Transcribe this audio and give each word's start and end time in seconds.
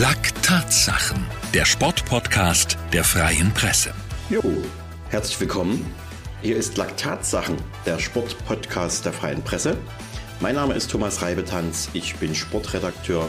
Lack 0.00 0.32
Tatsachen, 0.42 1.26
der 1.52 1.66
Sportpodcast 1.66 2.78
der 2.90 3.04
Freien 3.04 3.52
Presse. 3.52 3.92
Jo, 4.30 4.42
herzlich 5.10 5.38
willkommen. 5.40 5.84
Hier 6.40 6.56
ist 6.56 6.78
Laktatsachen, 6.78 7.56
der 7.84 7.98
Sportpodcast 7.98 9.04
der 9.04 9.12
Freien 9.12 9.42
Presse. 9.42 9.76
Mein 10.40 10.54
Name 10.54 10.72
ist 10.72 10.90
Thomas 10.90 11.20
Reibetanz, 11.20 11.90
ich 11.92 12.16
bin 12.16 12.34
Sportredakteur 12.34 13.28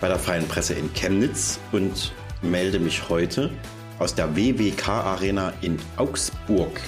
bei 0.00 0.06
der 0.06 0.20
Freien 0.20 0.46
Presse 0.46 0.74
in 0.74 0.92
Chemnitz 0.92 1.58
und 1.72 2.12
melde 2.42 2.78
mich 2.78 3.08
heute 3.08 3.50
aus 3.98 4.14
der 4.14 4.36
WWK 4.36 4.88
Arena 4.88 5.52
in 5.62 5.80
Augsburg. 5.96 6.80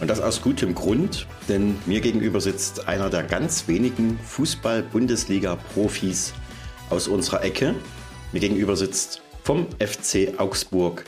Und 0.00 0.08
das 0.08 0.22
aus 0.22 0.40
gutem 0.40 0.74
Grund, 0.74 1.26
denn 1.50 1.76
mir 1.84 2.00
gegenüber 2.00 2.40
sitzt 2.40 2.88
einer 2.88 3.10
der 3.10 3.24
ganz 3.24 3.68
wenigen 3.68 4.18
Fußball-Bundesliga-Profis 4.20 6.32
aus 6.88 7.06
unserer 7.06 7.44
Ecke. 7.44 7.74
Mir 8.32 8.40
gegenüber 8.40 8.76
sitzt 8.76 9.22
vom 9.42 9.66
FC 9.78 10.38
Augsburg. 10.38 11.04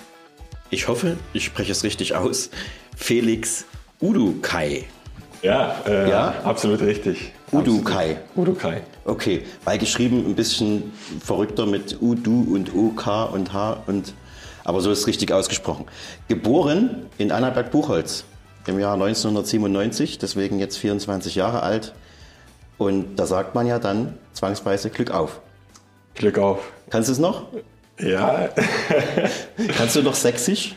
Ich 0.71 0.89
hoffe, 0.89 1.17
ich 1.33 1.45
spreche 1.45 1.73
es 1.73 1.83
richtig 1.83 2.15
aus. 2.15 2.51
Felix 2.97 3.65
Udukai. 4.01 4.85
Ja, 5.43 5.77
äh, 5.87 6.11
ja, 6.11 6.35
absolut 6.45 6.81
richtig. 6.81 7.33
Udukai. 7.53 8.19
Udukai. 8.35 8.83
Okay, 9.05 9.45
weil 9.65 9.79
geschrieben 9.79 10.27
ein 10.27 10.35
bisschen 10.35 10.93
verrückter 11.25 11.67
mit 11.67 11.99
Udu 12.01 12.55
und 12.55 12.75
OK 12.75 13.33
und 13.33 13.53
H 13.53 13.83
und 13.87 14.15
aber 14.65 14.83
so 14.83 14.91
ist 14.91 14.99
es 14.99 15.07
richtig 15.07 15.33
ausgesprochen. 15.33 15.87
Geboren 16.29 17.07
in 17.17 17.33
Annaberg-Buchholz 17.33 18.25
im 18.67 18.79
Jahr 18.79 18.95
1997, 18.95 20.19
deswegen 20.19 20.59
jetzt 20.59 20.77
24 20.77 21.35
Jahre 21.35 21.63
alt. 21.63 21.95
Und 22.77 23.17
da 23.17 23.25
sagt 23.25 23.55
man 23.55 23.67
ja 23.67 23.79
dann 23.79 24.19
zwangsweise 24.35 24.91
Glück 24.91 25.11
auf. 25.11 25.41
Glück 26.19 26.39
auf. 26.39 26.71
Kannst 26.91 27.09
du 27.09 27.13
es 27.13 27.19
noch? 27.19 27.47
Ja. 28.01 28.49
Kannst 29.77 29.97
du 29.97 30.03
noch 30.03 30.15
Sächsisch? 30.15 30.75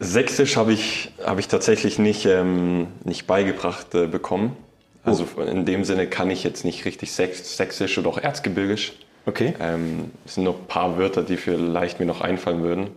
Sächsisch 0.00 0.56
habe 0.56 0.72
ich, 0.72 1.12
hab 1.24 1.38
ich 1.38 1.48
tatsächlich 1.48 1.98
nicht, 1.98 2.26
ähm, 2.26 2.88
nicht 3.04 3.26
beigebracht 3.26 3.94
äh, 3.94 4.06
bekommen. 4.06 4.56
Also 5.04 5.26
oh. 5.36 5.40
in 5.42 5.64
dem 5.64 5.84
Sinne 5.84 6.06
kann 6.06 6.30
ich 6.30 6.44
jetzt 6.44 6.64
nicht 6.64 6.84
richtig 6.84 7.12
Sächsisch 7.12 7.98
oder 7.98 8.08
auch 8.08 8.18
Erzgebirgisch. 8.18 8.92
Okay. 9.26 9.54
Ähm, 9.60 10.10
es 10.26 10.34
sind 10.34 10.44
nur 10.44 10.54
ein 10.54 10.66
paar 10.66 10.98
Wörter, 10.98 11.22
die 11.22 11.36
vielleicht 11.36 12.00
mir 12.00 12.06
noch 12.06 12.20
einfallen 12.20 12.62
würden. 12.62 12.88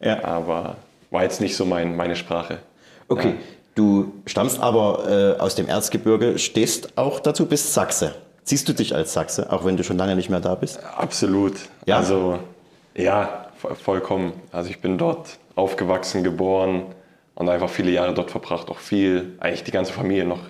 Ja. 0.00 0.24
Aber 0.24 0.76
war 1.10 1.22
jetzt 1.22 1.40
nicht 1.40 1.56
so 1.56 1.64
mein, 1.64 1.96
meine 1.96 2.16
Sprache. 2.16 2.58
Okay. 3.08 3.28
Ja. 3.28 3.34
Du 3.74 4.12
stammst 4.26 4.60
aber 4.60 5.36
äh, 5.38 5.40
aus 5.40 5.54
dem 5.54 5.68
Erzgebirge, 5.68 6.38
stehst 6.38 6.98
auch 6.98 7.20
dazu, 7.20 7.46
bist 7.46 7.72
Sachse. 7.72 8.14
Siehst 8.44 8.68
du 8.68 8.72
dich 8.72 8.94
als 8.94 9.12
Sachse, 9.12 9.52
auch 9.52 9.64
wenn 9.64 9.76
du 9.76 9.84
schon 9.84 9.96
lange 9.96 10.16
nicht 10.16 10.30
mehr 10.30 10.40
da 10.40 10.54
bist? 10.54 10.80
Absolut. 10.96 11.54
Ja. 11.86 11.96
Also 11.96 12.38
ja, 12.96 13.46
vollkommen. 13.54 14.32
Also 14.52 14.70
ich 14.70 14.80
bin 14.80 14.98
dort 14.98 15.38
aufgewachsen, 15.54 16.24
geboren 16.24 16.86
und 17.34 17.48
einfach 17.48 17.70
viele 17.70 17.90
Jahre 17.90 18.14
dort 18.14 18.30
verbracht. 18.30 18.68
Auch 18.68 18.78
viel, 18.78 19.36
eigentlich 19.40 19.64
die 19.64 19.70
ganze 19.70 19.92
Familie 19.92 20.24
noch 20.24 20.40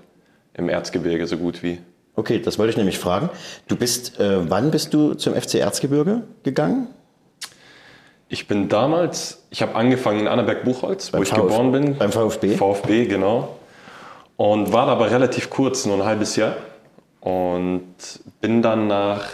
im 0.55 0.69
Erzgebirge 0.69 1.27
so 1.27 1.37
gut 1.37 1.63
wie. 1.63 1.79
Okay, 2.17 2.41
das 2.41 2.59
wollte 2.59 2.71
ich 2.71 2.77
nämlich 2.77 2.99
fragen. 2.99 3.31
Du 3.69 3.77
bist, 3.77 4.19
äh, 4.21 4.51
wann 4.51 4.71
bist 4.71 4.93
du 4.95 5.15
zum 5.15 5.35
FC 5.35 5.57
Erzgebirge 5.57 6.23
gegangen? 6.43 6.89
Ich 8.29 8.47
bin 8.47 8.69
damals, 8.69 9.43
ich 9.51 9.63
habe 9.63 9.75
angefangen 9.75 10.21
in 10.21 10.29
Annaberg-Buchholz, 10.29 11.13
wo 11.13 11.23
ich 11.23 11.29
Vf 11.29 11.37
geboren 11.37 11.73
bin. 11.73 11.97
Beim 11.97 12.13
VfB? 12.13 12.57
VfB, 12.57 13.07
genau. 13.07 13.57
Und 14.37 14.73
war 14.73 14.87
aber 14.89 15.11
relativ 15.11 15.51
kurz, 15.51 15.85
nur 15.85 15.97
ein 15.97 16.05
halbes 16.05 16.37
Jahr. 16.37 16.55
Und 17.21 17.95
bin 18.41 18.63
dann 18.63 18.87
nach, 18.87 19.25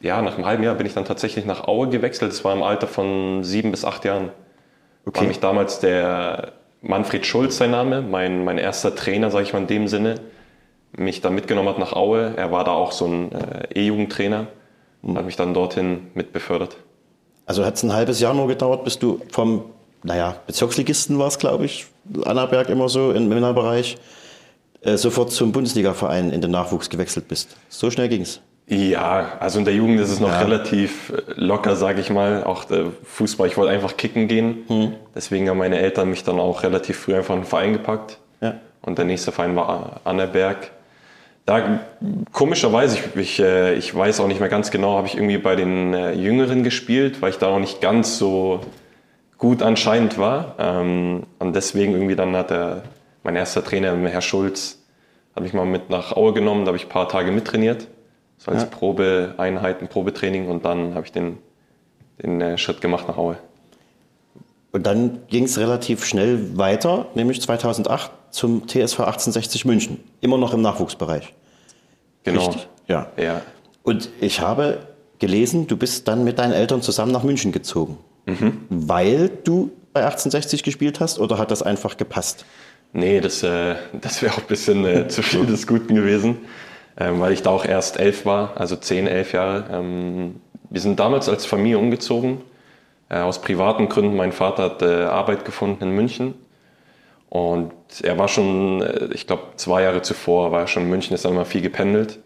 ja, 0.00 0.22
nach 0.22 0.36
einem 0.36 0.46
halben 0.46 0.62
Jahr 0.62 0.74
bin 0.74 0.86
ich 0.86 0.94
dann 0.94 1.04
tatsächlich 1.04 1.44
nach 1.44 1.66
Aue 1.66 1.88
gewechselt. 1.88 2.32
Das 2.32 2.44
war 2.44 2.54
im 2.54 2.62
Alter 2.62 2.86
von 2.86 3.42
sieben 3.42 3.70
bis 3.70 3.84
acht 3.84 4.04
Jahren. 4.04 4.30
Okay. 5.06 5.20
War 5.20 5.26
mich 5.26 5.40
damals 5.40 5.80
der 5.80 6.52
Manfred 6.80 7.26
Schulz, 7.26 7.56
sein 7.56 7.70
Name, 7.70 8.02
mein, 8.02 8.44
mein 8.44 8.58
erster 8.58 8.94
Trainer, 8.94 9.30
sage 9.30 9.44
ich 9.44 9.52
mal 9.52 9.60
in 9.60 9.66
dem 9.66 9.88
Sinne, 9.88 10.16
mich 10.96 11.20
dann 11.20 11.34
mitgenommen 11.34 11.68
hat 11.68 11.78
nach 11.78 11.92
Aue. 11.94 12.34
Er 12.36 12.52
war 12.52 12.64
da 12.64 12.72
auch 12.72 12.92
so 12.92 13.06
ein 13.06 13.32
äh, 13.32 13.66
E-Jugendtrainer 13.74 14.46
und 15.02 15.12
mhm. 15.12 15.18
hat 15.18 15.24
mich 15.24 15.36
dann 15.36 15.54
dorthin 15.54 16.08
mit 16.14 16.32
befördert. 16.32 16.76
Also 17.46 17.64
hat 17.64 17.74
es 17.74 17.82
ein 17.82 17.92
halbes 17.92 18.20
Jahr 18.20 18.34
nur 18.34 18.48
gedauert, 18.48 18.84
bis 18.84 18.98
du 18.98 19.20
vom, 19.30 19.64
naja, 20.02 20.36
Bezirksligisten 20.46 21.18
war 21.18 21.28
es, 21.28 21.38
glaube 21.38 21.64
ich, 21.64 21.86
Annaberg 22.24 22.68
immer 22.68 22.88
so 22.88 23.12
im 23.12 23.28
Männerbereich, 23.28 23.96
äh, 24.84 24.96
sofort 24.96 25.32
zum 25.32 25.52
Bundesligaverein 25.52 26.30
in 26.30 26.40
den 26.40 26.50
Nachwuchs 26.50 26.90
gewechselt 26.90 27.28
bist. 27.28 27.56
So 27.68 27.90
schnell 27.90 28.08
ging 28.08 28.22
es. 28.22 28.40
Ja, 28.66 29.32
also 29.40 29.58
in 29.58 29.66
der 29.66 29.74
Jugend 29.74 30.00
ist 30.00 30.10
es 30.10 30.20
noch 30.20 30.30
ja. 30.30 30.38
relativ 30.38 31.10
äh, 31.10 31.32
locker, 31.36 31.76
sage 31.76 32.00
ich 32.00 32.10
mal. 32.10 32.44
Auch 32.44 32.64
der 32.64 32.86
Fußball, 33.04 33.46
ich 33.46 33.56
wollte 33.56 33.72
einfach 33.72 33.96
kicken 33.96 34.26
gehen. 34.26 34.64
Hm. 34.68 34.92
Deswegen 35.14 35.48
haben 35.48 35.58
meine 35.58 35.78
Eltern 35.78 36.08
mich 36.08 36.24
dann 36.24 36.40
auch 36.40 36.62
relativ 36.62 36.98
früh 36.98 37.14
einfach 37.14 37.34
in 37.34 37.42
den 37.42 37.46
Verein 37.46 37.72
gepackt. 37.74 38.18
Ja. 38.40 38.54
Und 38.80 38.98
der 38.98 39.04
nächste 39.04 39.32
Verein 39.32 39.54
war 39.54 40.00
Annaberg. 40.04 40.70
Da 41.46 41.80
komischerweise, 42.32 42.96
ich, 42.96 43.16
ich, 43.16 43.40
äh, 43.40 43.74
ich 43.74 43.94
weiß 43.94 44.20
auch 44.20 44.28
nicht 44.28 44.40
mehr 44.40 44.48
ganz 44.48 44.70
genau, 44.70 44.96
habe 44.96 45.08
ich 45.08 45.14
irgendwie 45.14 45.36
bei 45.36 45.56
den 45.56 45.92
äh, 45.92 46.12
Jüngeren 46.14 46.62
gespielt, 46.64 47.20
weil 47.20 47.30
ich 47.30 47.38
da 47.38 47.48
auch 47.48 47.58
nicht 47.58 47.82
ganz 47.82 48.16
so 48.16 48.60
gut 49.36 49.60
anscheinend 49.60 50.16
war. 50.16 50.54
Ähm, 50.58 51.24
und 51.38 51.54
deswegen 51.54 51.92
irgendwie 51.92 52.16
dann 52.16 52.34
hat 52.34 52.48
der, 52.48 52.82
mein 53.24 53.36
erster 53.36 53.64
Trainer, 53.64 53.96
Herr 54.08 54.20
Schulz, 54.20 54.78
hat 55.34 55.42
mich 55.42 55.52
mal 55.52 55.66
mit 55.66 55.90
nach 55.90 56.12
Aue 56.12 56.32
genommen, 56.32 56.64
da 56.64 56.68
habe 56.68 56.76
ich 56.76 56.84
ein 56.84 56.90
paar 56.90 57.08
Tage 57.08 57.32
mittrainiert. 57.32 57.88
So 58.38 58.50
als 58.50 58.62
ja. 58.62 58.68
Probeeinheiten, 58.68 59.88
Probetraining 59.88 60.48
und 60.48 60.64
dann 60.64 60.94
habe 60.94 61.06
ich 61.06 61.12
den, 61.12 61.38
den 62.22 62.40
äh, 62.40 62.58
Schritt 62.58 62.80
gemacht 62.80 63.08
nach 63.08 63.16
Aue. 63.16 63.38
Und 64.72 64.86
dann 64.86 65.20
ging 65.28 65.44
es 65.44 65.58
relativ 65.58 66.04
schnell 66.04 66.56
weiter, 66.58 67.06
nämlich 67.14 67.40
2008 67.40 68.10
zum 68.30 68.66
TSV 68.66 69.00
1860 69.00 69.64
München. 69.64 70.00
Immer 70.20 70.36
noch 70.36 70.52
im 70.52 70.62
Nachwuchsbereich. 70.62 71.32
Genau. 72.24 72.46
Richtig? 72.46 72.68
Ja. 72.88 73.06
ja. 73.16 73.40
Und 73.84 74.10
ich 74.20 74.40
habe 74.40 74.80
gelesen, 75.20 75.68
du 75.68 75.76
bist 75.76 76.08
dann 76.08 76.24
mit 76.24 76.38
deinen 76.38 76.52
Eltern 76.52 76.82
zusammen 76.82 77.12
nach 77.12 77.22
München 77.22 77.52
gezogen. 77.52 77.98
Mhm. 78.26 78.66
Weil 78.68 79.30
du 79.44 79.70
bei 79.92 80.00
1860 80.00 80.64
gespielt 80.64 80.98
hast 80.98 81.20
oder 81.20 81.38
hat 81.38 81.52
das 81.52 81.62
einfach 81.62 81.96
gepasst? 81.96 82.44
Nee, 82.96 83.20
das, 83.20 83.42
äh, 83.42 83.74
das 83.92 84.22
wäre 84.22 84.34
auch 84.34 84.38
ein 84.38 84.46
bisschen 84.46 84.86
äh, 84.86 85.08
zu 85.08 85.22
viel 85.22 85.44
des 85.46 85.66
Guten 85.66 85.96
gewesen, 85.96 86.38
ähm, 86.96 87.20
weil 87.20 87.32
ich 87.32 87.42
da 87.42 87.50
auch 87.50 87.64
erst 87.64 87.98
elf 87.98 88.24
war, 88.24 88.56
also 88.56 88.76
zehn, 88.76 89.08
elf 89.08 89.32
Jahre. 89.32 89.64
Ähm, 89.72 90.40
wir 90.70 90.80
sind 90.80 91.00
damals 91.00 91.28
als 91.28 91.44
Familie 91.44 91.78
umgezogen 91.78 92.40
äh, 93.08 93.18
aus 93.18 93.40
privaten 93.40 93.88
Gründen. 93.88 94.16
Mein 94.16 94.30
Vater 94.30 94.62
hat 94.62 94.82
äh, 94.82 95.04
Arbeit 95.04 95.44
gefunden 95.44 95.82
in 95.82 95.90
München. 95.90 96.34
Und 97.30 97.72
er 98.04 98.16
war 98.16 98.28
schon, 98.28 98.80
äh, 98.82 99.08
ich 99.12 99.26
glaube, 99.26 99.42
zwei 99.56 99.82
Jahre 99.82 100.02
zuvor, 100.02 100.52
war 100.52 100.60
er 100.60 100.66
schon 100.68 100.84
in 100.84 100.90
München, 100.90 101.14
ist 101.14 101.24
dann 101.24 101.32
immer 101.32 101.44
viel 101.44 101.62
gependelt. 101.62 102.20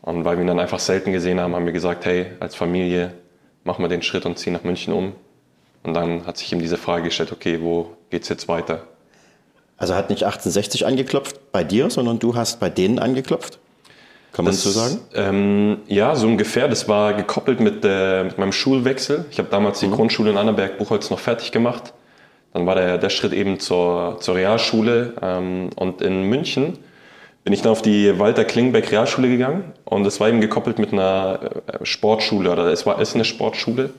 Und 0.00 0.24
weil 0.24 0.36
wir 0.36 0.42
ihn 0.42 0.48
dann 0.48 0.58
einfach 0.58 0.80
selten 0.80 1.12
gesehen 1.12 1.38
haben, 1.38 1.54
haben 1.54 1.64
wir 1.64 1.72
gesagt, 1.72 2.06
hey, 2.06 2.26
als 2.40 2.56
Familie 2.56 3.14
machen 3.62 3.84
wir 3.84 3.88
den 3.88 4.02
Schritt 4.02 4.26
und 4.26 4.36
ziehen 4.36 4.52
nach 4.52 4.64
München 4.64 4.92
um. 4.92 5.12
Und 5.84 5.94
dann 5.94 6.26
hat 6.26 6.38
sich 6.38 6.52
ihm 6.52 6.58
diese 6.58 6.76
Frage 6.76 7.04
gestellt, 7.04 7.30
okay, 7.30 7.60
wo 7.62 7.92
geht's 8.10 8.28
jetzt 8.28 8.48
weiter? 8.48 8.88
Also 9.82 9.96
hat 9.96 10.10
nicht 10.10 10.22
1860 10.22 10.86
angeklopft 10.86 11.50
bei 11.50 11.64
dir, 11.64 11.90
sondern 11.90 12.20
du 12.20 12.36
hast 12.36 12.60
bei 12.60 12.70
denen 12.70 13.00
angeklopft? 13.00 13.58
Kann 14.32 14.44
man 14.44 14.54
das, 14.54 14.62
so 14.62 14.70
sagen? 14.70 15.00
Ähm, 15.12 15.78
ja, 15.88 16.14
so 16.14 16.28
ungefähr. 16.28 16.68
Das 16.68 16.86
war 16.86 17.14
gekoppelt 17.14 17.58
mit, 17.58 17.84
äh, 17.84 18.22
mit 18.22 18.38
meinem 18.38 18.52
Schulwechsel. 18.52 19.24
Ich 19.32 19.38
habe 19.38 19.48
damals 19.50 19.80
die 19.80 19.88
mhm. 19.88 19.94
Grundschule 19.94 20.30
in 20.30 20.36
Annaberg 20.36 20.78
Buchholz 20.78 21.10
noch 21.10 21.18
fertig 21.18 21.50
gemacht. 21.50 21.94
Dann 22.52 22.64
war 22.64 22.76
der, 22.76 22.96
der 22.96 23.10
Schritt 23.10 23.32
eben 23.32 23.58
zur, 23.58 24.18
zur 24.20 24.36
Realschule. 24.36 25.14
Ähm, 25.20 25.70
und 25.74 26.00
in 26.00 26.28
München 26.28 26.78
bin 27.42 27.52
ich 27.52 27.62
dann 27.62 27.72
auf 27.72 27.82
die 27.82 28.20
Walter 28.20 28.44
Klingbeck 28.44 28.92
Realschule 28.92 29.28
gegangen. 29.28 29.72
Und 29.84 30.04
das 30.04 30.20
war 30.20 30.28
eben 30.28 30.40
gekoppelt 30.40 30.78
mit 30.78 30.92
einer 30.92 31.40
äh, 31.66 31.84
Sportschule 31.84 32.52
oder 32.52 32.66
es 32.66 32.86
war 32.86 33.00
ist 33.00 33.16
eine 33.16 33.24
Sportschule. 33.24 33.90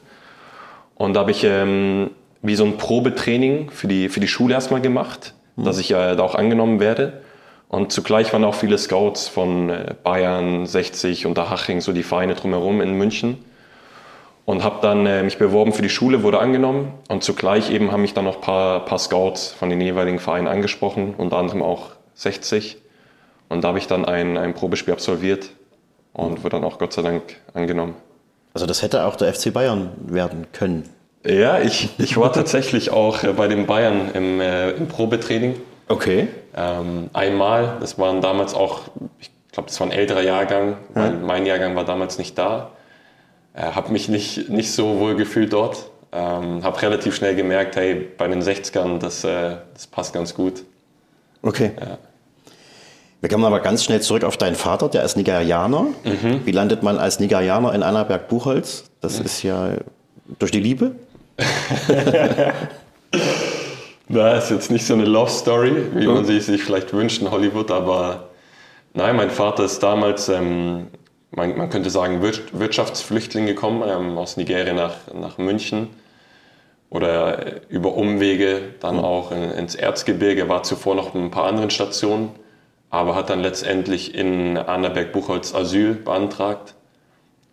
Und 0.96 1.16
da 1.16 1.20
habe 1.20 1.32
ich 1.32 1.44
ähm, 1.44 2.12
wie 2.42 2.56
so 2.56 2.64
ein 2.64 2.78
Probetraining 2.78 3.70
für 3.70 3.90
die, 3.90 4.08
für 4.08 4.22
die 4.22 4.30
Schule 4.30 4.54
erstmal 4.54 4.80
gemacht, 4.80 5.34
mhm. 5.56 5.64
dass 5.64 5.78
ich 5.78 5.92
äh, 5.92 6.16
da 6.16 6.24
auch 6.24 6.36
angenommen 6.36 6.80
werde. 6.80 7.22
Und 7.70 7.92
zugleich 7.92 8.32
waren 8.34 8.44
auch 8.44 8.56
viele 8.56 8.78
Scouts 8.78 9.28
von 9.28 9.70
äh, 9.70 9.96
Bayern, 10.04 10.66
60 10.66 11.26
und 11.26 11.38
Haching, 11.38 11.82
so 11.82 11.92
die 11.92 12.04
Vereine 12.04 12.36
drumherum 12.36 12.82
in 12.82 12.94
München. 12.94 13.44
Und 14.46 14.64
habe 14.64 14.80
dann 14.82 15.06
äh, 15.06 15.24
mich 15.24 15.38
beworben 15.38 15.72
für 15.72 15.82
die 15.82 15.90
Schule, 15.90 16.22
wurde 16.22 16.40
angenommen. 16.40 16.94
Und 17.08 17.24
zugleich 17.24 17.72
eben 17.72 17.92
haben 17.92 18.02
mich 18.02 18.14
dann 18.14 18.26
noch 18.26 18.36
ein 18.36 18.42
paar, 18.42 18.86
paar 18.86 19.00
Scouts 19.00 19.52
von 19.54 19.70
den 19.70 19.80
jeweiligen 19.80 20.20
Vereinen 20.20 20.48
angesprochen, 20.48 21.16
unter 21.18 21.38
anderem 21.38 21.62
auch 21.62 21.92
60. 22.16 22.78
Und 23.50 23.64
da 23.64 23.70
habe 23.70 23.78
ich 23.78 23.88
dann 23.88 24.06
ein, 24.06 24.38
ein 24.38 24.54
Probespiel 24.54 24.94
absolviert 24.94 25.50
und 26.12 26.44
wurde 26.44 26.58
dann 26.58 26.64
auch 26.64 26.78
Gott 26.78 26.94
sei 26.94 27.02
Dank 27.02 27.24
angenommen. 27.54 27.96
Also 28.54 28.66
das 28.66 28.82
hätte 28.82 29.06
auch 29.06 29.16
der 29.16 29.34
FC 29.34 29.52
Bayern 29.52 29.92
werden 30.06 30.48
können. 30.54 30.90
Ja, 31.26 31.60
ich, 31.60 31.90
ich 31.98 32.18
war 32.18 32.34
tatsächlich 32.34 32.92
auch 32.92 33.24
äh, 33.24 33.34
bei 33.34 33.48
den 33.48 33.66
Bayern 33.66 34.12
im, 34.14 34.42
äh, 34.42 34.72
im 34.72 34.88
Probetraining. 34.88 35.56
Okay. 35.88 36.28
Ähm, 36.56 37.10
einmal, 37.14 37.78
das 37.80 37.98
waren 37.98 38.22
damals 38.22 38.54
auch, 38.54 38.82
ich 39.20 39.32
glaube, 39.52 39.70
das 39.70 39.80
war 39.80 39.88
ein 39.88 39.94
älterer 39.94 40.22
Jahrgang, 40.22 40.78
weil 40.94 41.12
ja. 41.12 41.20
mein 41.20 41.46
Jahrgang 41.46 41.76
war 41.76 41.86
damals 41.86 42.18
nicht 42.18 42.38
da. 42.38 42.72
äh, 43.54 43.62
habe 43.62 43.92
mich 43.92 44.10
nicht, 44.10 44.50
nicht 44.50 44.72
so 44.72 45.00
wohl 45.00 45.16
gefühlt 45.16 45.54
dort. 45.54 45.90
Ähm, 46.12 46.64
habe 46.64 46.80
relativ 46.82 47.16
schnell 47.16 47.36
gemerkt, 47.36 47.76
hey, 47.76 47.96
bei 47.96 48.28
den 48.28 48.42
60ern, 48.44 49.00
das, 49.00 49.24
äh, 49.24 49.56
das 49.74 49.88
passt 49.88 50.14
ganz 50.14 50.36
gut. 50.36 50.64
Okay. 51.42 51.72
Ja. 51.80 51.98
Wir 53.20 53.30
kommen 53.30 53.46
aber 53.46 53.62
ganz 53.62 53.86
schnell 53.86 54.02
zurück 54.02 54.26
auf 54.26 54.36
deinen 54.36 54.56
Vater, 54.56 54.90
der 54.90 55.04
ist 55.04 55.16
Nigerianer. 55.16 55.88
Mhm. 56.04 56.42
Wie 56.44 56.52
landet 56.52 56.84
man 56.84 56.98
als 56.98 57.20
Nigerianer 57.22 57.74
in 57.74 57.82
Annaberg-Buchholz? 57.82 58.84
Das 59.00 59.20
mhm. 59.20 59.26
ist 59.26 59.44
ja 59.44 59.70
durch 60.40 60.52
die 60.52 60.60
Liebe. 60.60 60.96
das 64.10 64.46
ist 64.46 64.52
jetzt 64.52 64.72
nicht 64.72 64.86
so 64.86 64.94
eine 64.94 65.06
Love 65.06 65.32
Story, 65.32 65.74
wie 65.96 66.08
man 66.08 66.26
sie 66.26 66.40
sich 66.40 66.64
vielleicht 66.64 66.94
wünscht 66.94 67.22
in 67.22 67.32
Hollywood, 67.32 67.72
aber 67.72 68.30
nein, 68.94 69.16
mein 69.16 69.30
Vater 69.32 69.64
ist 69.64 69.82
damals, 69.82 70.30
ähm, 70.30 70.88
man, 71.32 71.58
man, 71.58 71.70
könnte 71.70 71.90
sagen, 71.90 72.22
Wirtschaftsflüchtling 72.22 73.46
gekommen 73.46 73.84
ähm, 73.88 74.18
aus 74.18 74.38
Nigeria 74.38 74.74
nach, 74.74 74.96
nach 75.14 75.38
München 75.38 75.90
oder 76.90 77.68
über 77.70 77.96
Umwege 77.96 78.62
dann 78.80 78.98
mhm. 78.98 79.04
auch 79.04 79.32
in, 79.32 79.52
ins 79.52 79.76
Erzgebirge, 79.76 80.48
war 80.48 80.64
zuvor 80.64 80.96
noch 80.96 81.16
ein 81.16 81.32
paar 81.32 81.46
anderen 81.46 81.72
Stationen, 81.72 82.30
aber 82.92 83.16
hat 83.16 83.32
dann 83.32 83.40
letztendlich 83.40 84.14
in 84.14 84.58
Annaberg-Buchholz 84.58 85.56
Asyl 85.56 85.96
beantragt. 85.96 86.76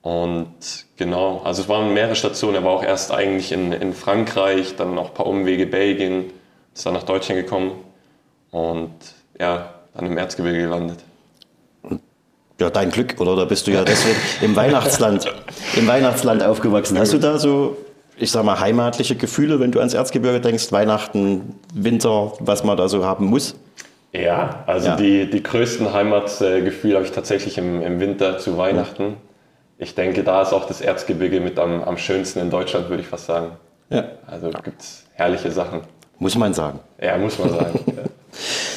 Und 0.02 0.87
genau, 0.97 1.43
also 1.44 1.62
es 1.62 1.69
waren 1.69 1.93
mehrere 1.93 2.14
Stationen. 2.14 2.56
Er 2.56 2.64
war 2.64 2.73
auch 2.73 2.82
erst 2.82 3.12
eigentlich 3.12 3.52
in, 3.52 3.73
in 3.73 3.93
Frankreich, 3.93 4.76
dann 4.76 4.94
noch 4.94 5.08
ein 5.08 5.14
paar 5.14 5.26
Umwege 5.26 5.67
Belgien, 5.67 6.32
ist 6.75 6.87
dann 6.87 6.94
nach 6.94 7.02
Deutschland 7.02 7.41
gekommen 7.41 7.73
und 8.50 8.94
ja, 9.38 9.75
dann 9.94 10.06
im 10.06 10.17
Erzgebirge 10.17 10.62
gelandet. 10.62 11.00
Ja, 12.58 12.70
dein 12.70 12.91
Glück, 12.91 13.17
oder? 13.20 13.37
Da 13.37 13.44
bist 13.44 13.67
du 13.67 13.70
ja 13.70 13.85
deswegen 13.85 14.17
im 14.43 14.56
Weihnachtsland, 14.56 15.26
im 15.76 15.87
Weihnachtsland 15.87 16.43
aufgewachsen. 16.43 16.99
Hast 16.99 17.12
du 17.12 17.19
da 17.19 17.38
so 17.38 17.76
ich 18.20 18.31
sag 18.31 18.44
mal, 18.44 18.61
heimatliche 18.61 19.17
Gefühle, 19.17 19.61
wenn 19.61 19.73
du 19.73 19.79
ans 19.79 19.94
Erzgebirge 19.94 20.41
denkst, 20.41 20.70
Weihnachten, 20.73 21.55
Winter, 21.75 22.32
was 22.38 22.64
man 22.64 22.76
da 22.76 22.88
so 22.88 23.05
haben 23.05 23.26
muss? 23.26 23.56
Ja, 24.12 24.62
also 24.67 24.88
ja. 24.88 24.96
Die, 24.96 25.31
die 25.31 25.43
größten 25.43 25.93
Heimatgefühle 25.93 26.96
habe 26.96 27.06
ich 27.06 27.12
tatsächlich 27.12 27.56
im, 27.58 27.81
im 27.81 27.99
Winter 27.99 28.38
zu 28.38 28.58
Weihnachten. 28.58 29.17
Ich 29.81 29.94
denke, 29.94 30.23
da 30.23 30.43
ist 30.43 30.53
auch 30.53 30.67
das 30.67 30.82
Erzgebirge 30.82 31.41
mit 31.41 31.59
am, 31.59 31.82
am 31.82 31.97
schönsten 31.97 32.38
in 32.41 32.50
Deutschland, 32.50 32.91
würde 32.91 33.03
ich 33.03 33.09
fast 33.09 33.27
sagen. 33.27 33.53
Ja. 33.88 34.05
Also 34.27 34.50
gibt 34.50 34.82
es 34.82 35.06
herrliche 35.15 35.50
Sachen. 35.50 35.81
Muss 36.19 36.37
man 36.37 36.53
sagen. 36.53 36.81
Ja, 37.00 37.17
muss 37.17 37.38
man 37.38 37.50
sagen. 37.50 37.81
ja. 37.87 38.03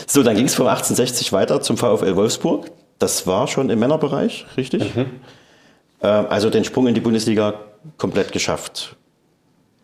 So, 0.08 0.24
dann 0.24 0.36
ging 0.36 0.46
es 0.46 0.56
vom 0.56 0.68
1860 0.68 1.32
weiter 1.34 1.62
zum 1.62 1.78
VfL 1.78 2.16
Wolfsburg. 2.16 2.72
Das 3.00 3.26
war 3.28 3.48
schon 3.48 3.70
im 3.70 3.80
Männerbereich, 3.80 4.46
richtig? 4.58 4.96
Mhm. 4.96 5.06
Äh, 6.02 6.08
also 6.08 6.50
den 6.50 6.64
Sprung 6.64 6.88
in 6.88 6.94
die 6.94 7.02
Bundesliga 7.02 7.56
komplett 7.98 8.32
geschafft. 8.32 8.96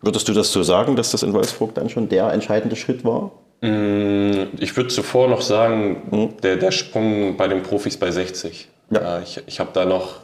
Würdest 0.02 0.28
du 0.28 0.32
das 0.32 0.52
so 0.52 0.62
sagen, 0.62 0.96
dass 0.96 1.10
das 1.10 1.22
in 1.22 1.32
Wolfsburg 1.32 1.74
dann 1.74 1.88
schon 1.88 2.08
der 2.08 2.32
entscheidende 2.32 2.76
Schritt 2.76 3.04
war? 3.04 3.32
Mm, 3.60 4.48
ich 4.58 4.76
würde 4.76 4.88
zuvor 4.88 5.28
noch 5.28 5.42
sagen, 5.42 6.02
hm? 6.10 6.36
der, 6.42 6.56
der 6.56 6.70
Sprung 6.70 7.36
bei 7.36 7.46
den 7.46 7.62
Profis 7.62 7.96
bei 7.96 8.10
60. 8.10 8.68
Ja. 8.90 9.18
Äh, 9.18 9.22
ich 9.22 9.42
ich 9.46 9.60
habe 9.60 9.70
da 9.72 9.84
noch 9.84 10.20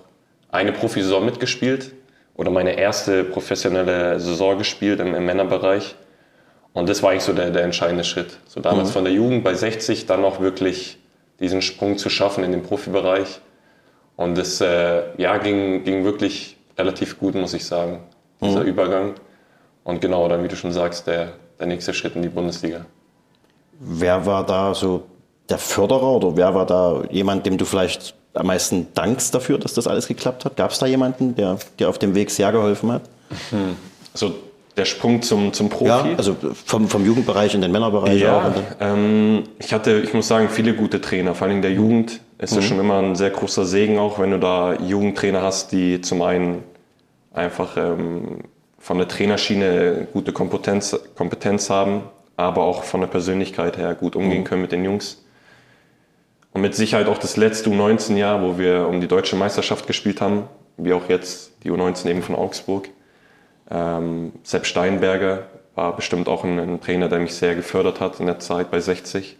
eine 0.51 0.73
Profisaison 0.73 1.25
mitgespielt 1.25 1.93
oder 2.35 2.51
meine 2.51 2.79
erste 2.79 3.25
professionelle 3.25 4.21
Saison 4.21 4.59
gespielt 4.59 5.01
im, 5.01 5.15
im 5.15 5.25
Männerbereich. 5.25 5.97
Und 6.73 6.89
das 6.89 7.03
war 7.03 7.11
eigentlich 7.11 7.25
so 7.25 7.33
der, 7.33 7.51
der 7.51 7.63
entscheidende 7.65 8.05
Schritt. 8.05 8.39
So 8.47 8.61
damals 8.61 8.91
mhm. 8.91 8.93
von 8.93 9.05
der 9.05 9.13
Jugend 9.13 9.45
bei 9.45 9.55
60 9.55 10.07
dann 10.07 10.25
auch 10.25 10.41
wirklich 10.41 10.99
diesen 11.41 11.63
Sprung 11.63 11.97
zu 11.97 12.11
schaffen 12.11 12.45
in 12.45 12.53
den 12.53 12.63
Profibereich. 12.63 13.41
Und 14.17 14.37
das 14.37 14.61
äh, 14.61 15.03
ja, 15.17 15.39
ging, 15.39 15.85
ging 15.85 16.05
wirklich 16.05 16.57
relativ 16.79 17.19
gut, 17.19 17.35
muss 17.35 17.55
ich 17.55 17.65
sagen, 17.65 18.01
dieser 18.43 18.61
mhm. 18.61 18.67
Übergang. 18.67 19.15
Und 19.85 20.01
genau, 20.01 20.29
dann, 20.29 20.43
wie 20.43 20.49
du 20.49 20.57
schon 20.57 20.73
sagst, 20.73 21.07
der, 21.07 21.33
der 21.59 21.67
nächste 21.67 21.95
Schritt 21.95 22.17
in 22.17 22.23
die 22.23 22.29
Bundesliga. 22.29 22.85
Wer 23.79 24.25
war 24.25 24.45
da 24.45 24.75
so 24.75 25.05
der 25.49 25.59
Förderer 25.59 26.13
oder 26.13 26.37
wer 26.37 26.55
war 26.55 26.67
da 26.67 27.03
jemand, 27.11 27.47
dem 27.47 27.59
du 27.59 27.65
vielleicht 27.65 28.15
am 28.35 28.47
meisten 28.47 28.89
dankst 28.95 29.35
dafür, 29.35 29.59
dass 29.59 29.75
das 29.75 29.87
alles 29.87 30.09
geklappt 30.09 30.45
hat? 30.45 30.57
Gab 30.57 30.71
es 30.71 30.79
da 30.79 30.87
jemanden, 30.87 31.35
der 31.37 31.59
dir 31.79 31.89
auf 31.89 31.99
dem 31.99 32.15
Weg 32.15 32.31
sehr 32.31 32.53
geholfen 32.53 32.93
hat? 32.93 33.03
Hm. 33.51 33.77
Also 34.13 34.35
der 34.77 34.85
Sprung 34.85 35.23
zum, 35.23 35.53
zum 35.53 35.71
Profi? 35.71 35.89
Ja, 35.89 36.17
also 36.17 36.37
vom, 36.65 36.89
vom 36.89 37.05
Jugendbereich 37.05 37.55
in 37.55 37.63
den 37.63 37.73
Männerbereich 37.73 38.21
ja, 38.21 38.49
auch. 38.49 38.53
Ähm, 38.81 39.45
ich 39.59 39.73
hatte, 39.73 40.01
ich 40.01 40.13
muss 40.13 40.29
sagen, 40.29 40.49
viele 40.51 40.75
gute 40.75 41.01
Trainer. 41.01 41.35
Vor 41.35 41.47
allem 41.47 41.63
der 41.63 41.73
Jugend 41.73 42.21
ist 42.39 42.55
mhm. 42.55 42.61
ja 42.61 42.67
schon 42.67 42.81
immer 42.81 42.99
ein 42.99 43.17
sehr 43.17 43.31
großer 43.31 43.65
Segen, 43.65 43.99
auch 43.99 44.19
wenn 44.19 44.33
du 44.33 44.39
da 44.39 44.75
Jugendtrainer 44.75 45.43
hast, 45.43 45.73
die 45.73 46.01
zum 46.03 46.21
einen 46.23 46.63
einfach 47.33 47.77
ähm, 47.77 48.41
von 48.79 48.99
der 48.99 49.09
Trainerschiene 49.09 50.09
gute 50.13 50.33
Kompetenz, 50.33 50.99
Kompetenz 51.17 51.71
haben, 51.71 52.03
aber 52.37 52.65
auch 52.65 52.85
von 52.85 53.01
der 53.01 53.09
Persönlichkeit 53.09 53.79
her 53.79 53.95
gut 53.95 54.15
umgehen 54.15 54.41
mhm. 54.41 54.45
können 54.45 54.63
mit 54.63 54.73
den 54.73 54.85
Jungs. 54.85 55.25
Und 56.56 56.62
mit 56.62 56.75
Sicherheit 56.75 57.06
auch 57.06 57.19
das 57.19 57.37
letzte 57.37 57.69
U19-Jahr, 57.69 58.41
wo 58.41 58.56
wir 58.56 58.88
um 58.88 59.03
die 59.03 59.08
deutsche 59.08 59.37
Meisterschaft 59.37 59.87
gespielt 59.87 60.23
haben, 60.23 60.44
wie 60.79 60.94
auch 60.94 61.06
jetzt 61.11 61.53
die 61.62 61.70
U19 61.70 62.08
eben 62.08 62.23
von 62.23 62.35
Augsburg. 62.35 62.88
Ähm, 63.70 64.32
Sepp 64.43 64.64
Steinberger 64.64 65.49
war 65.75 65.94
bestimmt 65.94 66.29
auch 66.29 66.44
ein, 66.44 66.58
ein, 66.58 66.81
Trainer, 66.81 67.11
der 67.11 67.19
mich 67.19 67.35
sehr 67.35 67.56
gefördert 67.56 68.00
hat 68.00 68.20
in 68.20 68.26
der 68.26 68.38
Zeit 68.38 68.70
bei 68.70 68.81
60. 68.81 69.37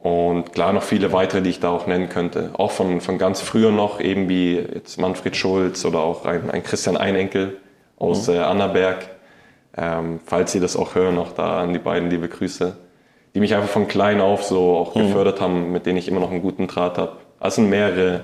Und 0.00 0.52
klar 0.52 0.74
noch 0.74 0.82
viele 0.82 1.14
weitere, 1.14 1.40
die 1.40 1.48
ich 1.48 1.60
da 1.60 1.70
auch 1.70 1.86
nennen 1.86 2.10
könnte. 2.10 2.50
Auch 2.58 2.72
von, 2.72 3.00
von 3.00 3.16
ganz 3.16 3.40
früher 3.40 3.72
noch, 3.72 3.98
eben 3.98 4.28
wie 4.28 4.56
jetzt 4.56 5.00
Manfred 5.00 5.34
Schulz 5.34 5.82
oder 5.86 6.00
auch 6.00 6.26
ein, 6.26 6.50
ein 6.50 6.62
Christian 6.62 6.98
Einenkel, 6.98 7.56
aus 7.96 8.28
mhm. 8.28 8.34
äh, 8.34 8.38
Annaberg. 8.40 9.08
Ähm, 9.78 10.20
falls 10.26 10.52
Sie 10.52 10.60
das 10.60 10.76
auch 10.76 10.94
hören, 10.94 11.16
auch 11.16 11.32
da 11.32 11.62
an 11.62 11.72
die 11.72 11.78
beiden 11.78 12.10
liebe 12.10 12.28
Grüße, 12.28 12.76
die 13.34 13.40
mich 13.40 13.54
einfach 13.54 13.68
von 13.68 13.88
klein 13.88 14.20
auf 14.20 14.44
so 14.44 14.76
auch 14.76 14.94
mhm. 14.94 15.06
gefördert 15.06 15.40
haben, 15.40 15.72
mit 15.72 15.86
denen 15.86 15.98
ich 15.98 16.08
immer 16.08 16.20
noch 16.20 16.30
einen 16.30 16.42
guten 16.42 16.66
Draht 16.66 16.98
habe. 16.98 17.12
Also 17.40 17.56
sind 17.56 17.70
mehrere, 17.70 18.20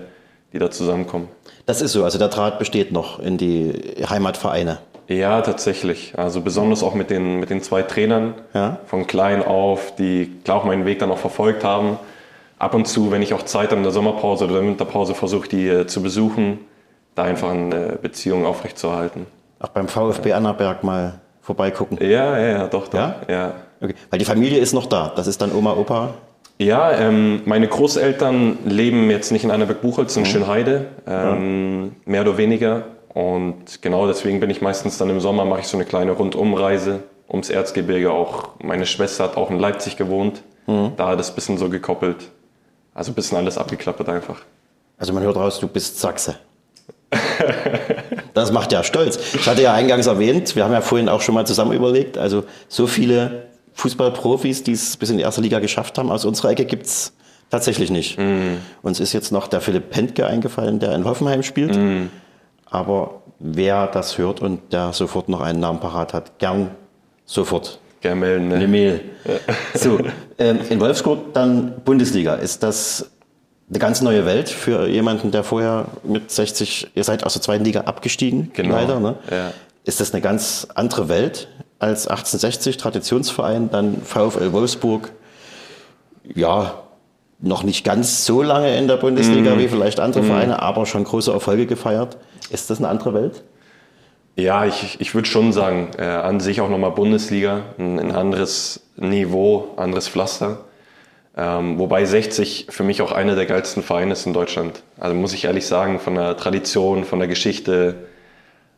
die 0.53 0.59
da 0.59 0.71
zusammenkommen. 0.71 1.29
Das 1.67 1.83
ist 1.83 1.93
so, 1.93 2.05
also 2.05 2.19
der 2.19 2.29
Draht 2.29 2.59
besteht 2.59 2.93
noch 2.93 3.19
in 3.19 3.37
die 3.37 3.73
Heimatvereine. 4.09 4.79
Ja, 5.09 5.41
tatsächlich. 5.41 6.15
Also 6.19 6.43
besonders 6.43 6.83
auch 6.83 6.95
mit 6.95 7.11
den, 7.11 7.41
mit 7.41 7.49
den 7.49 7.63
zwei 7.63 7.83
Trainern 7.83 8.35
ja. 8.53 8.79
von 8.87 9.07
klein 9.07 9.43
auf, 9.43 9.95
die 9.97 10.31
klar 10.45 10.59
auch 10.59 10.65
meinen 10.65 10.85
Weg 10.85 10.99
dann 10.99 11.11
auch 11.11 11.19
verfolgt 11.19 11.65
haben. 11.65 11.99
Ab 12.59 12.75
und 12.75 12.87
zu, 12.87 13.11
wenn 13.11 13.23
ich 13.23 13.33
auch 13.33 13.43
Zeit 13.45 13.69
habe 13.69 13.77
in 13.77 13.85
der 13.85 13.93
Sommerpause 13.93 14.45
oder 14.45 14.55
der 14.55 14.65
Winterpause 14.65 15.15
versuche, 15.15 15.49
die 15.49 15.69
äh, 15.69 15.87
zu 15.87 16.03
besuchen, 16.03 16.59
da 17.15 17.25
einfach 17.25 17.51
eine 17.51 17.99
Beziehung 18.01 18.45
aufrechtzuerhalten. 18.45 19.27
Auch 19.61 19.69
beim 19.69 19.89
VfB 19.89 20.35
Annaberg 20.35 20.85
mal 20.85 21.21
vorbeigucken. 21.41 21.99
Ja, 22.01 22.39
ja, 22.39 22.47
ja, 22.47 22.67
doch, 22.67 22.89
doch. 22.89 22.99
Ja? 22.99 23.17
ja. 23.29 23.55
Okay. 23.81 23.95
Weil 24.11 24.19
die 24.19 24.25
Familie 24.25 24.59
ist 24.59 24.73
noch 24.73 24.87
da. 24.87 25.13
Das 25.15 25.27
ist 25.27 25.41
dann 25.41 25.53
Oma, 25.55 25.75
Opa? 25.75 26.15
Ja, 26.59 26.93
ähm, 26.93 27.43
meine 27.45 27.69
Großeltern 27.69 28.59
leben 28.65 29.11
jetzt 29.11 29.31
nicht 29.31 29.45
in 29.45 29.51
Annaberg-Buchholz, 29.51 30.17
in 30.17 30.23
mhm. 30.23 30.27
Schönheide, 30.27 30.87
ähm, 31.07 31.85
ja. 31.85 32.13
mehr 32.13 32.23
oder 32.23 32.37
weniger. 32.37 32.85
Und 33.15 33.81
genau 33.81 34.07
deswegen 34.07 34.41
bin 34.41 34.51
ich 34.51 34.61
meistens 34.61 34.99
dann 34.99 35.09
im 35.09 35.21
Sommer, 35.21 35.45
mache 35.45 35.61
ich 35.61 35.69
so 35.69 35.77
eine 35.77 35.85
kleine 35.85 36.13
Rundumreise 36.13 37.01
ums 37.29 37.51
Erzgebirge. 37.51 38.11
Auch 38.11 38.51
meine 38.63 38.87
Schwester 38.87 39.25
hat 39.25 39.37
auch 39.37 39.51
in 39.51 39.59
Leipzig 39.59 39.97
gewohnt. 39.97 40.43
Mhm. 40.67 40.93
Da 40.97 41.09
hat 41.09 41.21
es 41.21 41.31
ein 41.31 41.35
bisschen 41.37 41.59
so 41.59 41.69
gekoppelt. 41.69 42.29
Also 42.93 43.13
ein 43.13 43.15
bisschen 43.15 43.39
alles 43.39 43.57
abgeklappert 43.57 44.09
einfach. 44.09 44.41
Also 44.99 45.13
man 45.13 45.23
hört 45.23 45.37
raus, 45.37 45.61
du 45.61 45.69
bist 45.69 46.01
Sachse. 46.01 46.37
das 48.35 48.53
macht 48.53 48.73
ja 48.73 48.83
stolz. 48.83 49.35
Ich 49.35 49.49
hatte 49.49 49.63
ja 49.63 49.73
eingangs 49.73 50.07
erwähnt, 50.07 50.57
wir 50.57 50.65
haben 50.65 50.73
ja 50.73 50.81
vorhin 50.81 51.09
auch 51.09 51.21
schon 51.21 51.35
mal 51.35 51.47
zusammen 51.47 51.73
überlegt, 51.73 52.19
also 52.19 52.45
so 52.69 52.87
viele 52.87 53.48
Fußballprofis, 53.79 54.65
die 54.65 54.73
es 54.73 54.97
bis 54.97 55.11
in 55.11 55.19
die 55.19 55.23
erste 55.23 55.41
Liga 55.41 55.61
geschafft 55.61 55.99
haben, 55.99 56.11
aus 56.11 56.25
unserer 56.25 56.51
Ecke 56.51 56.65
gibt 56.65 56.87
es 56.87 57.13
tatsächlich 57.49 57.91
nicht. 57.91 58.19
Mm. 58.19 58.57
Uns 58.83 58.99
ist 58.99 59.13
jetzt 59.13 59.31
noch 59.31 59.47
der 59.47 59.61
Philipp 59.61 59.91
Pentke 59.91 60.27
eingefallen, 60.27 60.81
der 60.81 60.95
in 60.97 61.05
Hoffenheim 61.05 61.45
spielt. 61.45 61.77
Mm. 61.77 62.09
Aber 62.67 63.23
wer 63.39 63.87
das 63.87 64.19
hört 64.19 64.43
und 64.43 64.73
der 64.73 64.93
sofort 64.93 65.29
noch 65.29 65.41
einen 65.41 65.61
Namen 65.61 65.79
parat 65.79 66.13
hat, 66.13 66.41
gern 66.41 66.73
sofort. 67.25 67.79
Gern 68.01 68.19
melden. 68.19 68.49
Ne? 68.49 68.57
Eine 68.57 68.69
Mail. 68.69 69.01
So, 69.75 70.01
ähm, 70.39 70.59
in 70.69 70.81
Wolfsburg 70.81 71.33
dann 71.35 71.81
Bundesliga. 71.85 72.35
Ist 72.35 72.65
das 72.65 73.11
eine 73.71 73.79
ganz 73.79 74.01
neue 74.01 74.27
Welt 74.27 74.49
für 74.49 74.89
jemanden, 74.89 75.31
der 75.31 75.45
vorher 75.45 75.87
mit 76.03 76.33
60, 76.33 76.89
ihr 76.95 77.05
seid 77.05 77.25
aus 77.25 77.35
der 77.35 77.43
zweiten 77.43 77.65
Liga 77.65 77.83
abgestiegen, 77.83 78.51
genau. 78.55 78.75
leider. 78.75 78.99
Ne? 78.99 79.15
Ja. 79.31 79.53
Ist 79.85 80.01
das 80.01 80.13
eine 80.13 80.21
ganz 80.21 80.67
andere 80.75 81.09
Welt 81.09 81.49
als 81.79 82.09
1860 82.09 82.77
Traditionsverein, 82.77 83.71
dann 83.71 84.03
VfL 84.03 84.53
Wolfsburg? 84.53 85.13
Ja, 86.35 86.83
noch 87.41 87.63
nicht 87.63 87.85
ganz 87.85 88.25
so 88.25 88.43
lange 88.43 88.77
in 88.77 88.89
der 88.89 88.97
Bundesliga 88.97 89.55
mm. 89.55 89.59
wie 89.59 89.69
vielleicht 89.69 90.01
andere 90.01 90.23
mm. 90.23 90.27
Vereine, 90.27 90.63
aber 90.63 90.87
schon 90.87 91.05
große 91.05 91.33
Erfolge 91.33 91.67
gefeiert. 91.67 92.19
Ist 92.51 92.71
das 92.71 92.79
eine 92.79 92.89
andere 92.89 93.15
Welt? 93.15 93.45
Ja, 94.37 94.67
ich, 94.67 95.01
ich 95.01 95.15
würde 95.15 95.29
schon 95.29 95.53
sagen, 95.53 95.91
äh, 95.99 96.05
an 96.05 96.41
sich 96.41 96.61
auch 96.61 96.69
nochmal 96.69 96.93
Bundesliga, 96.93 97.63
ein, 97.79 97.99
ein 97.99 98.13
anderes 98.13 98.81
Niveau, 98.97 99.69
anderes 99.77 100.09
Pflaster. 100.09 100.65
Ähm, 101.37 101.79
wobei 101.79 102.05
60 102.05 102.67
für 102.71 102.83
mich 102.83 103.01
auch 103.03 103.13
einer 103.13 103.37
der 103.37 103.47
geilsten 103.47 103.83
Vereine 103.83 104.13
ist 104.13 104.27
in 104.27 104.33
Deutschland. 104.33 104.83
Also 104.99 105.15
muss 105.15 105.35
ich 105.35 105.45
ehrlich 105.45 105.67
sagen, 105.67 106.01
von 106.01 106.17
der 106.17 106.37
Tradition, 106.37 107.05
von 107.05 107.21
der 107.21 107.29
Geschichte, 107.29 107.95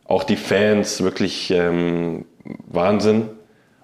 auch 0.05 0.23
die 0.23 0.35
Fans 0.35 1.01
wirklich 1.01 1.51
ähm, 1.51 2.25
Wahnsinn. 2.67 3.29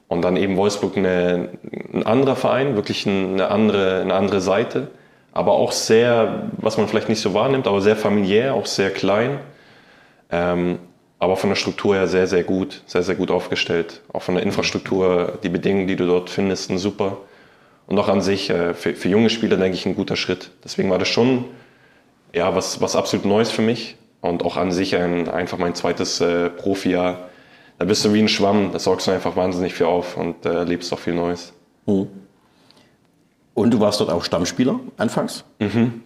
Und 0.07 0.21
dann 0.21 0.37
eben 0.37 0.55
Wolfsburg 0.55 0.95
eine, 0.95 1.49
ein 1.93 2.03
anderer 2.03 2.37
Verein, 2.37 2.75
wirklich 2.75 3.05
eine 3.05 3.49
andere, 3.49 4.01
eine 4.01 4.13
andere 4.13 4.39
Seite. 4.39 4.87
Aber 5.33 5.53
auch 5.53 5.71
sehr, 5.71 6.49
was 6.57 6.77
man 6.77 6.87
vielleicht 6.87 7.09
nicht 7.09 7.21
so 7.21 7.33
wahrnimmt, 7.33 7.67
aber 7.67 7.81
sehr 7.81 7.97
familiär, 7.97 8.53
auch 8.53 8.65
sehr 8.65 8.89
klein. 8.89 9.39
Ähm, 10.31 10.79
aber 11.19 11.35
von 11.35 11.49
der 11.49 11.55
Struktur 11.55 11.95
her 11.95 12.07
sehr, 12.07 12.27
sehr 12.27 12.43
gut, 12.43 12.83
sehr, 12.85 13.03
sehr 13.03 13.15
gut 13.15 13.31
aufgestellt. 13.31 14.01
Auch 14.13 14.21
von 14.21 14.35
der 14.35 14.43
Infrastruktur, 14.43 15.39
die 15.43 15.49
Bedingungen, 15.49 15.87
die 15.87 15.95
du 15.95 16.05
dort 16.05 16.29
findest, 16.29 16.67
sind 16.67 16.77
super. 16.77 17.17
Und 17.87 17.97
auch 17.97 18.07
an 18.07 18.21
sich, 18.21 18.49
äh, 18.49 18.73
für, 18.73 18.93
für 18.93 19.09
junge 19.09 19.29
Spieler, 19.29 19.57
denke 19.57 19.77
ich, 19.77 19.85
ein 19.85 19.95
guter 19.95 20.15
Schritt. 20.15 20.51
Deswegen 20.63 20.89
war 20.89 20.99
das 20.99 21.07
schon 21.07 21.45
ja, 22.33 22.55
was, 22.55 22.81
was 22.81 22.95
absolut 22.95 23.25
Neues 23.25 23.49
für 23.49 23.61
mich. 23.61 23.95
Und 24.21 24.43
auch 24.43 24.57
an 24.57 24.71
sich 24.71 24.95
ein, 24.95 25.29
einfach 25.29 25.57
mein 25.57 25.75
zweites 25.75 26.21
äh, 26.21 26.49
Profi-Jahr. 26.49 27.29
Da 27.79 27.85
bist 27.85 28.03
du 28.03 28.13
wie 28.13 28.19
ein 28.21 28.27
Schwamm, 28.27 28.71
da 28.71 28.79
sorgst 28.79 29.07
du 29.07 29.11
einfach 29.11 29.35
wahnsinnig 29.35 29.73
viel 29.73 29.85
auf 29.85 30.17
und 30.17 30.45
äh, 30.45 30.53
erlebst 30.53 30.91
auch 30.93 30.99
viel 30.99 31.13
Neues. 31.13 31.53
Mhm. 31.85 32.07
Und 33.53 33.71
du 33.71 33.79
warst 33.79 33.99
dort 33.99 34.09
auch 34.09 34.23
Stammspieler 34.23 34.79
anfangs. 34.97 35.43
Mhm. 35.59 36.01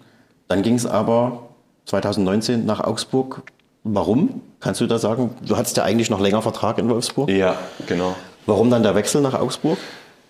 Dann 0.48 0.64
ging 0.64 0.76
es 0.76 0.86
aber 0.86 1.50
2019 1.86 2.66
nach 2.66 2.82
Augsburg. 2.82 3.44
Warum? 3.84 4.42
Kannst 4.60 4.82
du 4.82 4.88
da 4.88 5.00
sagen? 5.00 5.32
Du 5.46 5.58
hattest 5.58 5.78
ja 5.78 5.84
eigentlich 5.84 6.10
noch 6.10 6.20
länger 6.20 6.42
Vertrag 6.42 6.78
in 6.78 6.90
Wolfsburg. 6.90 7.30
Ja, 7.30 7.56
genau. 7.88 8.16
Warum 8.46 8.70
dann 8.70 8.84
der 8.84 8.96
Wechsel 8.96 9.22
nach 9.22 9.34
Augsburg? 9.34 9.78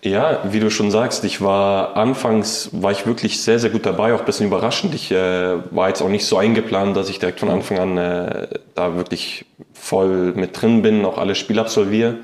Ja, 0.04 0.40
wie 0.52 0.58
du 0.58 0.68
schon 0.68 0.90
sagst, 0.90 1.22
ich 1.24 1.40
war 1.40 1.96
anfangs 1.96 2.70
war 2.72 2.90
ich 2.90 3.06
wirklich 3.06 3.40
sehr, 3.40 3.60
sehr 3.60 3.70
gut 3.70 3.86
dabei, 3.86 4.14
auch 4.14 4.18
ein 4.18 4.24
bisschen 4.24 4.46
überraschend. 4.46 4.96
Ich 4.96 5.12
äh, 5.12 5.56
war 5.70 5.88
jetzt 5.88 6.02
auch 6.02 6.08
nicht 6.08 6.24
so 6.26 6.36
eingeplant, 6.38 6.96
dass 6.96 7.08
ich 7.08 7.20
direkt 7.20 7.38
von 7.38 7.48
Anfang 7.50 7.78
an 7.78 7.98
äh, 7.98 8.48
da 8.74 8.96
wirklich 8.96 9.44
voll 9.72 10.32
mit 10.34 10.60
drin 10.60 10.82
bin, 10.82 11.04
auch 11.04 11.18
alle 11.18 11.36
Spiele 11.36 11.60
absolviere. 11.60 12.16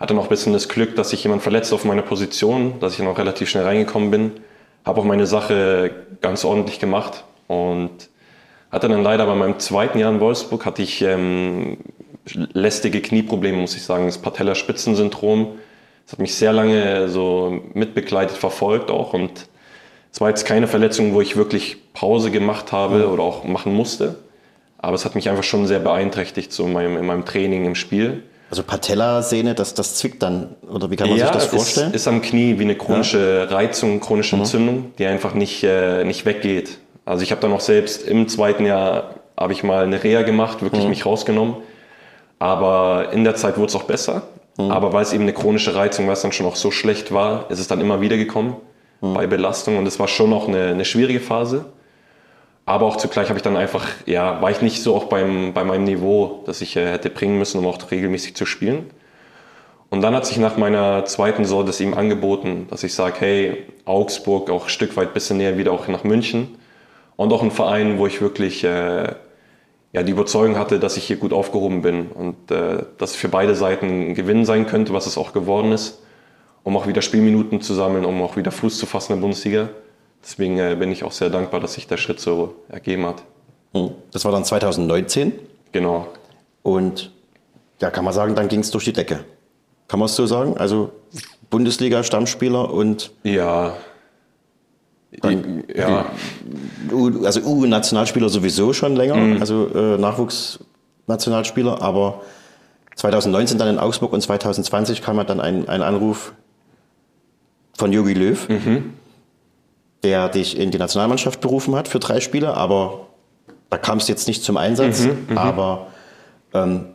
Hatte 0.00 0.14
noch 0.14 0.24
ein 0.24 0.28
bisschen 0.28 0.52
das 0.52 0.68
Glück, 0.68 0.96
dass 0.96 1.10
sich 1.10 1.22
jemand 1.22 1.42
verletzt 1.42 1.72
auf 1.72 1.84
meiner 1.84 2.02
Position, 2.02 2.80
dass 2.80 2.94
ich 2.94 2.98
noch 2.98 3.18
relativ 3.18 3.48
schnell 3.50 3.64
reingekommen 3.64 4.10
bin. 4.10 4.32
Habe 4.84 5.00
auch 5.00 5.04
meine 5.04 5.26
Sache 5.26 5.92
ganz 6.20 6.44
ordentlich 6.44 6.80
gemacht 6.80 7.22
und 7.46 8.08
hatte 8.72 8.88
dann 8.88 9.04
leider 9.04 9.26
bei 9.26 9.36
meinem 9.36 9.60
zweiten 9.60 10.00
Jahr 10.00 10.12
in 10.12 10.18
Wolfsburg 10.18 10.66
hatte 10.66 10.82
ich 10.82 11.02
ähm, 11.02 11.76
lästige 12.52 13.00
Knieprobleme, 13.00 13.58
muss 13.58 13.76
ich 13.76 13.84
sagen, 13.84 14.06
das 14.06 14.18
Patellaspitzensyndrom 14.18 15.52
das 16.06 16.12
hat 16.12 16.20
mich 16.20 16.36
sehr 16.36 16.52
lange 16.52 17.08
so 17.08 17.60
mitbegleitet, 17.74 18.36
verfolgt 18.36 18.92
auch. 18.92 19.12
Und 19.12 19.48
es 20.12 20.20
war 20.20 20.28
jetzt 20.28 20.46
keine 20.46 20.68
Verletzung, 20.68 21.14
wo 21.14 21.20
ich 21.20 21.36
wirklich 21.36 21.92
Pause 21.94 22.30
gemacht 22.30 22.70
habe 22.70 23.08
oder 23.08 23.24
auch 23.24 23.42
machen 23.42 23.74
musste. 23.74 24.14
Aber 24.78 24.94
es 24.94 25.04
hat 25.04 25.16
mich 25.16 25.28
einfach 25.28 25.42
schon 25.42 25.66
sehr 25.66 25.80
beeinträchtigt 25.80 26.52
so 26.52 26.64
in, 26.64 26.72
meinem, 26.72 26.96
in 26.96 27.06
meinem 27.06 27.24
Training, 27.24 27.64
im 27.64 27.74
Spiel. 27.74 28.22
Also 28.50 28.62
Patellasehne, 28.62 29.56
das, 29.56 29.74
das 29.74 29.96
zwickt 29.96 30.22
dann, 30.22 30.54
oder 30.70 30.92
wie 30.92 30.96
kann 30.96 31.08
man 31.08 31.18
ja, 31.18 31.26
sich 31.26 31.34
das 31.34 31.46
vorstellen? 31.46 31.90
Ja, 31.90 31.96
ist 31.96 32.06
am 32.06 32.22
Knie 32.22 32.56
wie 32.60 32.62
eine 32.62 32.76
chronische. 32.76 33.50
Reizung, 33.50 33.98
chronische 33.98 34.36
mhm. 34.36 34.42
Entzündung, 34.42 34.92
die 34.98 35.06
einfach 35.06 35.34
nicht, 35.34 35.64
äh, 35.64 36.04
nicht 36.04 36.24
weggeht. 36.24 36.78
Also 37.04 37.24
ich 37.24 37.32
habe 37.32 37.40
dann 37.40 37.52
auch 37.52 37.60
selbst 37.60 38.06
im 38.06 38.28
zweiten 38.28 38.64
Jahr, 38.64 39.16
habe 39.36 39.52
ich 39.52 39.64
mal 39.64 39.82
eine 39.82 40.04
Reha 40.04 40.22
gemacht, 40.22 40.62
wirklich 40.62 40.84
mhm. 40.84 40.90
mich 40.90 41.04
rausgenommen. 41.04 41.56
Aber 42.38 43.08
in 43.12 43.24
der 43.24 43.34
Zeit 43.34 43.56
wurde 43.56 43.70
es 43.70 43.74
auch 43.74 43.84
besser. 43.84 44.22
Mhm. 44.56 44.70
Aber 44.70 44.92
weil 44.92 45.02
es 45.02 45.12
eben 45.12 45.22
eine 45.22 45.32
chronische 45.32 45.74
Reizung, 45.74 46.06
weil 46.06 46.14
es 46.14 46.22
dann 46.22 46.32
schon 46.32 46.46
auch 46.46 46.56
so 46.56 46.70
schlecht 46.70 47.12
war, 47.12 47.50
ist 47.50 47.58
es 47.58 47.68
dann 47.68 47.80
immer 47.80 48.00
wieder 48.00 48.16
gekommen 48.16 48.56
mhm. 49.00 49.14
bei 49.14 49.26
Belastung. 49.26 49.78
Und 49.78 49.86
es 49.86 49.98
war 49.98 50.08
schon 50.08 50.32
auch 50.32 50.48
eine, 50.48 50.68
eine 50.68 50.84
schwierige 50.84 51.20
Phase. 51.20 51.66
Aber 52.64 52.86
auch 52.86 52.96
zugleich 52.96 53.28
habe 53.28 53.38
ich 53.38 53.44
dann 53.44 53.56
einfach, 53.56 53.86
ja, 54.06 54.42
war 54.42 54.50
ich 54.50 54.60
nicht 54.60 54.82
so 54.82 54.96
auch 54.96 55.04
beim, 55.04 55.52
bei 55.52 55.62
meinem 55.62 55.84
Niveau, 55.84 56.42
das 56.46 56.60
ich 56.62 56.76
äh, 56.76 56.90
hätte 56.90 57.10
bringen 57.10 57.38
müssen, 57.38 57.58
um 57.58 57.66
auch 57.66 57.78
regelmäßig 57.90 58.34
zu 58.34 58.44
spielen. 58.44 58.90
Und 59.88 60.02
dann 60.02 60.16
hat 60.16 60.26
sich 60.26 60.38
nach 60.38 60.56
meiner 60.56 61.04
zweiten 61.04 61.44
Saison 61.44 61.64
das 61.64 61.80
ihm 61.80 61.94
angeboten, 61.94 62.66
dass 62.68 62.82
ich 62.82 62.92
sage, 62.92 63.14
hey, 63.20 63.66
Augsburg 63.84 64.50
auch 64.50 64.64
ein 64.64 64.68
Stück 64.68 64.96
weit 64.96 65.14
bisschen 65.14 65.36
näher 65.36 65.58
wieder 65.58 65.70
auch 65.70 65.86
nach 65.86 66.02
München. 66.02 66.56
Und 67.14 67.32
auch 67.32 67.42
ein 67.42 67.52
Verein, 67.52 67.98
wo 67.98 68.06
ich 68.08 68.20
wirklich 68.20 68.64
äh, 68.64 69.14
ja, 69.96 70.02
die 70.02 70.12
Überzeugung 70.12 70.58
hatte, 70.58 70.78
dass 70.78 70.98
ich 70.98 71.04
hier 71.04 71.16
gut 71.16 71.32
aufgehoben 71.32 71.80
bin 71.80 72.08
und 72.08 72.50
äh, 72.50 72.84
dass 72.98 73.12
es 73.12 73.16
für 73.16 73.30
beide 73.30 73.54
Seiten 73.54 74.10
ein 74.10 74.14
Gewinn 74.14 74.44
sein 74.44 74.66
könnte, 74.66 74.92
was 74.92 75.06
es 75.06 75.16
auch 75.16 75.32
geworden 75.32 75.72
ist, 75.72 76.02
um 76.64 76.76
auch 76.76 76.86
wieder 76.86 77.00
Spielminuten 77.00 77.62
zu 77.62 77.72
sammeln, 77.72 78.04
um 78.04 78.20
auch 78.20 78.36
wieder 78.36 78.50
Fuß 78.50 78.78
zu 78.78 78.84
fassen 78.84 79.12
in 79.12 79.20
der 79.20 79.22
Bundesliga. 79.22 79.70
Deswegen 80.22 80.58
äh, 80.58 80.76
bin 80.78 80.92
ich 80.92 81.02
auch 81.02 81.12
sehr 81.12 81.30
dankbar, 81.30 81.60
dass 81.60 81.72
sich 81.72 81.86
der 81.86 81.96
Schritt 81.96 82.20
so 82.20 82.56
ergeben 82.68 83.06
hat. 83.06 83.22
Hm. 83.72 83.92
Das 84.12 84.26
war 84.26 84.32
dann 84.32 84.44
2019? 84.44 85.32
Genau. 85.72 86.08
Und 86.62 87.10
ja, 87.80 87.90
kann 87.90 88.04
man 88.04 88.12
sagen, 88.12 88.34
dann 88.34 88.48
ging 88.48 88.60
es 88.60 88.70
durch 88.70 88.84
die 88.84 88.92
Decke. 88.92 89.24
Kann 89.88 89.98
man 89.98 90.06
es 90.10 90.14
so 90.14 90.26
sagen? 90.26 90.58
Also 90.58 90.92
Bundesliga-Stammspieler 91.48 92.70
und. 92.70 93.12
Ja, 93.22 93.72
dann, 95.22 95.64
ja. 95.74 96.04
Also 97.24 97.40
U-Nationalspieler 97.40 98.28
sowieso 98.28 98.72
schon 98.72 98.96
länger, 98.96 99.16
mhm. 99.16 99.40
also 99.40 99.68
äh, 99.74 99.98
Nachwuchsnationalspieler, 99.98 101.80
aber 101.80 102.22
2019 102.96 103.58
dann 103.58 103.68
in 103.68 103.78
Augsburg 103.78 104.12
und 104.12 104.20
2020 104.20 105.02
kam 105.02 105.24
dann 105.26 105.40
ein, 105.40 105.68
ein 105.68 105.82
Anruf 105.82 106.32
von 107.76 107.92
Jogi 107.92 108.14
Löw, 108.14 108.48
mhm. 108.48 108.94
der 110.02 110.28
dich 110.28 110.58
in 110.58 110.70
die 110.70 110.78
Nationalmannschaft 110.78 111.40
berufen 111.40 111.74
hat 111.74 111.88
für 111.88 111.98
drei 111.98 112.20
Spiele, 112.20 112.54
aber 112.54 113.06
da 113.70 113.78
kam 113.78 113.98
es 113.98 114.08
jetzt 114.08 114.28
nicht 114.28 114.44
zum 114.44 114.56
Einsatz. 114.56 115.00
Mhm, 115.00 115.26
mhm. 115.28 115.38
aber 115.38 115.86
ähm, 116.54 116.86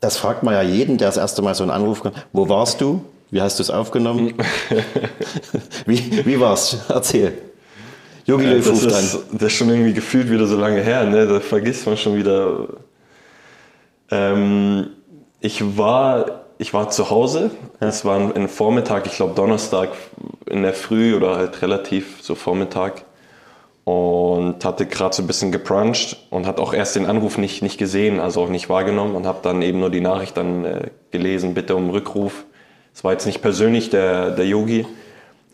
das 0.00 0.16
fragt 0.16 0.42
man 0.42 0.54
ja 0.54 0.62
jeden, 0.62 0.96
der 0.98 1.08
das 1.08 1.16
erste 1.16 1.42
Mal 1.42 1.54
so 1.54 1.64
einen 1.64 1.72
Anruf 1.72 2.02
kann. 2.02 2.12
Wo 2.32 2.48
warst 2.48 2.80
du? 2.80 3.04
Wie 3.30 3.42
hast 3.42 3.58
du 3.58 3.62
es 3.62 3.70
aufgenommen? 3.70 4.34
wie, 5.86 6.24
wie 6.24 6.40
war's? 6.40 6.78
Erzähl. 6.88 7.36
Jogi 8.28 8.44
ja, 8.44 8.52
Löw 8.52 8.68
ruft 8.68 8.92
an. 8.92 9.04
Das 9.32 9.42
ist 9.42 9.52
schon 9.54 9.70
irgendwie 9.70 9.94
gefühlt 9.94 10.30
wieder 10.30 10.46
so 10.46 10.56
lange 10.56 10.82
her, 10.82 11.04
ne? 11.04 11.26
Da 11.26 11.40
vergisst 11.40 11.86
man 11.86 11.96
schon 11.96 12.14
wieder. 12.14 12.68
Ähm, 14.10 14.88
ich 15.40 15.78
war, 15.78 16.42
ich 16.58 16.74
war 16.74 16.90
zu 16.90 17.08
Hause. 17.08 17.50
Es 17.80 18.04
war 18.04 18.18
ein 18.34 18.48
Vormittag, 18.48 19.06
ich 19.06 19.16
glaube 19.16 19.34
Donnerstag 19.34 19.90
in 20.46 20.62
der 20.62 20.74
Früh 20.74 21.16
oder 21.16 21.36
halt 21.36 21.62
relativ 21.62 22.18
so 22.20 22.34
Vormittag 22.34 23.04
und 23.84 24.62
hatte 24.62 24.84
gerade 24.84 25.16
so 25.16 25.22
ein 25.22 25.26
bisschen 25.26 25.50
gepruncht 25.50 26.18
und 26.28 26.46
hat 26.46 26.60
auch 26.60 26.74
erst 26.74 26.96
den 26.96 27.06
Anruf 27.06 27.38
nicht, 27.38 27.62
nicht 27.62 27.78
gesehen, 27.78 28.20
also 28.20 28.42
auch 28.42 28.50
nicht 28.50 28.68
wahrgenommen 28.68 29.14
und 29.14 29.26
habe 29.26 29.38
dann 29.42 29.62
eben 29.62 29.80
nur 29.80 29.88
die 29.88 30.02
Nachricht 30.02 30.36
dann 30.36 30.66
äh, 30.66 30.90
gelesen, 31.10 31.54
bitte 31.54 31.74
um 31.76 31.88
Rückruf. 31.88 32.44
Es 32.94 33.04
war 33.04 33.12
jetzt 33.12 33.24
nicht 33.24 33.40
persönlich 33.40 33.88
der, 33.88 34.32
der 34.32 34.46
Yogi, 34.46 34.86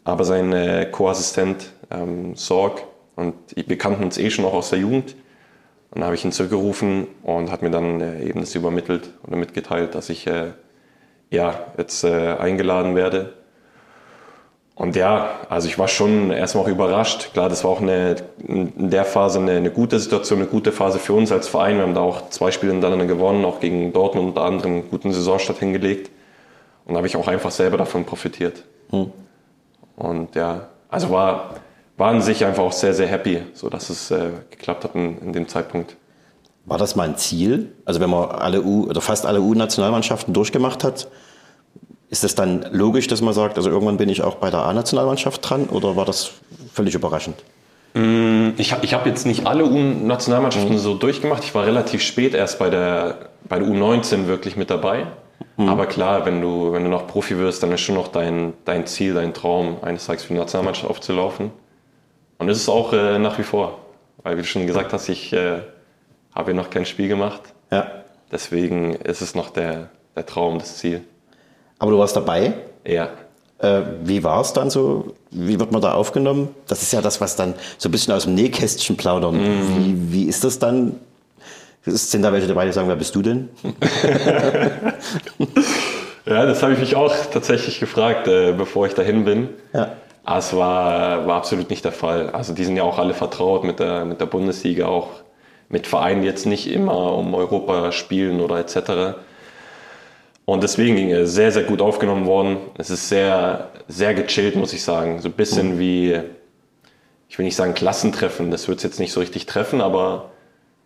aber 0.02 0.24
sein 0.24 0.52
äh, 0.52 0.88
Co-Assistent 0.90 1.73
ähm, 1.90 2.34
Sorg. 2.34 2.82
Und 3.16 3.34
wir 3.54 3.78
kannten 3.78 4.02
uns 4.04 4.18
eh 4.18 4.30
schon 4.30 4.44
auch 4.44 4.54
aus 4.54 4.70
der 4.70 4.78
Jugend. 4.78 5.14
Und 5.90 6.00
dann 6.00 6.04
habe 6.04 6.16
ich 6.16 6.24
ihn 6.24 6.32
zurückgerufen 6.32 7.06
und 7.22 7.52
hat 7.52 7.62
mir 7.62 7.70
dann 7.70 8.00
äh, 8.00 8.24
eben 8.24 8.40
das 8.40 8.54
übermittelt 8.54 9.10
oder 9.26 9.36
mitgeteilt, 9.36 9.94
dass 9.94 10.10
ich 10.10 10.26
äh, 10.26 10.52
ja, 11.30 11.66
jetzt 11.78 12.04
äh, 12.04 12.34
eingeladen 12.36 12.96
werde. 12.96 13.34
Und 14.76 14.96
ja, 14.96 15.38
also 15.48 15.68
ich 15.68 15.78
war 15.78 15.86
schon 15.86 16.32
erstmal 16.32 16.64
auch 16.64 16.68
überrascht. 16.68 17.32
Klar, 17.32 17.48
das 17.48 17.62
war 17.62 17.70
auch 17.70 17.80
eine, 17.80 18.16
in 18.44 18.90
der 18.90 19.04
Phase 19.04 19.38
eine, 19.38 19.52
eine, 19.52 19.70
gute 19.70 20.00
Situation, 20.00 20.40
eine 20.40 20.48
gute 20.48 20.72
Phase 20.72 20.98
für 20.98 21.12
uns 21.12 21.30
als 21.30 21.46
Verein. 21.46 21.76
Wir 21.76 21.84
haben 21.84 21.94
da 21.94 22.00
auch 22.00 22.28
zwei 22.30 22.50
Spiele 22.50 22.72
hintereinander 22.72 23.06
gewonnen, 23.06 23.44
auch 23.44 23.60
gegen 23.60 23.92
Dortmund 23.92 24.28
unter 24.28 24.42
anderem 24.42 24.72
einen 24.72 24.90
guten 24.90 25.12
Saisonstart 25.12 25.60
hingelegt. 25.60 26.10
Und 26.86 26.94
da 26.94 26.98
habe 26.98 27.06
ich 27.06 27.16
auch 27.16 27.28
einfach 27.28 27.52
selber 27.52 27.76
davon 27.76 28.04
profitiert. 28.04 28.64
Hm. 28.90 29.12
Und 29.96 30.34
ja, 30.34 30.68
also 30.88 31.10
war, 31.10 31.54
war 31.96 32.10
an 32.10 32.22
sich 32.22 32.44
einfach 32.44 32.62
auch 32.62 32.72
sehr, 32.72 32.94
sehr 32.94 33.06
happy, 33.06 33.42
so 33.52 33.68
dass 33.68 33.90
es 33.90 34.10
äh, 34.10 34.30
geklappt 34.50 34.84
hat 34.84 34.94
in, 34.94 35.18
in, 35.18 35.32
dem 35.32 35.48
Zeitpunkt. 35.48 35.96
War 36.66 36.78
das 36.78 36.96
mal 36.96 37.08
ein 37.08 37.16
Ziel? 37.16 37.72
Also 37.84 38.00
wenn 38.00 38.10
man 38.10 38.30
alle 38.30 38.62
U 38.62 38.86
oder 38.88 39.00
fast 39.00 39.26
alle 39.26 39.40
U-Nationalmannschaften 39.40 40.34
durchgemacht 40.34 40.82
hat, 40.82 41.08
ist 42.10 42.24
es 42.24 42.34
dann 42.34 42.66
logisch, 42.72 43.06
dass 43.06 43.20
man 43.20 43.34
sagt, 43.34 43.56
also 43.56 43.70
irgendwann 43.70 43.96
bin 43.96 44.08
ich 44.08 44.22
auch 44.22 44.36
bei 44.36 44.50
der 44.50 44.60
A-Nationalmannschaft 44.60 45.48
dran 45.48 45.66
oder 45.66 45.96
war 45.96 46.04
das 46.04 46.30
völlig 46.72 46.94
überraschend? 46.94 47.36
Mm, 47.94 48.50
ich 48.56 48.72
habe 48.72 48.84
ich 48.84 48.94
hab 48.94 49.06
jetzt 49.06 49.26
nicht 49.26 49.46
alle 49.46 49.64
U-Nationalmannschaften 49.64 50.74
mhm. 50.74 50.78
so 50.78 50.94
durchgemacht. 50.94 51.44
Ich 51.44 51.54
war 51.54 51.64
relativ 51.64 52.02
spät 52.02 52.34
erst 52.34 52.58
bei 52.58 52.70
der, 52.70 53.30
bei 53.48 53.58
der 53.58 53.68
U19 53.68 54.26
wirklich 54.26 54.56
mit 54.56 54.70
dabei. 54.70 55.06
Mhm. 55.56 55.68
Aber 55.68 55.86
klar, 55.86 56.26
wenn 56.26 56.40
du, 56.40 56.72
wenn 56.72 56.82
du 56.84 56.90
noch 56.90 57.06
Profi 57.06 57.38
wirst, 57.38 57.62
dann 57.62 57.72
ist 57.72 57.80
schon 57.80 57.94
noch 57.94 58.08
dein, 58.08 58.54
dein 58.64 58.86
Ziel, 58.86 59.14
dein 59.14 59.34
Traum, 59.34 59.76
eines 59.82 60.06
Tages 60.06 60.24
für 60.24 60.34
die 60.34 60.40
Nationalmannschaft 60.40 60.90
aufzulaufen. 60.90 61.52
Und 62.44 62.48
das 62.48 62.58
ist 62.58 62.68
auch 62.68 62.92
äh, 62.92 63.18
nach 63.18 63.38
wie 63.38 63.42
vor. 63.42 63.78
Weil, 64.22 64.36
wie 64.36 64.42
du 64.42 64.46
schon 64.46 64.66
gesagt 64.66 64.92
hast, 64.92 65.08
ich 65.08 65.32
äh, 65.32 65.60
habe 66.34 66.50
ja 66.50 66.54
noch 66.54 66.68
kein 66.68 66.84
Spiel 66.84 67.08
gemacht. 67.08 67.40
Ja. 67.72 67.90
Deswegen 68.30 68.96
ist 68.96 69.22
es 69.22 69.34
noch 69.34 69.48
der, 69.48 69.88
der 70.14 70.26
Traum, 70.26 70.58
das 70.58 70.76
Ziel. 70.76 71.00
Aber 71.78 71.90
du 71.90 71.98
warst 71.98 72.14
dabei? 72.16 72.52
Ja. 72.86 73.08
Äh, 73.60 73.80
wie 74.02 74.22
war 74.22 74.42
es 74.42 74.52
dann 74.52 74.68
so? 74.68 75.14
Wie 75.30 75.58
wird 75.58 75.72
man 75.72 75.80
da 75.80 75.94
aufgenommen? 75.94 76.54
Das 76.66 76.82
ist 76.82 76.92
ja 76.92 77.00
das, 77.00 77.22
was 77.22 77.34
dann 77.34 77.54
so 77.78 77.88
ein 77.88 77.92
bisschen 77.92 78.12
aus 78.12 78.24
dem 78.24 78.34
Nähkästchen 78.34 78.98
plaudern. 78.98 79.36
Mhm. 79.36 79.78
Wie, 79.78 80.12
wie 80.12 80.24
ist 80.24 80.44
das 80.44 80.58
dann? 80.58 81.00
Sind 81.86 82.20
da 82.20 82.30
welche 82.30 82.46
dabei, 82.46 82.66
die 82.66 82.72
sagen, 82.72 82.88
wer 82.88 82.96
bist 82.96 83.14
du 83.14 83.22
denn? 83.22 83.48
ja, 86.26 86.44
das 86.44 86.62
habe 86.62 86.74
ich 86.74 86.78
mich 86.78 86.94
auch 86.94 87.10
tatsächlich 87.32 87.80
gefragt, 87.80 88.28
äh, 88.28 88.52
bevor 88.52 88.86
ich 88.86 88.92
dahin 88.92 89.24
bin. 89.24 89.48
Ja. 89.72 89.96
Aber 90.24 90.38
es 90.38 90.56
war, 90.56 91.26
war 91.26 91.36
absolut 91.36 91.70
nicht 91.70 91.84
der 91.84 91.92
Fall. 91.92 92.30
Also 92.30 92.54
die 92.54 92.64
sind 92.64 92.76
ja 92.76 92.82
auch 92.82 92.98
alle 92.98 93.14
vertraut 93.14 93.64
mit 93.64 93.78
der, 93.78 94.04
mit 94.04 94.20
der 94.20 94.26
Bundesliga, 94.26 94.86
auch 94.86 95.08
mit 95.68 95.86
Vereinen 95.86 96.24
jetzt 96.24 96.46
nicht 96.46 96.70
immer 96.70 97.12
um 97.14 97.34
Europa 97.34 97.92
spielen 97.92 98.40
oder 98.40 98.58
etc. 98.58 99.18
Und 100.46 100.62
deswegen 100.62 100.96
ging 100.96 101.10
er 101.10 101.26
sehr, 101.26 101.52
sehr 101.52 101.64
gut 101.64 101.80
aufgenommen 101.80 102.26
worden. 102.26 102.58
Es 102.78 102.90
ist 102.90 103.08
sehr, 103.08 103.70
sehr 103.88 104.14
gechillt, 104.14 104.56
muss 104.56 104.72
ich 104.72 104.82
sagen. 104.82 105.20
So 105.20 105.28
ein 105.28 105.32
bisschen 105.32 105.78
wie, 105.78 106.18
ich 107.28 107.38
will 107.38 107.44
nicht 107.44 107.56
sagen 107.56 107.74
Klassentreffen, 107.74 108.50
das 108.50 108.68
wird 108.68 108.78
es 108.78 108.84
jetzt 108.84 109.00
nicht 109.00 109.12
so 109.12 109.20
richtig 109.20 109.46
treffen, 109.46 109.80
aber 109.80 110.30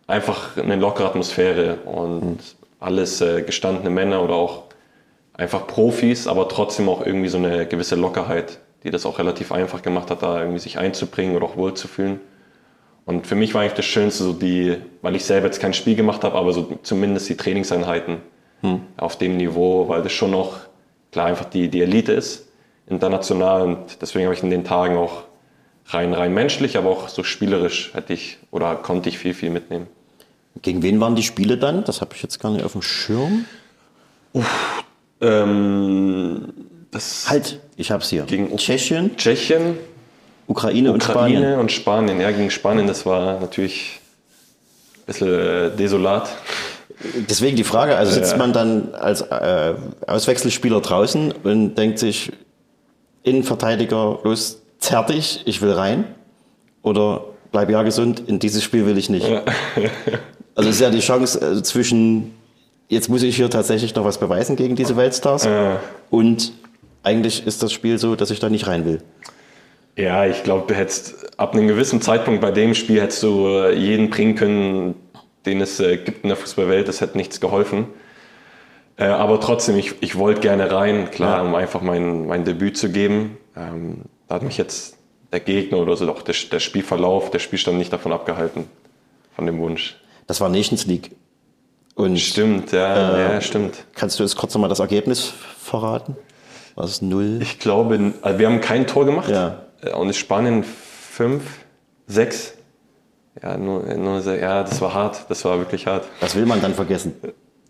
einfach 0.07 0.57
eine 0.57 0.75
lockere 0.75 1.07
Atmosphäre 1.07 1.77
und 1.85 2.39
alles 2.79 3.21
äh, 3.21 3.41
gestandene 3.41 3.89
Männer 3.89 4.23
oder 4.23 4.35
auch 4.35 4.63
einfach 5.33 5.67
Profis, 5.67 6.27
aber 6.27 6.47
trotzdem 6.47 6.89
auch 6.89 7.05
irgendwie 7.05 7.29
so 7.29 7.37
eine 7.37 7.65
gewisse 7.65 7.95
Lockerheit, 7.95 8.59
die 8.83 8.91
das 8.91 9.05
auch 9.05 9.19
relativ 9.19 9.51
einfach 9.51 9.81
gemacht 9.81 10.09
hat, 10.09 10.23
da 10.23 10.39
irgendwie 10.39 10.59
sich 10.59 10.77
einzubringen 10.77 11.35
oder 11.35 11.45
auch 11.45 11.57
wohlzufühlen. 11.57 12.19
Und 13.05 13.25
für 13.25 13.35
mich 13.35 13.53
war 13.53 13.61
eigentlich 13.61 13.73
das 13.73 13.85
Schönste 13.85 14.23
so 14.23 14.33
die, 14.33 14.77
weil 15.01 15.15
ich 15.15 15.25
selber 15.25 15.47
jetzt 15.47 15.59
kein 15.59 15.73
Spiel 15.73 15.95
gemacht 15.95 16.23
habe, 16.23 16.37
aber 16.37 16.53
so 16.53 16.77
zumindest 16.83 17.27
die 17.29 17.37
Trainingseinheiten 17.37 18.17
hm. 18.61 18.81
auf 18.97 19.17
dem 19.17 19.37
Niveau, 19.37 19.89
weil 19.89 20.03
das 20.03 20.11
schon 20.11 20.31
noch 20.31 20.59
klar 21.11 21.25
einfach 21.25 21.45
die, 21.45 21.69
die 21.69 21.81
Elite 21.81 22.11
ist, 22.13 22.47
international 22.87 23.63
und 23.63 24.01
deswegen 24.01 24.25
habe 24.25 24.35
ich 24.35 24.43
in 24.43 24.49
den 24.49 24.63
Tagen 24.63 24.95
auch 24.95 25.23
rein, 25.87 26.13
rein 26.13 26.33
menschlich, 26.33 26.77
aber 26.77 26.89
auch 26.89 27.09
so 27.09 27.23
spielerisch 27.23 27.93
hätte 27.93 28.13
ich 28.13 28.37
oder 28.51 28.75
konnte 28.75 29.09
ich 29.09 29.17
viel, 29.17 29.33
viel 29.33 29.49
mitnehmen. 29.49 29.87
Gegen 30.61 30.83
wen 30.83 30.99
waren 30.99 31.15
die 31.15 31.23
Spiele 31.23 31.57
dann? 31.57 31.83
Das 31.83 32.01
habe 32.01 32.15
ich 32.15 32.21
jetzt 32.21 32.39
gar 32.39 32.51
nicht 32.51 32.63
auf 32.63 32.73
dem 32.73 32.81
Schirm. 32.81 33.45
Uff, 34.33 34.83
ähm, 35.21 36.53
das 36.91 37.29
halt, 37.29 37.59
ich 37.77 37.91
habe 37.91 38.03
es 38.03 38.09
hier. 38.09 38.23
Gegen 38.23 38.55
Tschechien, 38.57 39.15
Tschechien, 39.17 39.77
Ukraine, 40.47 40.91
und 40.91 41.03
Ukraine 41.03 41.37
Spanien. 41.37 41.59
und 41.59 41.71
Spanien. 41.71 42.21
Ja, 42.21 42.31
gegen 42.31 42.49
Spanien, 42.49 42.87
das 42.87 43.05
war 43.05 43.39
natürlich 43.39 43.99
ein 44.95 45.05
bisschen 45.05 45.27
äh, 45.27 45.69
desolat. 45.75 46.29
Deswegen 47.29 47.55
die 47.55 47.63
Frage, 47.63 47.95
also 47.95 48.11
sitzt 48.11 48.37
man 48.37 48.51
dann 48.51 48.93
als 48.93 49.21
äh, 49.21 49.75
Auswechselspieler 50.05 50.81
draußen 50.81 51.31
und 51.43 51.75
denkt 51.75 51.99
sich, 51.99 52.31
Innenverteidiger, 53.23 54.19
los, 54.23 54.61
zerrt 54.79 55.09
dich, 55.09 55.43
ich 55.45 55.61
will 55.61 55.71
rein? 55.71 56.05
Oder 56.81 57.25
bleib 57.51 57.69
ja 57.69 57.83
gesund, 57.83 58.23
in 58.27 58.39
dieses 58.39 58.63
Spiel 58.63 58.85
will 58.85 58.97
ich 58.97 59.09
nicht. 59.09 59.25
also 60.55 60.69
es 60.69 60.75
ist 60.75 60.81
ja 60.81 60.89
die 60.89 60.99
Chance 60.99 61.39
äh, 61.39 61.63
zwischen, 61.63 62.33
jetzt 62.89 63.07
muss 63.07 63.23
ich 63.23 63.35
hier 63.35 63.49
tatsächlich 63.49 63.95
noch 63.95 64.03
was 64.03 64.17
beweisen 64.17 64.55
gegen 64.55 64.75
diese 64.75 64.97
Weltstars 64.97 65.47
und 66.09 66.51
eigentlich 67.03 67.45
ist 67.45 67.63
das 67.63 67.71
Spiel 67.71 67.97
so, 67.97 68.15
dass 68.15 68.31
ich 68.31 68.39
da 68.39 68.49
nicht 68.49 68.67
rein 68.67 68.85
will. 68.85 69.01
Ja, 69.95 70.25
ich 70.25 70.43
glaube, 70.43 70.65
du 70.67 70.75
hättest 70.75 71.37
ab 71.39 71.53
einem 71.53 71.67
gewissen 71.67 72.01
Zeitpunkt 72.01 72.41
bei 72.41 72.51
dem 72.51 72.73
Spiel 72.73 73.01
hättest 73.01 73.23
du 73.23 73.47
äh, 73.47 73.73
jeden 73.75 74.09
bringen 74.09 74.35
können, 74.35 74.95
den 75.45 75.61
es 75.61 75.79
äh, 75.79 75.97
gibt 75.97 76.23
in 76.23 76.29
der 76.29 76.37
Fußballwelt. 76.37 76.87
Das 76.87 77.01
hätte 77.01 77.17
nichts 77.17 77.41
geholfen. 77.41 77.87
Äh, 78.97 79.05
aber 79.05 79.39
trotzdem, 79.41 79.77
ich, 79.77 79.95
ich 80.01 80.17
wollte 80.17 80.41
gerne 80.41 80.71
rein, 80.71 81.11
klar, 81.11 81.37
Ja. 81.37 81.41
um 81.43 81.55
einfach 81.55 81.81
mein, 81.81 82.27
mein 82.27 82.45
Debüt 82.45 82.77
zu 82.77 82.89
geben. 82.91 83.37
Ähm, 83.57 84.03
da 84.27 84.35
hat 84.35 84.43
mich 84.43 84.57
jetzt 84.57 84.97
der 85.31 85.39
Gegner 85.41 85.77
oder 85.79 85.95
so, 85.97 86.09
auch 86.11 86.21
der, 86.21 86.35
der 86.51 86.59
Spielverlauf, 86.59 87.29
der 87.31 87.39
Spielstand 87.39 87.77
nicht 87.77 87.91
davon 87.93 88.11
abgehalten, 88.13 88.65
von 89.35 89.45
dem 89.45 89.59
Wunsch. 89.59 89.97
Das 90.27 90.39
war 90.41 90.49
Nations 90.49 90.85
League. 90.85 91.11
Und 91.95 92.17
Stimmt, 92.19 92.71
ja, 92.71 93.15
Äh, 93.15 93.33
ja, 93.35 93.41
stimmt. 93.41 93.75
kannst 93.95 94.17
du 94.19 94.23
jetzt 94.23 94.37
kurz 94.37 94.53
nochmal 94.53 94.69
das 94.69 94.79
Ergebnis 94.79 95.33
verraten? 95.61 96.15
War 96.79 96.85
es 96.85 97.01
null? 97.01 97.39
Ich 97.41 97.59
glaube, 97.59 98.13
also 98.21 98.39
wir 98.39 98.47
haben 98.47 98.61
kein 98.61 98.87
Tor 98.87 99.05
gemacht. 99.05 99.29
Ja. 99.29 99.63
Äh, 99.83 99.91
Und 99.91 100.15
Spanien 100.15 100.63
fünf, 100.63 101.43
sechs. 102.07 102.53
Ja, 103.43 103.57
nur, 103.57 103.83
nur, 103.95 104.21
ja, 104.21 104.63
das 104.63 104.79
war 104.79 104.93
hart. 104.93 105.25
Das 105.27 105.43
war 105.43 105.57
wirklich 105.57 105.87
hart. 105.87 106.05
Das 106.21 106.35
will 106.35 106.45
man 106.45 106.61
dann 106.61 106.73
vergessen. 106.73 107.15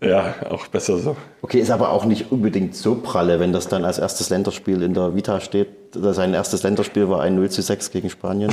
Ja, 0.00 0.36
auch 0.48 0.68
besser 0.68 0.96
so. 0.98 1.16
Okay, 1.42 1.58
ist 1.58 1.72
aber 1.72 1.90
auch 1.90 2.04
nicht 2.04 2.30
unbedingt 2.30 2.76
so 2.76 2.94
pralle, 2.94 3.40
wenn 3.40 3.52
das 3.52 3.66
dann 3.66 3.84
als 3.84 3.98
erstes 3.98 4.30
Länderspiel 4.30 4.80
in 4.82 4.94
der 4.94 5.16
Vita 5.16 5.40
steht. 5.40 5.68
Sein 5.92 6.32
erstes 6.32 6.62
Länderspiel 6.62 7.08
war 7.08 7.20
ein 7.20 7.34
0 7.34 7.50
zu 7.50 7.62
6 7.62 7.90
gegen 7.90 8.10
Spanien. 8.10 8.52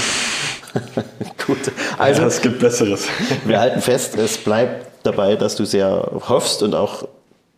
Gut, 1.45 1.71
also 1.99 2.23
Also 2.23 2.23
es 2.23 2.41
gibt 2.41 2.59
Besseres. 2.59 3.07
wir 3.45 3.59
halten 3.59 3.81
fest, 3.81 4.17
es 4.17 4.39
bleibt 4.39 4.87
dabei, 5.05 5.35
dass 5.35 5.55
du 5.55 5.65
sehr 5.65 6.09
hoffst 6.27 6.63
und 6.63 6.73
auch 6.73 7.07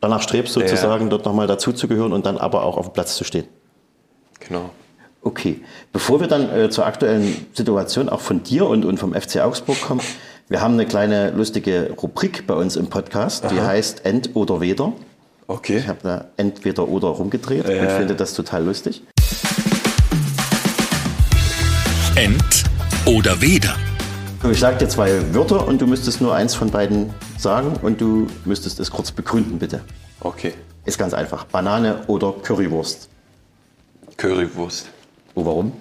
danach 0.02 0.22
strebst, 0.22 0.54
sozusagen 0.54 1.10
dort 1.10 1.26
nochmal 1.26 1.48
dazuzugehören 1.48 2.14
und 2.14 2.26
dann 2.26 2.38
aber 2.38 2.64
auch 2.64 2.78
auf 2.78 2.88
dem 2.90 2.94
Platz 2.94 3.16
zu 3.16 3.24
stehen. 3.24 3.46
Genau. 4.40 4.70
Okay, 5.22 5.62
bevor 5.92 6.22
wir 6.22 6.28
dann 6.28 6.50
äh, 6.50 6.70
zur 6.70 6.86
aktuellen 6.86 7.46
Situation 7.54 8.08
auch 8.08 8.22
von 8.22 8.42
dir 8.42 8.66
und, 8.68 8.86
und 8.86 8.98
vom 9.00 9.14
FC 9.14 9.42
Augsburg 9.42 9.82
kommen, 9.82 10.02
wir 10.48 10.62
haben 10.62 10.76
eine 10.76 10.86
kleine 10.86 11.32
lustige 11.32 11.92
Rubrik 12.02 12.48
bei 12.48 12.54
uns 12.54 12.76
im 12.78 12.88
Podcast, 12.88 13.44
die 13.52 13.60
heißt 13.60 14.06
End 14.06 14.32
oder 14.34 14.62
Weder. 14.62 14.94
Okay. 15.48 15.78
Ich 15.78 15.88
habe 15.88 16.00
da 16.04 16.26
entweder 16.38 16.88
oder 16.88 17.10
rumgedreht 17.10 17.66
und 17.66 17.76
Ja. 17.76 17.90
finde 17.90 18.16
das 18.16 18.34
total 18.34 18.64
lustig. 18.66 19.04
Ent 22.16 22.64
oder 23.06 23.42
Weder. 23.42 23.76
Ich 24.48 24.60
sage 24.60 24.78
dir 24.78 24.88
zwei 24.88 25.34
Wörter 25.34 25.68
und 25.68 25.82
du 25.82 25.86
müsstest 25.86 26.22
nur 26.22 26.34
eins 26.34 26.56
von 26.56 26.72
beiden 26.72 27.14
sagen 27.38 27.74
und 27.82 28.00
du 28.00 28.28
müsstest 28.46 28.80
es 28.80 28.90
kurz 28.90 29.12
begründen, 29.12 29.60
bitte. 29.60 29.82
Okay. 30.22 30.54
Ist 30.86 30.98
ganz 30.98 31.14
einfach. 31.14 31.44
Banane 31.46 32.02
oder 32.08 32.34
Currywurst. 32.42 33.10
Currywurst. 34.18 34.88
Oh, 35.36 35.46
warum? 35.46 35.74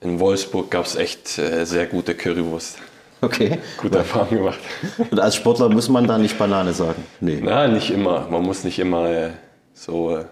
In 0.00 0.18
Wolfsburg 0.20 0.70
gab 0.70 0.86
es 0.86 0.94
echt 0.96 1.38
äh, 1.38 1.64
sehr 1.66 1.86
gute 1.86 2.14
Currywurst. 2.14 2.78
Okay. 3.20 3.58
Gute 3.76 3.98
Erfahrung 3.98 4.38
gemacht. 4.38 4.58
Und 5.10 5.18
als 5.18 5.34
Sportler 5.34 5.68
muss 5.68 5.88
man 5.88 6.06
da 6.06 6.16
nicht 6.16 6.38
Banane 6.38 6.72
sagen. 6.72 7.04
Nee. 7.20 7.40
Na, 7.42 7.66
nicht 7.66 7.90
immer. 7.90 8.28
Man 8.30 8.42
muss 8.42 8.62
nicht 8.62 8.78
immer 8.78 9.08
äh, 9.10 9.30
so 9.74 10.16
äh, 10.16 10.24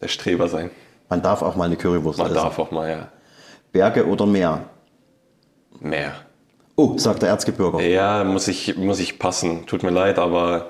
der 0.00 0.08
Streber 0.08 0.48
sein. 0.48 0.70
Man 1.08 1.22
darf 1.22 1.42
auch 1.42 1.56
mal 1.56 1.64
eine 1.64 1.76
Currywurst 1.76 2.18
Man 2.18 2.26
essen. 2.28 2.36
darf 2.36 2.58
auch 2.58 2.70
mal 2.70 2.88
ja, 2.90 3.08
Berge 3.72 4.06
oder 4.06 4.26
Meer? 4.26 4.64
mehr. 5.80 6.12
Oh, 6.76 6.98
sagt 6.98 7.22
der 7.22 7.28
Erzgebirger. 7.28 7.80
Ja, 7.80 8.24
muss 8.24 8.48
ich, 8.48 8.76
muss 8.76 8.98
ich 8.98 9.18
passen. 9.18 9.66
Tut 9.66 9.82
mir 9.82 9.90
leid, 9.90 10.18
aber 10.18 10.68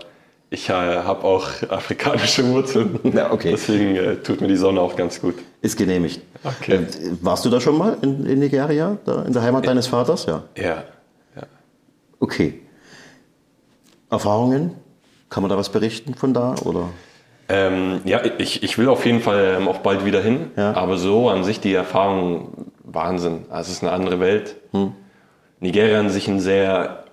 ich 0.50 0.68
äh, 0.68 0.72
habe 0.72 1.24
auch 1.24 1.48
afrikanische 1.68 2.46
Wurzeln. 2.48 3.00
Ja, 3.14 3.32
okay. 3.32 3.52
Deswegen 3.52 3.96
äh, 3.96 4.16
tut 4.16 4.40
mir 4.40 4.48
die 4.48 4.56
Sonne 4.56 4.80
auch 4.80 4.96
ganz 4.96 5.20
gut. 5.20 5.34
Ist 5.62 5.76
genehmigt. 5.76 6.20
Okay. 6.44 6.74
Äh, 6.74 6.86
warst 7.22 7.44
du 7.44 7.50
da 7.50 7.60
schon 7.60 7.78
mal 7.78 7.96
in, 8.02 8.26
in 8.26 8.38
Nigeria, 8.38 8.98
da 9.04 9.22
in 9.22 9.32
der 9.32 9.42
Heimat 9.42 9.66
deines 9.66 9.86
Vaters? 9.86 10.26
Ja. 10.26 10.42
Ja. 10.56 10.84
ja. 11.36 11.42
Okay. 12.20 12.60
Erfahrungen? 14.10 14.74
Kann 15.30 15.42
man 15.42 15.50
da 15.50 15.56
was 15.56 15.70
berichten 15.70 16.14
von 16.14 16.34
da? 16.34 16.54
Oder? 16.64 16.90
Ähm, 17.48 18.00
ja, 18.04 18.20
ich, 18.38 18.62
ich 18.62 18.78
will 18.78 18.88
auf 18.88 19.04
jeden 19.04 19.20
Fall 19.20 19.56
ähm, 19.58 19.68
auch 19.68 19.78
bald 19.78 20.04
wieder 20.04 20.22
hin. 20.22 20.50
Ja. 20.56 20.74
Aber 20.74 20.96
so 20.96 21.28
an 21.28 21.44
sich 21.44 21.60
die 21.60 21.74
Erfahrung, 21.74 22.70
Wahnsinn. 22.84 23.46
Also 23.50 23.70
es 23.70 23.78
ist 23.78 23.82
eine 23.82 23.92
andere 23.92 24.20
Welt. 24.20 24.56
Hm. 24.72 24.92
Nigeria 25.64 25.98
an 25.98 26.10
sich 26.10 26.28
ein 26.28 26.40
sehr, 26.40 27.04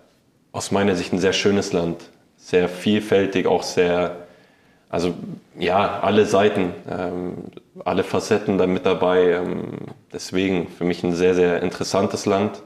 aus 0.52 0.72
meiner 0.72 0.96
Sicht 0.96 1.14
ein 1.14 1.20
sehr 1.20 1.32
schönes 1.32 1.72
Land. 1.72 2.10
Sehr 2.36 2.68
vielfältig, 2.68 3.48
auch 3.48 3.64
sehr, 3.64 4.28
also 4.90 5.14
ja, 5.58 6.02
alle 6.02 6.26
Seiten, 6.26 6.74
ähm, 6.90 7.38
alle 7.86 8.04
Facetten 8.04 8.58
da 8.58 8.68
mit 8.68 8.86
dabei. 8.86 9.32
Ähm, 9.32 9.78
deswegen 10.12 10.68
für 10.68 10.84
mich 10.84 11.02
ein 11.04 11.16
sehr, 11.16 11.34
sehr 11.34 11.64
interessantes 11.64 12.26
Land. 12.26 12.62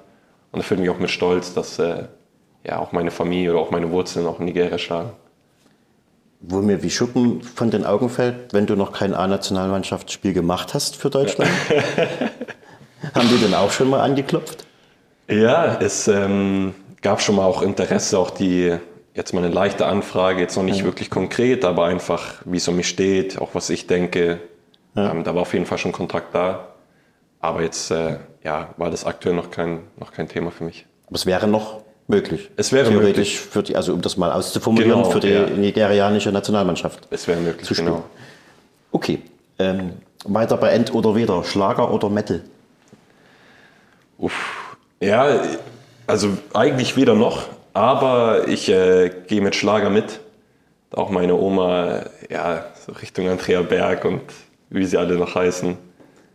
Und 0.51 0.61
erfüllt 0.61 0.79
mich 0.79 0.89
auch 0.89 0.97
mit 0.97 1.11
Stolz, 1.11 1.53
dass 1.53 1.77
äh, 1.77 2.05
ja 2.65 2.79
auch 2.79 2.91
meine 2.91 3.11
Familie 3.11 3.51
oder 3.51 3.59
auch 3.59 3.69
meine 3.69 3.91
Wurzeln 3.91 4.25
auch 4.25 4.39
in 4.39 4.45
Nigeria 4.45 4.79
schlagen. 4.79 5.11
Wo 6.39 6.61
mir 6.61 6.81
wie 6.81 6.89
Schuppen 6.89 7.43
von 7.43 7.69
den 7.69 7.85
Augen 7.85 8.09
fällt, 8.09 8.53
wenn 8.53 8.65
du 8.65 8.75
noch 8.75 8.91
kein 8.91 9.13
A-Nationalmannschaftsspiel 9.13 10.33
gemacht 10.33 10.73
hast 10.73 10.95
für 10.95 11.11
Deutschland. 11.11 11.51
Haben 13.13 13.29
die 13.29 13.37
denn 13.37 13.53
auch 13.53 13.71
schon 13.71 13.89
mal 13.89 14.01
angeklopft? 14.01 14.64
Ja, 15.27 15.77
es 15.79 16.07
ähm, 16.07 16.73
gab 17.01 17.21
schon 17.21 17.35
mal 17.35 17.45
auch 17.45 17.61
Interesse, 17.61 18.17
auch 18.19 18.29
die, 18.29 18.75
jetzt 19.13 19.33
mal 19.33 19.43
eine 19.43 19.53
leichte 19.53 19.85
Anfrage, 19.88 20.41
jetzt 20.41 20.55
noch 20.55 20.63
nicht 20.63 20.83
wirklich 20.83 21.09
konkret, 21.09 21.65
aber 21.65 21.85
einfach, 21.85 22.41
wie 22.45 22.57
es 22.57 22.67
um 22.67 22.75
mich 22.75 22.88
steht, 22.88 23.39
auch 23.41 23.49
was 23.53 23.69
ich 23.69 23.88
denke. 23.88 24.39
Ähm, 24.95 25.23
da 25.23 25.33
war 25.35 25.41
auf 25.41 25.53
jeden 25.53 25.65
Fall 25.65 25.77
schon 25.77 25.91
Kontakt 25.91 26.33
da. 26.35 26.67
Aber 27.39 27.61
jetzt 27.61 27.91
äh, 27.91 28.17
ja, 28.43 28.73
war 28.77 28.89
das 28.89 29.05
aktuell 29.05 29.35
noch 29.35 29.51
kein, 29.51 29.81
noch 29.97 30.11
kein 30.11 30.27
Thema 30.27 30.51
für 30.51 30.63
mich. 30.63 30.85
Aber 31.07 31.15
es 31.15 31.25
wäre 31.25 31.47
noch 31.47 31.81
möglich. 32.07 32.49
Es 32.55 32.71
wäre 32.71 32.88
Theoretisch 32.89 33.15
möglich. 33.15 33.39
für 33.39 33.63
die, 33.63 33.75
also 33.75 33.93
um 33.93 34.01
das 34.01 34.17
mal 34.17 34.31
auszuformulieren, 34.31 34.99
Genau, 35.01 35.09
für 35.11 35.19
die 35.19 35.29
ja. 35.29 35.45
nigerianische 35.47 36.31
Nationalmannschaft. 36.31 37.07
Es 37.11 37.27
wäre 37.27 37.39
möglich, 37.39 37.65
Zu 37.67 37.73
spielen. 37.73 37.88
genau. 37.93 38.03
Okay. 38.91 39.21
Ähm, 39.59 39.93
weiter 40.23 40.57
bei 40.57 40.69
End 40.69 40.93
oder 40.93 41.15
Weder. 41.15 41.43
Schlager 41.43 41.91
oder 41.91 42.09
Metal? 42.09 42.41
Uff. 44.17 44.64
Ja, 44.99 45.41
also 46.08 46.38
eigentlich 46.53 46.95
weder 46.97 47.15
noch. 47.15 47.43
Aber 47.73 48.47
ich 48.47 48.69
äh, 48.69 49.12
gehe 49.27 49.41
mit 49.41 49.55
Schlager 49.55 49.89
mit. 49.89 50.19
Auch 50.91 51.10
meine 51.10 51.36
Oma, 51.36 52.03
ja, 52.29 52.65
so 52.86 52.93
Richtung 52.93 53.27
Andrea 53.27 53.62
Berg 53.62 54.05
und 54.05 54.21
wie 54.69 54.86
sie 54.86 54.97
alle 54.97 55.15
noch 55.15 55.36
heißen, 55.36 55.75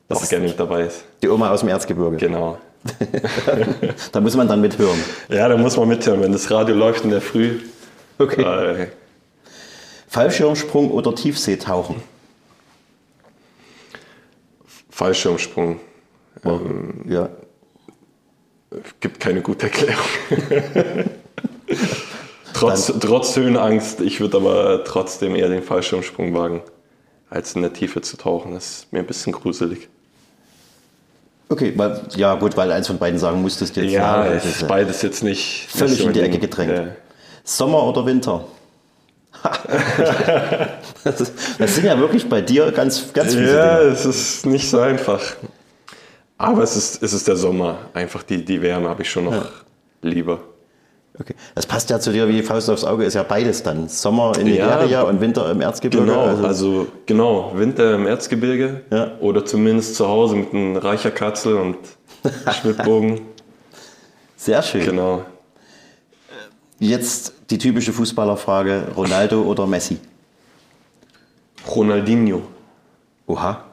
dass 0.09 0.21
Das- 0.21 0.29
gerne 0.29 0.49
mit 0.49 0.61
dabei 0.61 0.83
ist. 0.83 1.05
Die 1.23 1.29
Oma 1.29 1.51
aus 1.51 1.61
dem 1.61 1.71
Erzgebirge. 1.71 2.17
Genau. 2.17 2.59
Da 4.13 4.21
muss 4.21 4.35
man 4.37 4.49
dann 4.49 4.61
mithören. 4.63 4.99
Ja, 5.29 5.49
da 5.49 5.57
muss 5.59 5.77
man 5.77 5.89
mithören, 5.89 6.23
wenn 6.23 6.33
das 6.33 6.51
Radio 6.51 6.75
läuft 6.75 7.05
in 7.05 7.11
der 7.11 7.21
Früh. 7.21 7.59
Okay. 8.19 8.43
Äh, 8.43 8.87
Fallschirmsprung 10.09 10.91
oder 10.91 11.15
Tiefseetauchen? 11.15 11.97
Fallschirmsprung. 14.91 15.81
Ja. 17.09 17.29
Gibt 19.01 19.19
keine 19.19 19.43
gute 19.43 19.67
Erklärung. 19.67 20.05
trotz, 22.53 22.93
trotz 23.01 23.37
Höhenangst, 23.37 24.01
ich 24.01 24.21
würde 24.21 24.37
aber 24.37 24.85
trotzdem 24.85 25.35
eher 25.35 25.49
den 25.49 25.63
Fallschirmsprung 25.63 26.33
wagen, 26.35 26.63
als 27.29 27.55
in 27.57 27.63
der 27.63 27.73
Tiefe 27.73 28.01
zu 28.01 28.17
tauchen. 28.17 28.55
Das 28.55 28.67
ist 28.67 28.93
mir 28.93 29.01
ein 29.01 29.07
bisschen 29.07 29.33
gruselig. 29.33 29.89
Okay, 31.49 31.73
weil, 31.75 32.01
ja 32.15 32.37
gut, 32.37 32.57
weil 32.57 32.71
eins 32.71 32.87
von 32.87 32.99
beiden 32.99 33.19
sagen 33.19 33.43
musstest 33.43 33.75
jetzt. 33.75 33.91
Ja, 33.91 34.25
es 34.27 34.45
ist, 34.45 34.63
äh, 34.63 34.67
beides 34.67 35.03
jetzt 35.03 35.25
nicht. 35.25 35.67
Völlig 35.69 35.99
nicht 35.99 36.07
in 36.07 36.13
die 36.13 36.21
Ecke 36.21 36.39
gedrängt. 36.39 36.73
Ja. 36.73 36.87
Sommer 37.43 37.83
oder 37.83 38.07
Winter? 38.07 38.45
das, 41.03 41.21
ist, 41.21 41.33
das 41.59 41.75
sind 41.75 41.87
ja 41.87 41.99
wirklich 41.99 42.29
bei 42.29 42.41
dir 42.41 42.71
ganz, 42.71 43.13
ganz 43.13 43.35
viele 43.35 43.53
Ja, 43.53 43.79
Dinge. 43.81 43.91
es 43.91 44.05
ist 44.05 44.47
nicht 44.47 44.71
so 44.71 44.79
einfach. 44.79 45.21
Aber 46.41 46.63
es 46.63 46.75
ist, 46.75 47.03
es 47.03 47.13
ist 47.13 47.29
der 47.29 47.37
Sommer. 47.37 47.77
Einfach 47.93 48.23
die, 48.23 48.43
die 48.43 48.63
Wärme 48.63 48.89
habe 48.89 49.03
ich 49.03 49.11
schon 49.11 49.25
noch 49.25 49.45
lieber. 50.01 50.41
Okay. 51.19 51.35
Das 51.55 51.67
passt 51.67 51.91
ja 51.91 52.01
zu 52.01 52.13
dir 52.13 52.27
wie 52.31 52.41
Faust 52.43 52.71
aufs 52.71 52.83
Auge, 52.85 53.05
ist 53.05 53.13
ja 53.13 53.23
beides 53.25 53.63
dann. 53.63 53.91
Sommer 53.91 54.33
in 54.39 54.45
Nigeria 54.47 54.85
Ja, 54.87 55.03
und 55.03 55.21
Winter 55.21 55.51
im 55.51 55.61
Erzgebirge. 55.61 56.07
Genau, 56.07 56.23
also, 56.25 56.47
also, 56.47 56.87
genau, 57.05 57.53
Winter 57.55 57.95
im 57.95 58.07
Erzgebirge 58.07 58.81
Ja. 58.91 59.19
oder 59.21 59.45
zumindest 59.45 59.97
zu 59.97 60.09
Hause 60.09 60.37
mit 60.37 60.55
einem 60.55 60.77
reicher 60.77 61.11
Katzel 61.11 61.57
und 61.57 61.77
Schwibbogen. 62.63 63.21
sehr 64.37 64.63
schön. 64.63 64.87
genau. 64.87 65.25
Jetzt 66.79 67.35
die 67.51 67.59
typische 67.59 67.93
Fußballerfrage: 67.93 68.85
Ronaldo 68.97 69.43
oder 69.43 69.67
Messi? 69.67 69.99
Ronaldinho. 71.69 72.41
Oha. 73.27 73.65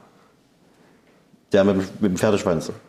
Der 1.51 1.63
mit, 1.63 1.75
dem- 1.77 1.87
mit 1.99 2.11
dem 2.11 2.17
Pferdeschwanz. 2.17 2.71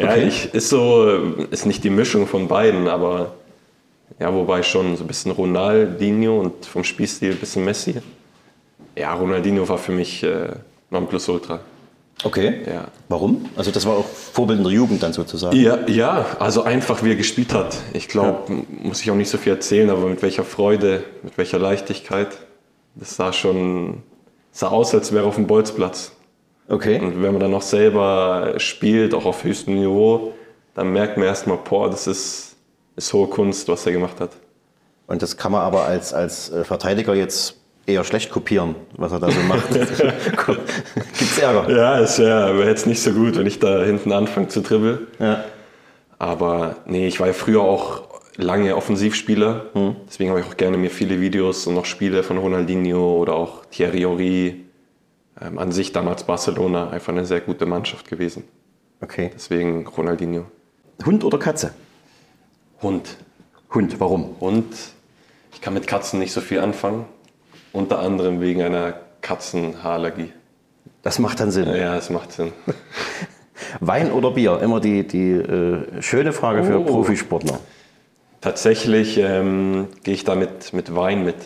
Ja, 0.00 0.10
Okay. 0.12 0.28
ich, 0.28 0.54
ist 0.54 0.68
so, 0.68 1.08
ist 1.50 1.66
nicht 1.66 1.82
die 1.82 1.90
Mischung 1.90 2.28
von 2.28 2.46
beiden, 2.46 2.86
aber 2.86 3.32
ja, 4.20 4.32
wobei 4.32 4.62
schon 4.62 4.96
so 4.96 5.02
ein 5.02 5.08
bisschen 5.08 5.32
Ronaldinho 5.32 6.38
und 6.38 6.64
vom 6.66 6.84
Spielstil 6.84 7.32
ein 7.32 7.38
bisschen 7.38 7.64
Messi. 7.64 7.96
Ja, 8.96 9.12
Ronaldinho 9.14 9.68
war 9.68 9.76
für 9.78 9.90
mich 9.90 10.22
äh, 10.22 10.50
Nonplusultra. 10.90 11.58
Okay. 12.22 12.60
Ja. 12.64 12.84
Warum? 13.08 13.46
Also, 13.56 13.72
das 13.72 13.84
war 13.86 13.94
auch 13.96 14.04
Vorbild 14.06 14.58
in 14.58 14.64
der 14.64 14.72
Jugend 14.72 15.02
dann 15.02 15.12
sozusagen. 15.12 15.56
Ja, 15.56 15.78
ja, 15.88 16.26
also 16.38 16.62
einfach 16.62 17.02
wie 17.02 17.10
er 17.10 17.16
gespielt 17.16 17.52
hat. 17.52 17.76
Ich 17.92 18.06
glaube, 18.06 18.52
muss 18.82 19.00
ich 19.02 19.10
auch 19.10 19.16
nicht 19.16 19.30
so 19.30 19.36
viel 19.38 19.52
erzählen, 19.54 19.90
aber 19.90 20.06
mit 20.06 20.22
welcher 20.22 20.44
Freude, 20.44 21.02
mit 21.24 21.36
welcher 21.38 21.58
Leichtigkeit. 21.58 22.28
Das 22.94 23.16
sah 23.16 23.32
schon, 23.32 24.02
sah 24.52 24.68
aus, 24.68 24.94
als 24.94 25.10
wäre 25.12 25.24
er 25.24 25.28
auf 25.28 25.34
dem 25.36 25.48
Bolzplatz. 25.48 26.12
Okay. 26.68 27.00
Und 27.00 27.22
wenn 27.22 27.32
man 27.32 27.40
dann 27.40 27.50
noch 27.50 27.62
selber 27.62 28.54
spielt, 28.58 29.14
auch 29.14 29.24
auf 29.24 29.42
höchstem 29.42 29.74
Niveau, 29.74 30.34
dann 30.74 30.92
merkt 30.92 31.16
man 31.16 31.26
erstmal, 31.26 31.58
boah, 31.58 31.90
das 31.90 32.06
ist, 32.06 32.56
ist 32.96 33.12
hohe 33.12 33.26
Kunst, 33.28 33.68
was 33.68 33.86
er 33.86 33.92
gemacht 33.92 34.20
hat. 34.20 34.30
Und 35.06 35.22
das 35.22 35.36
kann 35.36 35.52
man 35.52 35.62
aber 35.62 35.86
als, 35.86 36.12
als 36.12 36.52
äh, 36.52 36.64
Verteidiger 36.64 37.14
jetzt 37.14 37.56
eher 37.86 38.04
schlecht 38.04 38.30
kopieren, 38.30 38.74
was 38.96 39.12
er 39.12 39.18
da 39.18 39.30
so 39.30 39.40
macht. 39.40 39.70
Gibt's 41.18 41.38
Ärger? 41.38 41.74
Ja, 41.74 42.00
es 42.00 42.18
wäre 42.18 42.58
wär 42.58 42.66
jetzt 42.66 42.86
nicht 42.86 43.02
so 43.02 43.12
gut, 43.12 43.38
wenn 43.38 43.46
ich 43.46 43.58
da 43.58 43.82
hinten 43.82 44.12
anfange 44.12 44.48
zu 44.48 44.60
dribbeln. 44.60 45.06
Ja. 45.18 45.44
Aber 46.18 46.76
nee, 46.84 47.08
ich 47.08 47.18
war 47.18 47.28
ja 47.28 47.32
früher 47.32 47.62
auch 47.62 48.02
lange 48.36 48.76
Offensivspieler. 48.76 49.66
Deswegen 50.06 50.30
habe 50.30 50.40
ich 50.40 50.46
auch 50.46 50.56
gerne 50.56 50.76
mir 50.76 50.90
viele 50.90 51.20
Videos 51.20 51.66
und 51.66 51.74
noch 51.74 51.86
Spiele 51.86 52.22
von 52.22 52.36
Ronaldinho 52.38 53.16
oder 53.16 53.34
auch 53.34 53.64
Thierry 53.66 54.00
Henry. 54.00 54.67
Ähm, 55.40 55.58
an 55.58 55.72
sich 55.72 55.92
damals 55.92 56.24
Barcelona 56.24 56.90
einfach 56.90 57.12
eine 57.12 57.24
sehr 57.24 57.40
gute 57.40 57.66
Mannschaft 57.66 58.08
gewesen. 58.08 58.44
Okay. 59.00 59.30
Deswegen 59.34 59.86
Ronaldinho. 59.86 60.46
Hund 61.04 61.24
oder 61.24 61.38
Katze? 61.38 61.72
Hund. 62.82 63.16
Hund, 63.72 64.00
warum? 64.00 64.36
Hund. 64.40 64.74
Ich 65.52 65.60
kann 65.60 65.74
mit 65.74 65.86
Katzen 65.86 66.18
nicht 66.18 66.32
so 66.32 66.40
viel 66.40 66.60
anfangen. 66.60 67.04
Unter 67.72 68.00
anderem 68.00 68.40
wegen 68.40 68.62
einer 68.62 68.94
Katzenhaarallergie. 69.20 70.32
Das 71.02 71.18
macht 71.18 71.38
dann 71.40 71.50
Sinn. 71.50 71.68
Ja, 71.68 71.96
es 71.96 72.10
macht 72.10 72.32
Sinn. 72.32 72.52
Wein 73.80 74.10
oder 74.10 74.32
Bier? 74.32 74.60
Immer 74.60 74.80
die, 74.80 75.06
die 75.06 75.30
äh, 75.32 76.02
schöne 76.02 76.32
Frage 76.32 76.64
für 76.64 76.80
Oh. 76.80 76.84
Profisportler. 76.84 77.60
Tatsächlich 78.40 79.18
ähm, 79.18 79.88
gehe 80.04 80.14
ich 80.14 80.24
da 80.24 80.34
mit, 80.34 80.72
mit 80.72 80.94
Wein 80.94 81.24
mit. 81.24 81.36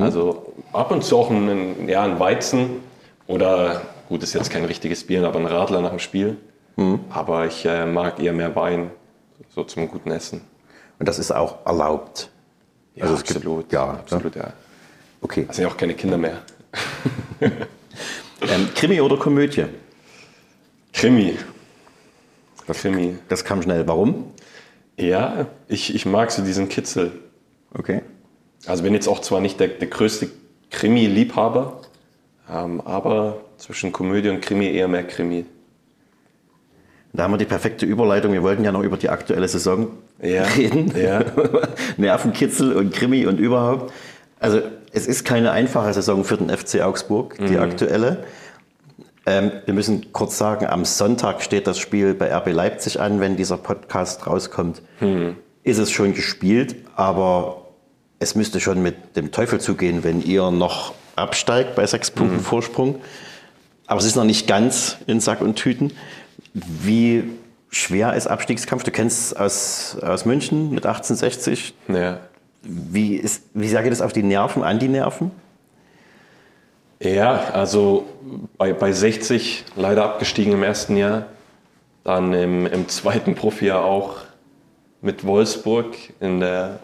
Also 0.00 0.52
ab 0.72 0.90
und 0.90 1.04
zu 1.04 1.16
auch 1.16 1.30
ein, 1.30 1.88
ja, 1.88 2.02
ein 2.02 2.18
Weizen 2.18 2.80
oder, 3.26 3.82
gut, 4.08 4.22
ist 4.22 4.34
jetzt 4.34 4.50
kein 4.50 4.64
richtiges 4.64 5.04
Bier, 5.06 5.26
aber 5.26 5.38
ein 5.38 5.46
Radler 5.46 5.80
nach 5.80 5.90
dem 5.90 5.98
Spiel. 5.98 6.36
Aber 7.08 7.46
ich 7.46 7.64
äh, 7.64 7.86
mag 7.86 8.20
eher 8.20 8.34
mehr 8.34 8.54
Wein, 8.54 8.90
so 9.54 9.64
zum 9.64 9.88
guten 9.88 10.10
Essen. 10.10 10.42
Und 10.98 11.08
das 11.08 11.18
ist 11.18 11.30
auch 11.32 11.64
erlaubt. 11.64 12.30
Ja, 12.94 13.04
Also 13.04 13.14
es 13.14 13.22
gibt- 13.24 13.36
absolut. 13.38 13.72
ja, 13.72 13.84
absolut, 13.92 14.36
ja. 14.36 14.52
Okay. 15.22 15.44
Das 15.46 15.56
sind 15.56 15.62
ja 15.64 15.70
auch 15.70 15.76
keine 15.76 15.94
Kinder 15.94 16.18
mehr. 16.18 16.42
Ähm, 18.42 18.68
Krimi 18.74 19.00
oder 19.00 19.16
Komödie? 19.16 19.64
Krimi. 20.92 21.36
Krimi. 22.68 23.16
Das 23.28 23.44
kam 23.44 23.62
schnell. 23.62 23.88
Warum? 23.88 24.32
Ja, 24.98 25.46
ich, 25.68 25.94
ich 25.94 26.04
mag 26.04 26.30
so 26.30 26.44
diesen 26.44 26.68
Kitzel. 26.68 27.12
Okay. 27.72 28.02
Also 28.66 28.82
bin 28.82 28.92
jetzt 28.94 29.08
auch 29.08 29.20
zwar 29.20 29.40
nicht 29.40 29.58
der, 29.58 29.68
der 29.68 29.88
größte 29.88 30.28
Krimi-Liebhaber, 30.70 31.80
ähm, 32.52 32.80
aber 32.82 33.38
zwischen 33.58 33.92
Komödie 33.92 34.28
und 34.30 34.40
Krimi 34.42 34.66
eher 34.70 34.88
mehr 34.88 35.04
Krimi. 35.04 35.44
Da 37.12 37.22
haben 37.24 37.32
wir 37.32 37.38
die 37.38 37.44
perfekte 37.46 37.86
Überleitung. 37.86 38.32
Wir 38.32 38.42
wollten 38.42 38.62
ja 38.64 38.72
noch 38.72 38.82
über 38.82 38.96
die 38.98 39.08
aktuelle 39.08 39.48
Saison 39.48 39.88
Ja, 40.20 40.42
reden. 40.44 40.92
ja. 40.96 41.24
Nervenkitzel 41.96 42.72
und 42.74 42.92
Krimi 42.92 43.26
und 43.26 43.40
überhaupt. 43.40 43.92
Also 44.38 44.60
es 44.92 45.06
ist 45.06 45.24
keine 45.24 45.50
einfache 45.52 45.92
Saison 45.94 46.24
für 46.24 46.36
den 46.36 46.50
FC 46.50 46.82
Augsburg, 46.82 47.40
Mhm. 47.40 47.46
die 47.46 47.58
aktuelle. 47.58 48.24
Ähm, 49.24 49.50
wir 49.64 49.72
müssen 49.74 50.12
kurz 50.12 50.36
sagen, 50.36 50.66
am 50.66 50.84
Sonntag 50.84 51.42
steht 51.42 51.66
das 51.66 51.78
Spiel 51.78 52.12
bei 52.14 52.30
RB 52.32 52.52
Leipzig 52.52 53.00
an, 53.00 53.18
wenn 53.20 53.36
dieser 53.36 53.56
Podcast 53.56 54.26
rauskommt. 54.26 54.82
Mhm. 55.00 55.36
Ist 55.64 55.78
es 55.78 55.90
schon 55.90 56.12
gespielt, 56.14 56.76
aber 56.94 57.62
es 58.18 58.34
müsste 58.34 58.60
schon 58.60 58.82
mit 58.82 59.16
dem 59.16 59.32
Teufel 59.32 59.58
zugehen, 59.60 60.04
wenn 60.04 60.20
ihr 60.22 60.50
noch 60.50 60.92
absteigt 61.16 61.74
bei 61.74 61.86
sechs 61.86 62.10
Mhm. 62.10 62.14
Punkten 62.14 62.40
Vorsprung. 62.40 63.00
Aber 63.86 64.00
es 64.00 64.06
ist 64.06 64.16
noch 64.16 64.24
nicht 64.24 64.46
ganz 64.46 64.98
in 65.06 65.20
Sack 65.20 65.40
und 65.40 65.56
Tüten. 65.56 65.92
Wie 66.54 67.24
schwer 67.70 68.14
ist 68.14 68.26
Abstiegskampf? 68.26 68.82
Du 68.82 68.90
kennst 68.90 69.32
es 69.32 69.36
aus, 69.36 69.98
aus 70.02 70.24
München 70.24 70.70
mit 70.70 70.86
1860. 70.86 71.74
Ja. 71.88 72.20
Wie, 72.62 73.14
ist, 73.14 73.42
wie 73.54 73.68
sage 73.68 73.86
ich 73.88 73.90
das 73.90 74.00
auf 74.00 74.12
die 74.12 74.22
Nerven, 74.22 74.64
an 74.64 74.78
die 74.78 74.88
Nerven? 74.88 75.30
Ja, 77.00 77.50
also 77.52 78.06
bei, 78.56 78.72
bei 78.72 78.90
60 78.90 79.64
leider 79.76 80.04
abgestiegen 80.04 80.52
im 80.52 80.62
ersten 80.62 80.96
Jahr. 80.96 81.26
Dann 82.04 82.32
im, 82.32 82.66
im 82.66 82.88
zweiten 82.88 83.34
Profijahr 83.34 83.84
auch 83.84 84.16
mit 85.00 85.24
Wolfsburg 85.26 85.94
in 86.20 86.40
der. 86.40 86.80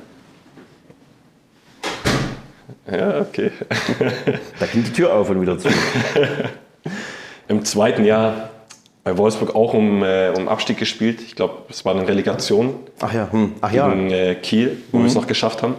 Ja, 2.90 3.20
okay. 3.20 3.50
Da 4.58 4.66
ging 4.66 4.84
die 4.84 4.92
Tür 4.92 5.14
auf 5.14 5.30
und 5.30 5.40
wieder 5.40 5.58
zu. 5.58 5.68
Im 7.48 7.64
zweiten 7.64 8.04
Jahr 8.04 8.50
bei 9.04 9.16
Wolfsburg 9.18 9.54
auch 9.54 9.74
um, 9.74 10.02
äh, 10.02 10.30
um 10.36 10.48
Abstieg 10.48 10.78
gespielt. 10.78 11.20
Ich 11.20 11.34
glaube, 11.34 11.54
es 11.68 11.84
war 11.84 11.94
eine 11.94 12.06
Relegation 12.06 12.74
Ach 13.00 13.12
ja, 13.12 13.28
hm. 13.30 13.54
ach 13.60 13.72
ja. 13.72 13.88
gegen 13.88 14.10
äh, 14.10 14.34
Kiel, 14.36 14.78
wo 14.92 14.98
wir 14.98 15.06
es 15.06 15.14
noch 15.14 15.26
geschafft 15.26 15.62
haben. 15.62 15.74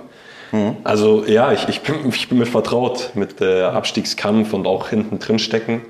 Also 0.84 1.26
ja, 1.26 1.52
ich, 1.52 1.68
ich, 1.68 1.82
bin, 1.82 2.08
ich 2.10 2.30
bin 2.30 2.38
mit 2.38 2.48
vertraut 2.48 3.12
mit 3.16 3.42
äh, 3.42 3.63
Abstiegskampf 3.63 4.54
und 4.54 4.68
auch 4.68 4.89
hinten 4.89 5.18
drin 5.18 5.39
stecken. 5.39 5.82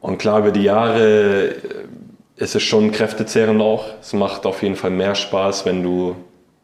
Und 0.00 0.18
klar, 0.18 0.38
über 0.38 0.52
die 0.52 0.62
Jahre 0.62 1.48
äh, 1.48 1.54
ist 2.36 2.54
es 2.54 2.62
schon 2.62 2.92
kräftezehrend 2.92 3.60
auch. 3.60 3.86
Es 4.00 4.12
macht 4.12 4.46
auf 4.46 4.62
jeden 4.62 4.76
Fall 4.76 4.90
mehr 4.90 5.16
Spaß, 5.16 5.66
wenn 5.66 5.82
du 5.82 6.14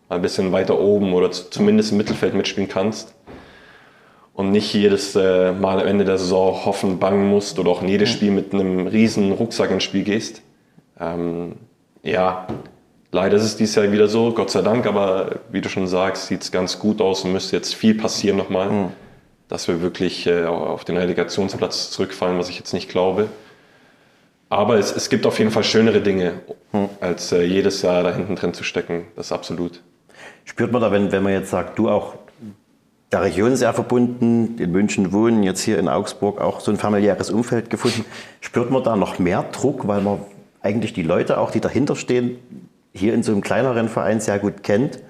ein 0.09 0.23
bisschen 0.23 0.53
weiter 0.53 0.79
oben 0.79 1.13
oder 1.13 1.33
zumindest 1.33 1.91
im 1.91 1.99
Mittelfeld 1.99 2.35
mitspielen 2.35 2.69
kannst. 2.69 3.15
Und 4.35 4.51
nicht 4.51 4.73
jedes 4.73 5.15
äh, 5.15 5.53
Mal 5.53 5.81
am 5.81 5.87
Ende 5.87 6.05
der 6.05 6.19
Saison 6.19 6.65
hoffen, 6.65 6.99
bangen 6.99 7.29
musst 7.29 7.59
oder 7.59 7.71
auch 7.71 7.83
in 7.83 7.89
jedes 7.89 8.09
Spiel 8.09 8.31
mit 8.31 8.55
einem 8.55 8.87
riesen 8.87 9.33
Rucksack 9.33 9.71
ins 9.71 9.83
Spiel 9.83 10.05
gehst. 10.05 10.43
Ähm, 10.99 11.57
ja, 12.03 12.47
Leider 13.15 13.37
ist 13.37 13.43
es 13.43 13.57
dieses 13.57 13.75
Jahr 13.75 13.93
wieder 13.93 14.09
so, 14.09 14.33
Gott 14.33 14.51
sei 14.51 14.63
Dank, 14.63 14.87
aber 14.87 15.41
wie 15.51 15.61
du 15.61 15.69
schon 15.69 15.87
sagst, 15.87 16.29
sieht 16.29 16.41
es 16.41 16.51
ganz 16.51 16.79
gut 16.79 17.03
aus 17.03 17.25
und 17.25 17.33
müsste 17.33 17.55
jetzt 17.55 17.75
viel 17.75 17.95
passieren 17.95 18.39
nochmal, 18.39 18.71
mhm. 18.71 18.89
dass 19.49 19.69
wir 19.69 19.83
wirklich 19.83 20.27
äh, 20.27 20.45
auf 20.45 20.87
den 20.87 20.97
Relegationsplatz 20.97 21.91
zurückfallen, 21.91 22.39
was 22.39 22.49
ich 22.49 22.59
jetzt 22.59 22.73
nicht 22.73 22.89
glaube. 22.89 23.29
Aber 24.49 24.79
es, 24.79 24.97
es 24.97 25.11
gibt 25.11 25.27
auf 25.27 25.39
jeden 25.39 25.51
Fall 25.51 25.63
schönere 25.63 26.01
Dinge, 26.01 26.41
mhm. 26.73 26.89
als 27.01 27.33
äh, 27.33 27.43
jedes 27.43 27.83
Jahr 27.83 28.03
da 28.03 28.15
hinten 28.15 28.35
drin 28.35 28.55
zu 28.55 28.65
stecken. 28.65 29.05
Das 29.15 29.27
ist 29.27 29.33
absolut. 29.33 29.83
Spürt 30.47 30.73
man 30.73 30.81
da, 30.81 30.91
wenn, 30.91 31.13
wenn 31.13 31.23
man 31.23 31.35
jetzt 31.35 31.51
sagt, 31.51 31.79
du 31.79 31.91
auch 31.91 32.15
der 33.13 33.23
Region 33.23 33.55
sehr 33.57 33.75
verbunden, 33.75 34.57
in 34.59 34.73
München 34.73 35.13
wohnen, 35.13 35.43
jetzt 35.43 35.61
hier 35.61 35.79
in 35.79 35.89
Augsburg 35.89 36.41
auch 36.41 36.61
so 36.61 36.71
ein 36.71 36.79
familiäres 36.79 37.31
Umfeld 37.31 37.69
gefunden, 37.69 38.05
spürt 38.41 38.71
man 38.71 38.83
da 38.83 38.97
noch 38.97 39.19
mehr 39.19 39.45
Druck, 39.53 39.87
weil 39.87 40.01
man 40.01 40.21
eigentlich 40.63 40.95
die 40.95 41.03
Leute 41.03 41.39
auch, 41.39 41.51
die 41.51 41.61
dahinter 41.61 41.95
stehen, 41.95 42.39
hier 42.95 43.13
in 43.13 43.23
so 43.23 43.33
einem 43.33 43.43
kleineren 43.43 43.89
Verein 43.89 44.21
sehr 44.21 44.39
gut 44.39 44.63
kennt 44.63 45.01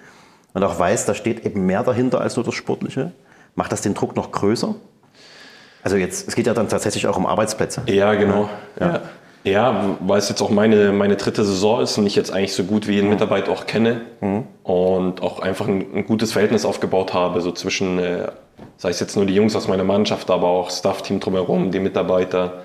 und 0.52 0.64
auch 0.64 0.78
weiß, 0.78 1.06
da 1.06 1.14
steht 1.14 1.46
eben 1.46 1.64
mehr 1.66 1.84
dahinter 1.84 2.20
als 2.20 2.36
nur 2.36 2.44
das 2.44 2.54
Sportliche? 2.54 3.12
Macht 3.54 3.70
das 3.70 3.82
den 3.82 3.94
Druck 3.94 4.16
noch 4.16 4.32
größer? 4.32 4.74
Also 5.82 5.96
jetzt, 5.96 6.28
es 6.28 6.34
geht 6.34 6.46
ja 6.46 6.54
dann 6.54 6.68
tatsächlich 6.68 7.06
auch 7.06 7.16
um 7.16 7.26
Arbeitsplätze. 7.26 7.82
Ja, 7.86 8.14
genau. 8.14 8.48
Ja. 8.78 8.86
ja. 8.86 9.02
Ja 9.44 9.96
weil 10.00 10.18
es 10.18 10.28
jetzt 10.28 10.42
auch 10.42 10.50
meine, 10.50 10.92
meine 10.92 11.16
dritte 11.16 11.44
Saison 11.44 11.80
ist 11.80 11.98
und 11.98 12.06
ich 12.06 12.16
jetzt 12.16 12.32
eigentlich 12.32 12.54
so 12.54 12.64
gut 12.64 12.86
wie 12.88 12.94
jeden 12.94 13.06
mhm. 13.06 13.14
Mitarbeiter 13.14 13.52
auch 13.52 13.66
kenne 13.66 14.02
mhm. 14.20 14.44
und 14.62 15.22
auch 15.22 15.40
einfach 15.40 15.66
ein, 15.66 15.86
ein, 15.94 16.06
gutes 16.06 16.32
Verhältnis 16.32 16.64
aufgebaut 16.64 17.12
habe, 17.14 17.40
so 17.40 17.52
zwischen, 17.52 17.98
äh, 17.98 18.28
sei 18.76 18.90
es 18.90 19.00
jetzt 19.00 19.16
nur 19.16 19.26
die 19.26 19.34
Jungs 19.34 19.56
aus 19.56 19.68
meiner 19.68 19.84
Mannschaft, 19.84 20.30
aber 20.30 20.48
auch 20.48 20.70
Staff-Team 20.70 21.20
drumherum, 21.20 21.70
die 21.70 21.80
Mitarbeiter 21.80 22.62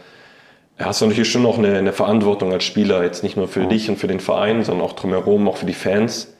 hast 0.79 1.01
du 1.01 1.07
natürlich 1.07 1.31
schon 1.31 1.43
noch 1.43 1.57
eine, 1.57 1.77
eine, 1.77 1.93
Verantwortung 1.93 2.53
als 2.53 2.63
Spieler, 2.63 3.03
jetzt 3.03 3.23
nicht 3.23 3.37
nur 3.37 3.47
für 3.47 3.61
mhm. 3.61 3.69
dich 3.69 3.89
und 3.89 3.97
für 3.97 4.07
den 4.07 4.19
Verein, 4.19 4.63
sondern 4.63 4.85
auch 4.85 4.93
drumherum, 4.93 5.47
auch 5.47 5.57
für 5.57 5.65
die 5.65 5.73
Fans. 5.73 6.33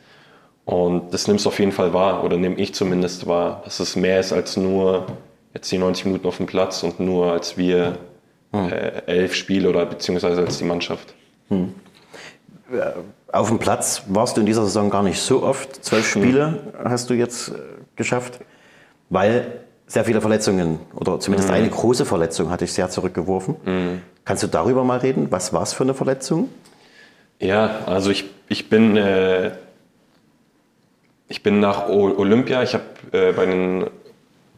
Und 0.65 1.13
das 1.13 1.27
nimmst 1.27 1.45
du 1.45 1.49
auf 1.49 1.59
jeden 1.59 1.71
Fall 1.71 1.93
wahr, 1.93 2.23
oder 2.23 2.37
nehme 2.37 2.55
ich 2.55 2.75
zumindest 2.75 3.25
wahr, 3.25 3.61
dass 3.63 3.79
es 3.79 3.95
mehr 3.95 4.19
ist 4.19 4.33
als 4.33 4.57
nur 4.57 5.07
jetzt 5.53 5.71
die 5.71 5.77
90 5.77 6.05
Minuten 6.05 6.27
auf 6.27 6.37
dem 6.37 6.45
Platz 6.45 6.83
und 6.83 6.99
nur 6.99 7.31
als 7.31 7.57
wir 7.57 7.97
mhm. 8.51 8.69
äh, 8.69 9.01
elf 9.05 9.35
Spiele 9.35 9.69
oder 9.69 9.85
beziehungsweise 9.85 10.41
als 10.41 10.57
die 10.57 10.65
Mannschaft. 10.65 11.13
Mhm. 11.49 11.73
Auf 13.31 13.47
dem 13.49 13.59
Platz 13.59 14.03
warst 14.07 14.35
du 14.35 14.41
in 14.41 14.45
dieser 14.45 14.63
Saison 14.63 14.89
gar 14.89 15.03
nicht 15.03 15.19
so 15.19 15.43
oft. 15.43 15.83
Zwölf 15.83 16.15
mhm. 16.15 16.21
Spiele 16.21 16.59
hast 16.83 17.09
du 17.09 17.13
jetzt 17.13 17.49
äh, 17.49 17.53
geschafft, 17.95 18.39
weil 19.09 19.61
sehr 19.85 20.03
viele 20.03 20.19
Verletzungen 20.19 20.79
oder 20.93 21.19
zumindest 21.19 21.49
mhm. 21.49 21.55
eine 21.55 21.69
große 21.69 22.05
Verletzung 22.05 22.49
hatte 22.49 22.65
ich 22.65 22.73
sehr 22.73 22.89
zurückgeworfen. 22.89 24.01
Kannst 24.25 24.43
du 24.43 24.47
darüber 24.47 24.83
mal 24.83 24.97
reden? 24.97 25.27
Was 25.29 25.53
war 25.53 25.63
es 25.63 25.71
für 25.71 25.83
eine 25.83 25.93
Verletzung? 25.93 26.49
Ja, 27.39 27.83
also 27.85 28.09
ich, 28.09 28.25
ich 28.49 28.67
bin 28.67 28.97
äh, 28.97 29.51
ich 31.29 31.43
bin 31.43 31.59
nach 31.59 31.89
Olympia. 31.89 32.63
Ich 32.63 32.73
habe 32.73 32.83
äh, 33.11 33.33
bei 33.33 33.45
den 33.45 33.85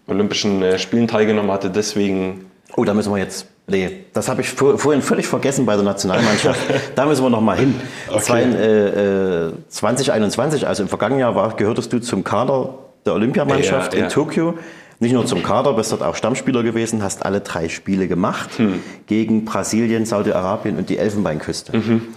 Olympischen 0.08 0.62
äh, 0.62 0.78
Spielen 0.78 1.08
teilgenommen, 1.08 1.52
hatte 1.52 1.70
deswegen. 1.70 2.52
Oh, 2.76 2.84
da 2.84 2.94
müssen 2.94 3.12
wir 3.12 3.18
jetzt. 3.18 3.48
Nee, 3.70 4.06
das 4.14 4.28
habe 4.30 4.42
ich 4.42 4.50
vor, 4.50 4.78
vorhin 4.78 5.02
völlig 5.02 5.28
vergessen 5.28 5.66
bei 5.66 5.76
der 5.76 5.84
Nationalmannschaft. 5.84 6.60
da 6.96 7.06
müssen 7.06 7.24
wir 7.24 7.30
noch 7.30 7.42
mal 7.42 7.58
hin. 7.58 7.76
Okay. 8.10 8.20
Zwei, 8.22 8.42
äh, 8.44 9.52
2021, 9.70 10.64
äh, 10.64 10.66
also 10.66 10.84
im 10.84 10.90
vergangenen 10.90 11.22
Jahr, 11.22 11.36
war, 11.36 11.56
gehörtest 11.56 11.94
du 11.94 12.00
zum 12.00 12.24
Kader 12.24 12.76
der 13.06 13.14
Olympiamannschaft 13.14 13.94
ja, 13.94 14.00
in 14.00 14.06
ja. 14.06 14.10
Tokio 14.10 14.56
nicht 15.02 15.14
nur 15.14 15.26
zum 15.26 15.44
Kader, 15.44 15.74
bist 15.74 15.94
dort 15.94 16.04
auch 16.04 16.16
Stammspieler 16.16 16.62
gewesen, 16.62 17.02
hast 17.02 17.26
alle 17.26 17.40
drei 17.40 17.70
Spiele 17.70 18.10
gemacht 18.10 18.58
hm. 18.58 18.84
gegen 19.08 19.46
Brasilien, 19.46 20.06
Saudi-Arabien 20.06 20.78
und 20.78 20.90
die 20.90 20.98
Elfenbeinküste. 20.98 21.78
Mhm. 21.78 22.08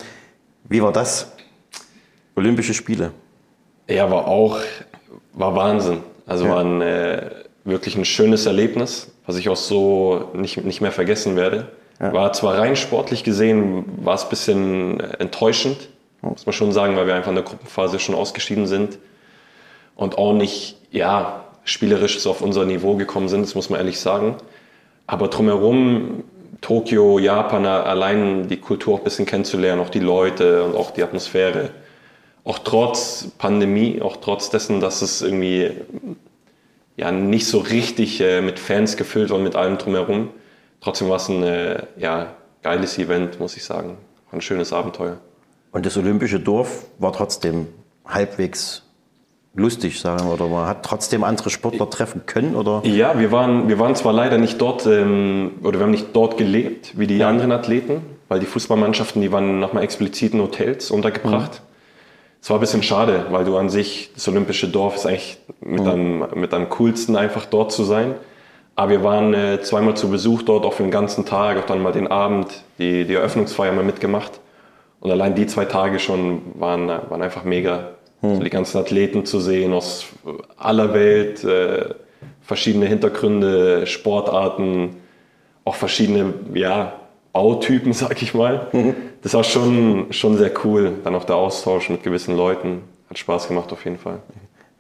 Wie 0.68 0.82
war 0.82 0.92
das? 0.92 1.30
Olympische 2.34 2.74
Spiele. 2.74 3.12
Ja, 3.88 4.10
war 4.10 4.26
auch, 4.26 4.58
war 5.34 5.54
Wahnsinn. 5.54 6.00
Also 6.26 6.46
ja. 6.46 6.50
war 6.50 6.64
ein, 6.64 6.80
äh, 6.80 7.30
wirklich 7.64 7.96
ein 7.96 8.04
schönes 8.04 8.46
Erlebnis, 8.46 9.11
was 9.26 9.36
ich 9.36 9.48
auch 9.48 9.56
so 9.56 10.30
nicht, 10.34 10.64
nicht 10.64 10.80
mehr 10.80 10.92
vergessen 10.92 11.36
werde. 11.36 11.68
Ja. 12.00 12.12
War 12.12 12.32
zwar 12.32 12.58
rein 12.58 12.76
sportlich 12.76 13.24
gesehen, 13.24 13.84
war 14.04 14.14
es 14.14 14.24
ein 14.24 14.30
bisschen 14.30 15.00
enttäuschend, 15.00 15.88
muss 16.22 16.46
man 16.46 16.52
schon 16.52 16.72
sagen, 16.72 16.96
weil 16.96 17.06
wir 17.06 17.14
einfach 17.14 17.30
in 17.30 17.36
der 17.36 17.44
Gruppenphase 17.44 17.98
schon 17.98 18.14
ausgeschieden 18.14 18.66
sind 18.66 18.98
und 19.96 20.18
auch 20.18 20.32
nicht, 20.32 20.76
ja, 20.90 21.44
spielerisch 21.64 22.18
so 22.20 22.30
auf 22.30 22.42
unser 22.42 22.64
Niveau 22.64 22.96
gekommen 22.96 23.28
sind, 23.28 23.42
das 23.42 23.54
muss 23.54 23.70
man 23.70 23.78
ehrlich 23.78 24.00
sagen. 24.00 24.36
Aber 25.06 25.28
drumherum, 25.28 26.24
Tokio, 26.60 27.18
Japan, 27.18 27.66
allein 27.66 28.48
die 28.48 28.56
Kultur 28.56 28.94
auch 28.94 28.98
ein 28.98 29.04
bisschen 29.04 29.26
kennenzulernen, 29.26 29.80
auch 29.80 29.90
die 29.90 30.00
Leute 30.00 30.64
und 30.64 30.76
auch 30.76 30.90
die 30.90 31.02
Atmosphäre. 31.02 31.70
Auch 32.44 32.58
trotz 32.58 33.28
Pandemie, 33.38 34.00
auch 34.02 34.16
trotz 34.16 34.50
dessen, 34.50 34.80
dass 34.80 35.02
es 35.02 35.22
irgendwie 35.22 35.70
ja, 37.02 37.10
nicht 37.10 37.48
so 37.48 37.58
richtig 37.58 38.20
äh, 38.20 38.40
mit 38.40 38.60
Fans 38.60 38.96
gefüllt 38.96 39.30
war, 39.30 39.38
mit 39.40 39.56
allem 39.56 39.76
drumherum. 39.76 40.28
Trotzdem 40.80 41.08
war 41.08 41.16
es 41.16 41.28
ein 41.28 41.42
äh, 41.42 41.82
ja, 41.98 42.34
geiles 42.62 42.96
Event, 42.96 43.40
muss 43.40 43.56
ich 43.56 43.64
sagen. 43.64 43.98
Ein 44.30 44.40
schönes 44.40 44.72
Abenteuer. 44.72 45.18
Und 45.72 45.84
das 45.84 45.96
Olympische 45.96 46.38
Dorf 46.38 46.86
war 46.98 47.12
trotzdem 47.12 47.66
halbwegs 48.06 48.84
lustig, 49.54 49.98
sagen 49.98 50.26
wir, 50.26 50.32
oder 50.32 50.46
man 50.46 50.68
hat 50.68 50.84
trotzdem 50.84 51.24
andere 51.24 51.50
Sportler 51.50 51.90
treffen 51.90 52.22
können, 52.24 52.54
oder? 52.54 52.82
Ja, 52.84 53.18
wir 53.18 53.32
waren, 53.32 53.68
wir 53.68 53.80
waren 53.80 53.96
zwar 53.96 54.12
leider 54.12 54.38
nicht 54.38 54.60
dort, 54.60 54.86
ähm, 54.86 55.54
oder 55.64 55.80
wir 55.80 55.84
haben 55.84 55.90
nicht 55.90 56.14
dort 56.14 56.36
gelebt, 56.36 56.96
wie 56.96 57.08
die 57.08 57.18
ja. 57.18 57.28
anderen 57.28 57.50
Athleten, 57.50 58.02
weil 58.28 58.38
die 58.38 58.46
Fußballmannschaften, 58.46 59.20
die 59.20 59.32
waren 59.32 59.58
nochmal 59.58 59.82
explizit 59.82 60.34
in 60.34 60.40
Hotels 60.40 60.92
untergebracht. 60.92 61.62
Mhm. 61.62 61.71
Es 62.42 62.50
war 62.50 62.58
ein 62.58 62.60
bisschen 62.60 62.82
schade, 62.82 63.26
weil 63.30 63.44
du 63.44 63.56
an 63.56 63.70
sich, 63.70 64.10
das 64.14 64.26
olympische 64.26 64.66
Dorf 64.66 64.96
ist 64.96 65.06
eigentlich 65.06 65.38
mit, 65.60 65.82
mhm. 65.82 65.88
am, 65.88 66.28
mit 66.34 66.52
am 66.52 66.68
coolsten 66.70 67.14
einfach 67.14 67.46
dort 67.46 67.70
zu 67.70 67.84
sein. 67.84 68.16
Aber 68.74 68.90
wir 68.90 69.04
waren 69.04 69.32
äh, 69.32 69.60
zweimal 69.60 69.96
zu 69.96 70.10
Besuch 70.10 70.42
dort, 70.42 70.64
auch 70.64 70.72
für 70.72 70.82
den 70.82 70.90
ganzen 70.90 71.24
Tag, 71.24 71.56
auch 71.56 71.66
dann 71.66 71.80
mal 71.80 71.92
den 71.92 72.08
Abend, 72.08 72.64
die, 72.78 73.04
die 73.04 73.14
Eröffnungsfeier 73.14 73.70
mal 73.70 73.84
mitgemacht. 73.84 74.40
Und 74.98 75.12
allein 75.12 75.36
die 75.36 75.46
zwei 75.46 75.66
Tage 75.66 76.00
schon 76.00 76.42
waren, 76.54 76.88
waren 76.88 77.22
einfach 77.22 77.44
mega. 77.44 77.90
Hm. 78.22 78.30
Also 78.30 78.42
die 78.42 78.50
ganzen 78.50 78.78
Athleten 78.78 79.24
zu 79.24 79.38
sehen 79.38 79.72
aus 79.72 80.06
aller 80.56 80.94
Welt, 80.94 81.44
äh, 81.44 81.94
verschiedene 82.40 82.86
Hintergründe, 82.86 83.86
Sportarten, 83.86 84.96
auch 85.64 85.76
verschiedene 85.76 86.34
ja, 86.54 86.94
Bautypen, 87.32 87.92
sag 87.92 88.20
ich 88.20 88.34
mal. 88.34 88.66
Mhm. 88.72 88.96
Das 89.22 89.34
war 89.34 89.44
schon, 89.44 90.12
schon 90.12 90.36
sehr 90.36 90.50
cool. 90.64 90.94
Dann 91.04 91.14
auch 91.14 91.24
der 91.24 91.36
Austausch 91.36 91.88
mit 91.88 92.02
gewissen 92.02 92.36
Leuten. 92.36 92.82
Hat 93.08 93.18
Spaß 93.18 93.48
gemacht 93.48 93.72
auf 93.72 93.84
jeden 93.84 93.98
Fall. 93.98 94.18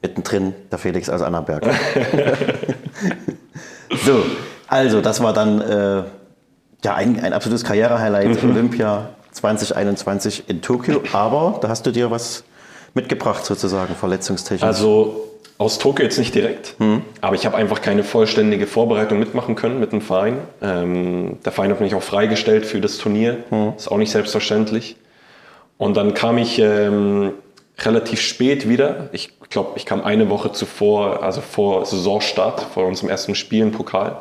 Mittendrin 0.02 0.54
der 0.70 0.78
Felix 0.78 1.08
aus 1.08 1.22
Annaberg. 1.22 1.64
so, 4.04 4.24
also 4.66 5.00
das 5.00 5.22
war 5.22 5.32
dann 5.32 5.60
äh, 5.60 6.02
ja, 6.84 6.94
ein, 6.94 7.20
ein 7.20 7.32
absolutes 7.32 7.62
Karrierehighlight, 7.62 8.42
Olympia 8.42 9.10
2021 9.30 10.48
in 10.48 10.60
Tokio. 10.60 11.02
Aber 11.12 11.58
da 11.60 11.68
hast 11.68 11.86
du 11.86 11.92
dir 11.92 12.10
was 12.10 12.42
mitgebracht 12.94 13.44
sozusagen, 13.44 13.94
verletzungstechnisch? 13.94 14.62
Also 14.62 15.28
aus 15.58 15.78
Tokio 15.78 16.04
jetzt 16.04 16.18
nicht 16.18 16.34
direkt, 16.34 16.74
hm. 16.78 17.02
aber 17.20 17.36
ich 17.36 17.46
habe 17.46 17.56
einfach 17.56 17.80
keine 17.82 18.04
vollständige 18.04 18.66
Vorbereitung 18.66 19.18
mitmachen 19.18 19.54
können 19.54 19.78
mit 19.78 19.92
dem 19.92 20.00
Verein. 20.00 20.38
Ähm, 20.60 21.38
der 21.44 21.52
Verein 21.52 21.70
hat 21.70 21.80
mich 21.80 21.94
auch 21.94 22.02
freigestellt 22.02 22.66
für 22.66 22.80
das 22.80 22.98
Turnier, 22.98 23.38
hm. 23.50 23.74
ist 23.76 23.88
auch 23.88 23.98
nicht 23.98 24.10
selbstverständlich. 24.10 24.96
Und 25.78 25.96
dann 25.96 26.14
kam 26.14 26.38
ich 26.38 26.58
ähm, 26.58 27.32
relativ 27.78 28.20
spät 28.20 28.68
wieder. 28.68 29.08
Ich 29.12 29.30
glaube, 29.50 29.72
ich 29.76 29.86
kam 29.86 30.02
eine 30.02 30.30
Woche 30.30 30.52
zuvor, 30.52 31.22
also 31.22 31.40
vor 31.40 31.86
Saisonstart, 31.86 32.66
vor 32.74 32.86
unserem 32.86 33.10
ersten 33.10 33.34
Spiel 33.34 33.62
im 33.62 33.72
Pokal 33.72 34.18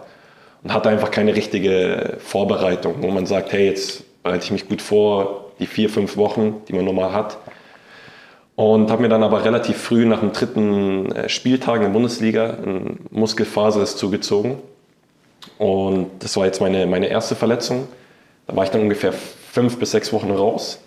und 0.64 0.74
hatte 0.74 0.90
einfach 0.90 1.12
keine 1.12 1.36
richtige 1.36 2.18
Vorbereitung, 2.20 2.96
wo 3.00 3.10
man 3.10 3.26
sagt, 3.26 3.52
hey, 3.52 3.68
jetzt 3.68 4.04
bereite 4.24 4.46
ich 4.46 4.52
mich 4.52 4.68
gut 4.68 4.82
vor, 4.82 5.52
die 5.60 5.66
vier, 5.66 5.90
fünf 5.90 6.18
Wochen, 6.18 6.62
die 6.68 6.74
man 6.74 6.86
normal 6.86 7.14
hat. 7.14 7.38
Und 8.62 8.92
habe 8.92 9.02
mir 9.02 9.10
dann 9.10 9.24
aber 9.24 9.44
relativ 9.44 9.76
früh 9.78 10.06
nach 10.06 10.20
dem 10.20 10.34
dritten 10.34 11.12
äh, 11.14 11.30
Spieltag 11.30 11.78
in 11.78 11.82
der 11.82 11.90
Bundesliga 11.90 12.52
einen 12.52 13.00
Muskelfaserriss 13.10 13.98
zugezogen. 13.98 14.58
Und 15.58 16.12
das 16.20 16.38
war 16.38 16.46
jetzt 16.46 16.62
meine, 16.62 16.86
meine 16.86 17.08
erste 17.08 17.34
Verletzung. 17.34 17.88
Da 18.46 18.56
war 18.56 18.64
ich 18.64 18.70
dann 18.70 18.82
ungefähr 18.82 19.14
fünf 19.14 19.80
bis 19.80 19.90
sechs 19.90 20.14
Wochen 20.14 20.30
raus. 20.30 20.80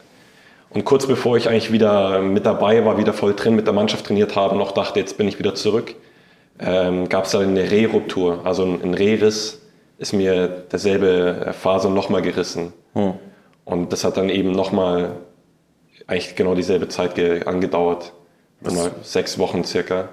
Und 0.71 0.85
kurz 0.85 1.09
bevor 1.09 1.37
ich 1.37 1.49
eigentlich 1.49 1.73
wieder 1.73 2.21
mit 2.21 2.47
dabei 2.47 2.85
war, 2.85 2.97
wieder 2.97 3.13
voll 3.13 3.35
drin 3.35 3.57
mit 3.57 3.67
der 3.67 3.75
Mannschaft 3.75 4.07
trainiert 4.07 4.37
habe, 4.37 4.55
noch 4.55 4.71
dachte, 4.71 5.01
jetzt 5.01 5.19
bin 5.19 5.27
ich 5.27 5.41
wieder 5.41 5.57
zurück, 5.57 5.97
ähm, 6.61 7.09
gab 7.09 7.25
es 7.25 7.33
dann 7.33 7.43
eine 7.43 7.73
Rehruptur, 7.73 8.39
also 8.45 8.63
ein, 8.63 8.83
ein 8.85 8.95
Rehriss 8.95 9.63
ist 9.99 10.13
mir 10.13 10.47
derselbe 10.71 11.53
Faser 11.61 11.91
nochmal 11.91 12.23
gerissen. 12.23 12.73
Hm. 12.93 13.15
Und 13.65 13.93
das 13.93 14.05
hat 14.05 14.17
dann 14.17 14.29
eben 14.29 14.53
nochmal 14.53 15.17
eigentlich 16.07 16.37
genau 16.37 16.55
dieselbe 16.55 16.89
Zeit 16.89 17.19
angedauert. 17.47 18.13
Immer 18.63 18.91
sechs 19.03 19.39
Wochen 19.39 19.65
circa, 19.65 20.09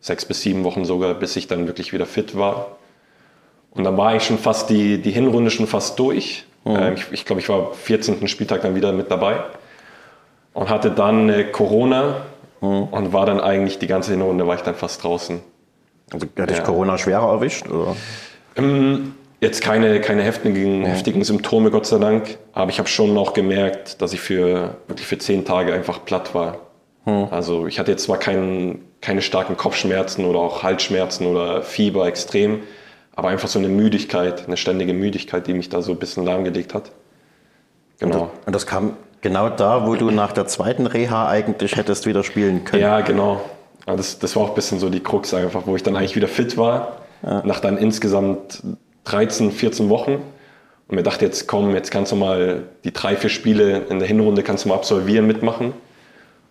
sechs 0.00 0.24
bis 0.24 0.42
sieben 0.42 0.64
Wochen 0.64 0.84
sogar, 0.84 1.14
bis 1.14 1.36
ich 1.36 1.46
dann 1.46 1.66
wirklich 1.66 1.92
wieder 1.92 2.06
fit 2.06 2.36
war. 2.36 2.78
Und 3.70 3.84
dann 3.84 3.96
war 3.96 4.16
ich 4.16 4.24
schon 4.24 4.38
fast 4.38 4.70
die, 4.70 5.00
die 5.00 5.12
Hinrunde 5.12 5.50
schon 5.50 5.66
fast 5.68 5.98
durch. 5.98 6.44
Mhm. 6.64 6.76
Ähm, 6.76 6.94
ich, 6.94 7.06
ich 7.12 7.24
glaube, 7.24 7.40
ich 7.40 7.48
war 7.48 7.72
14. 7.72 8.26
Spieltag 8.28 8.62
dann 8.62 8.74
wieder 8.74 8.92
mit 8.92 9.10
dabei. 9.10 9.44
und 10.52 10.68
hatte 10.68 10.90
dann 10.90 11.28
äh, 11.28 11.44
Corona 11.44 12.22
und 12.60 13.12
war 13.12 13.24
dann 13.24 13.40
eigentlich 13.40 13.78
die 13.78 13.86
ganze 13.86 14.10
Hinrunde 14.10 14.46
war 14.46 14.54
ich 14.56 14.60
dann 14.62 14.74
fast 14.74 15.02
draußen. 15.02 15.40
Also 16.12 16.26
hat 16.38 16.50
dich 16.50 16.58
Ja. 16.58 16.62
Corona 16.64 16.98
schwerer 16.98 17.30
erwischt? 17.30 17.68
Oder? 17.68 17.96
Ähm, 18.56 19.14
Jetzt 19.40 19.62
keine, 19.62 20.00
keine 20.00 20.22
heftigen, 20.22 20.84
heftigen 20.84 21.24
Symptome, 21.24 21.70
Gott 21.70 21.86
sei 21.86 21.98
Dank. 21.98 22.38
Aber 22.52 22.70
ich 22.70 22.78
habe 22.78 22.88
schon 22.88 23.16
auch 23.16 23.32
gemerkt, 23.32 24.02
dass 24.02 24.12
ich 24.12 24.20
für 24.20 24.76
wirklich 24.86 25.06
für 25.06 25.18
zehn 25.18 25.44
Tage 25.44 25.72
einfach 25.72 26.04
platt 26.04 26.34
war. 26.34 26.58
Also 27.30 27.66
ich 27.66 27.78
hatte 27.78 27.90
jetzt 27.90 28.04
zwar 28.04 28.18
kein, 28.18 28.80
keine 29.00 29.22
starken 29.22 29.56
Kopfschmerzen 29.56 30.24
oder 30.24 30.38
auch 30.38 30.62
Halsschmerzen 30.62 31.26
oder 31.26 31.62
Fieber 31.62 32.06
extrem, 32.06 32.60
aber 33.16 33.28
einfach 33.28 33.48
so 33.48 33.58
eine 33.58 33.68
Müdigkeit, 33.68 34.46
eine 34.46 34.56
ständige 34.56 34.92
Müdigkeit, 34.92 35.46
die 35.46 35.54
mich 35.54 35.68
da 35.70 35.82
so 35.82 35.92
ein 35.92 35.98
bisschen 35.98 36.24
lahmgelegt 36.24 36.74
hat. 36.74 36.92
Genau. 37.98 38.30
Und 38.46 38.54
das 38.54 38.66
kam 38.66 38.96
genau 39.22 39.48
da, 39.48 39.86
wo 39.86 39.96
du 39.96 40.10
nach 40.10 40.32
der 40.32 40.46
zweiten 40.46 40.86
Reha 40.86 41.28
eigentlich 41.28 41.76
hättest 41.76 42.06
wieder 42.06 42.22
spielen 42.22 42.64
können. 42.64 42.82
Ja, 42.82 43.00
genau. 43.00 43.40
Das, 43.86 44.18
das 44.18 44.36
war 44.36 44.44
auch 44.44 44.48
ein 44.50 44.54
bisschen 44.54 44.78
so 44.78 44.88
die 44.88 45.00
Krux 45.00 45.34
einfach, 45.34 45.66
wo 45.66 45.74
ich 45.74 45.82
dann 45.82 45.96
eigentlich 45.96 46.16
wieder 46.16 46.28
fit 46.28 46.56
war. 46.56 46.98
Nach 47.22 47.60
dann 47.60 47.76
insgesamt 47.76 48.62
13, 49.04 49.52
14 49.52 49.88
Wochen. 49.88 50.22
Und 50.88 50.96
mir 50.96 51.02
dachte 51.02 51.24
jetzt, 51.24 51.46
komm, 51.46 51.74
jetzt 51.74 51.90
kannst 51.90 52.12
du 52.12 52.16
mal 52.16 52.64
die 52.84 52.92
drei, 52.92 53.16
vier 53.16 53.30
Spiele 53.30 53.86
in 53.88 53.98
der 53.98 54.08
Hinrunde 54.08 54.42
kannst 54.42 54.64
du 54.64 54.68
mal 54.68 54.74
absolvieren, 54.74 55.26
mitmachen. 55.26 55.72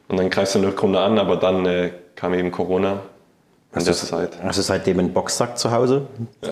Und 0.07 0.17
dann 0.17 0.29
greifst 0.29 0.55
du 0.55 0.59
eine 0.59 0.69
Rückrunde 0.69 0.99
an, 0.99 1.19
aber 1.19 1.35
dann 1.35 1.65
äh, 1.65 1.91
kam 2.15 2.33
eben 2.33 2.51
Corona 2.51 3.01
in 3.75 3.85
der 3.85 3.93
Zeit. 3.93 4.31
Hast 4.41 4.57
du 4.57 4.63
seitdem 4.63 4.99
einen 4.99 5.13
Boxsack 5.13 5.57
zu 5.57 5.71
Hause? 5.71 6.07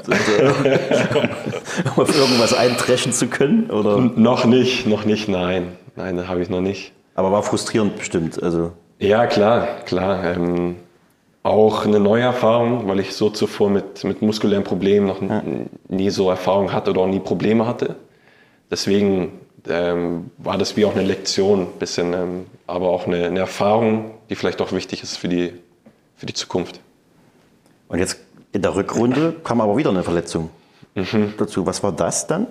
um 1.96 2.04
auf 2.04 2.16
irgendwas 2.16 2.54
eintreschen 2.54 3.12
zu 3.12 3.28
können? 3.28 3.72
Oder? 3.72 3.98
Noch 3.98 4.46
nicht, 4.46 4.86
noch 4.86 5.06
nicht, 5.06 5.28
nein. 5.28 5.78
Nein, 5.96 6.18
das 6.18 6.28
habe 6.28 6.42
ich 6.42 6.50
noch 6.50 6.62
nicht. 6.62 6.94
Aber 7.16 7.32
war 7.32 7.42
frustrierend 7.42 7.98
bestimmt. 7.98 8.42
Also, 8.42 8.72
Ja, 9.00 9.26
klar, 9.26 9.68
klar. 9.86 10.24
Ähm, 10.26 10.76
auch 11.48 11.86
eine 11.86 12.00
neue 12.00 12.24
Erfahrung, 12.24 12.88
weil 12.88 13.00
ich 13.00 13.14
so 13.16 13.30
zuvor 13.30 13.70
mit, 13.70 14.04
mit 14.04 14.22
muskulären 14.22 14.64
Problemen 14.64 15.08
noch 15.08 15.22
n- 15.22 15.70
nie 15.88 16.10
so 16.10 16.30
Erfahrung 16.30 16.72
hatte 16.74 16.92
oder 16.92 17.02
auch 17.02 17.08
nie 17.08 17.20
Probleme 17.20 17.66
hatte. 17.66 17.96
Deswegen 18.72 19.32
ähm, 19.68 20.32
war 20.38 20.58
das 20.58 20.76
wie 20.78 20.86
auch 20.86 20.94
eine 20.96 21.04
Lektion, 21.04 21.68
bisschen, 21.80 22.14
ähm, 22.14 22.46
aber 22.68 22.90
auch 22.90 23.08
eine, 23.08 23.26
eine 23.26 23.40
Erfahrung, 23.40 24.12
die 24.30 24.36
vielleicht 24.36 24.62
auch 24.62 24.72
wichtig 24.72 25.04
ist 25.04 25.18
für 25.18 25.28
die, 25.28 25.54
für 26.16 26.26
die 26.26 26.34
Zukunft. 26.34 26.80
und 27.90 28.00
jetzt 28.00 28.20
in 28.54 28.62
der 28.62 28.76
Rückrunde 28.76 29.36
kam 29.44 29.62
aber 29.62 29.76
wieder 29.78 29.90
eine 29.90 30.04
Verletzung 30.04 30.50
dazu. 31.38 31.66
Was 31.66 31.84
war 31.84 31.92
das 31.92 32.26
dann? 32.28 32.48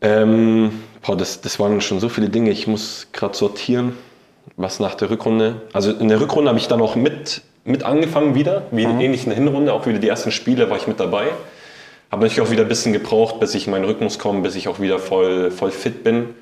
Ähm, 0.00 0.70
boah, 1.04 1.16
das, 1.16 1.40
das 1.40 1.58
waren 1.58 1.80
schon 1.80 1.98
so 2.00 2.08
viele 2.08 2.28
Dinge. 2.28 2.50
Ich 2.50 2.66
muss 2.66 3.08
gerade 3.12 3.36
sortieren, 3.36 3.94
was 4.56 4.80
nach 4.80 4.94
der 4.94 5.10
Rückrunde. 5.10 5.62
Also 5.72 5.92
in 5.92 6.08
der 6.08 6.20
Rückrunde 6.20 6.48
habe 6.48 6.58
ich 6.58 6.68
dann 6.68 6.80
auch 6.80 6.96
mit, 6.96 7.42
mit 7.64 7.82
angefangen 7.82 8.34
wieder, 8.34 8.62
wie 8.70 8.84
in 8.84 9.00
ähnlichen 9.00 9.32
Hinrunde. 9.32 9.72
Auch 9.72 9.86
wieder 9.86 9.98
die 9.98 10.08
ersten 10.08 10.30
Spiele 10.30 10.70
war 10.70 10.76
ich 10.76 10.86
mit 10.86 11.00
dabei. 11.00 11.26
Habe 12.10 12.22
natürlich 12.22 12.40
auch 12.40 12.50
wieder 12.50 12.62
ein 12.62 12.68
bisschen 12.68 12.92
gebraucht, 12.92 13.40
bis 13.40 13.54
ich 13.54 13.66
in 13.66 13.72
meinen 13.72 13.84
Rhythmus 13.84 14.18
komme, 14.18 14.40
bis 14.40 14.54
ich 14.54 14.68
auch 14.68 14.80
wieder 14.80 14.98
voll, 14.98 15.50
voll 15.50 15.70
fit 15.70 16.04
bin. 16.04 16.34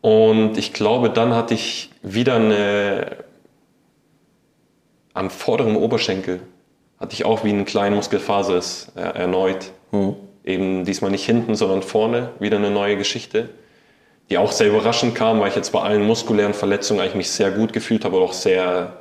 Und 0.00 0.56
ich 0.56 0.72
glaube, 0.72 1.10
dann 1.10 1.34
hatte 1.34 1.54
ich 1.54 1.90
wieder 2.02 2.36
eine 2.36 3.18
am 5.12 5.28
vorderen 5.28 5.76
Oberschenkel 5.76 6.40
hatte 7.00 7.14
ich 7.14 7.24
auch 7.24 7.44
wie 7.44 7.48
einen 7.48 7.64
kleinen 7.64 7.96
Muskelfaser 7.96 8.60
äh, 8.94 9.00
erneut. 9.00 9.72
Eben 10.44 10.84
diesmal 10.84 11.10
nicht 11.10 11.24
hinten, 11.24 11.54
sondern 11.54 11.82
vorne 11.82 12.30
wieder 12.38 12.58
eine 12.58 12.70
neue 12.70 12.96
Geschichte, 12.96 13.48
die 14.30 14.38
auch 14.38 14.52
sehr 14.52 14.68
überraschend 14.68 15.14
kam, 15.14 15.40
weil 15.40 15.48
ich 15.48 15.56
jetzt 15.56 15.72
bei 15.72 15.80
allen 15.80 16.06
muskulären 16.06 16.54
Verletzungen 16.54 17.00
eigentlich 17.00 17.16
mich 17.16 17.30
sehr 17.30 17.50
gut 17.50 17.72
gefühlt 17.72 18.04
habe, 18.04 18.16
aber 18.16 18.26
auch 18.26 18.32
sehr 18.32 19.00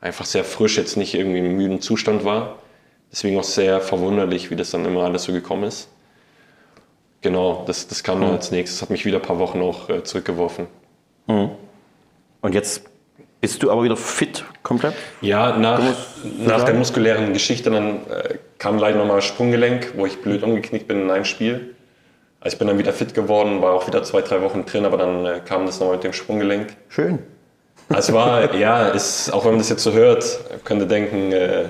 einfach 0.00 0.24
sehr 0.24 0.44
frisch, 0.44 0.76
jetzt 0.76 0.96
nicht 0.96 1.14
irgendwie 1.14 1.38
im 1.38 1.56
müden 1.56 1.80
Zustand 1.80 2.24
war. 2.24 2.58
Deswegen 3.12 3.38
auch 3.38 3.44
sehr 3.44 3.80
verwunderlich, 3.80 4.50
wie 4.50 4.56
das 4.56 4.72
dann 4.72 4.84
immer 4.84 5.04
alles 5.04 5.22
so 5.22 5.32
gekommen 5.32 5.64
ist. 5.64 5.88
Genau, 7.22 7.64
das, 7.66 7.86
das 7.88 8.02
kam 8.02 8.20
dann 8.20 8.32
als 8.32 8.50
nächstes, 8.50 8.82
hat 8.82 8.90
mich 8.90 9.04
wieder 9.04 9.18
ein 9.18 9.22
paar 9.22 9.38
Wochen 9.38 9.60
auch 9.62 9.88
äh, 9.88 10.02
zurückgeworfen. 10.04 10.66
Und 12.40 12.54
jetzt 12.54 12.82
bist 13.40 13.62
du 13.62 13.70
aber 13.70 13.84
wieder 13.84 13.96
fit 13.96 14.44
komplett? 14.62 14.94
Ja, 15.20 15.56
nach, 15.56 15.80
nach 16.38 16.64
der 16.64 16.74
muskulären 16.74 17.32
Geschichte 17.32 17.70
dann 17.70 18.06
äh, 18.10 18.38
kam 18.58 18.78
leider 18.78 18.98
nochmal 18.98 19.22
Sprunggelenk, 19.22 19.92
wo 19.96 20.06
ich 20.06 20.20
blöd 20.20 20.42
umgeknickt 20.42 20.88
bin 20.88 21.02
in 21.02 21.10
einem 21.10 21.24
Spiel. 21.24 21.75
Also 22.46 22.54
ich 22.54 22.58
bin 22.60 22.68
dann 22.68 22.78
wieder 22.78 22.92
fit 22.92 23.12
geworden, 23.12 23.60
war 23.60 23.72
auch 23.72 23.88
wieder 23.88 24.04
zwei, 24.04 24.22
drei 24.22 24.40
Wochen 24.40 24.64
drin, 24.64 24.84
aber 24.84 24.98
dann 24.98 25.26
äh, 25.26 25.40
kam 25.44 25.66
das 25.66 25.80
nochmal 25.80 25.96
mit 25.96 26.04
dem 26.04 26.12
Sprunggelenk. 26.12 26.76
Schön. 26.88 27.18
Also 27.88 28.10
es 28.10 28.14
war, 28.14 28.54
ja, 28.54 28.86
ist, 28.86 29.32
auch 29.32 29.44
wenn 29.44 29.50
man 29.50 29.58
das 29.58 29.68
jetzt 29.68 29.82
so 29.82 29.92
hört, 29.92 30.38
könnte 30.62 30.86
denken, 30.86 31.32
äh, 31.32 31.64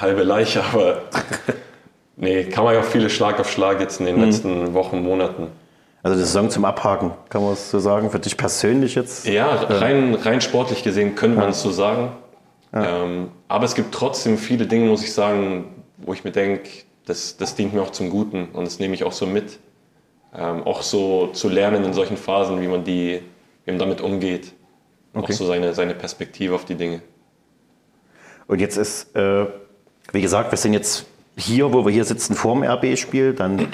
halbe 0.00 0.22
Leiche, 0.22 0.64
aber 0.64 1.02
nee, 2.16 2.44
kam 2.44 2.64
ja 2.72 2.80
auch 2.80 2.84
viele 2.84 3.10
Schlag 3.10 3.38
auf 3.38 3.52
Schlag 3.52 3.80
jetzt 3.80 4.00
in 4.00 4.06
den 4.06 4.24
letzten 4.24 4.72
Wochen, 4.72 5.02
Monaten. 5.02 5.48
Also 6.02 6.16
die 6.16 6.24
Saison 6.24 6.48
zum 6.48 6.64
Abhaken, 6.64 7.10
kann 7.28 7.42
man 7.42 7.52
es 7.52 7.70
so 7.70 7.78
sagen? 7.80 8.10
Für 8.10 8.20
dich 8.20 8.38
persönlich 8.38 8.94
jetzt? 8.94 9.26
Ja, 9.26 9.48
rein, 9.68 10.14
rein 10.14 10.40
sportlich 10.40 10.82
gesehen 10.82 11.16
könnte 11.16 11.38
man 11.38 11.50
es 11.50 11.60
so 11.60 11.70
sagen. 11.70 12.12
Ähm, 12.72 13.28
aber 13.48 13.66
es 13.66 13.74
gibt 13.74 13.92
trotzdem 13.92 14.38
viele 14.38 14.66
Dinge, 14.66 14.88
muss 14.88 15.04
ich 15.04 15.12
sagen, 15.12 15.66
wo 15.98 16.14
ich 16.14 16.24
mir 16.24 16.32
denke, 16.32 16.70
das, 17.06 17.36
das 17.36 17.54
dient 17.54 17.74
mir 17.74 17.82
auch 17.82 17.90
zum 17.90 18.10
Guten 18.10 18.48
und 18.52 18.64
das 18.64 18.78
nehme 18.78 18.94
ich 18.94 19.04
auch 19.04 19.12
so 19.12 19.26
mit. 19.26 19.58
Ähm, 20.36 20.62
auch 20.64 20.82
so 20.82 21.28
zu 21.28 21.48
lernen 21.48 21.84
in 21.84 21.92
solchen 21.92 22.16
Phasen, 22.16 22.60
wie 22.60 22.66
man, 22.66 22.82
die, 22.84 23.20
wie 23.64 23.70
man 23.70 23.78
damit 23.78 24.00
umgeht. 24.00 24.52
Okay. 25.12 25.32
Auch 25.32 25.36
so 25.36 25.46
seine, 25.46 25.74
seine 25.74 25.94
Perspektive 25.94 26.54
auf 26.54 26.64
die 26.64 26.74
Dinge. 26.74 27.02
Und 28.46 28.60
jetzt 28.60 28.76
ist, 28.76 29.14
äh, 29.14 29.46
wie 30.12 30.20
gesagt, 30.20 30.50
wir 30.50 30.58
sind 30.58 30.72
jetzt 30.72 31.06
hier, 31.36 31.72
wo 31.72 31.84
wir 31.84 31.92
hier 31.92 32.04
sitzen, 32.04 32.34
vor 32.34 32.54
dem 32.54 32.64
RB-Spiel. 32.64 33.32
Dann 33.32 33.68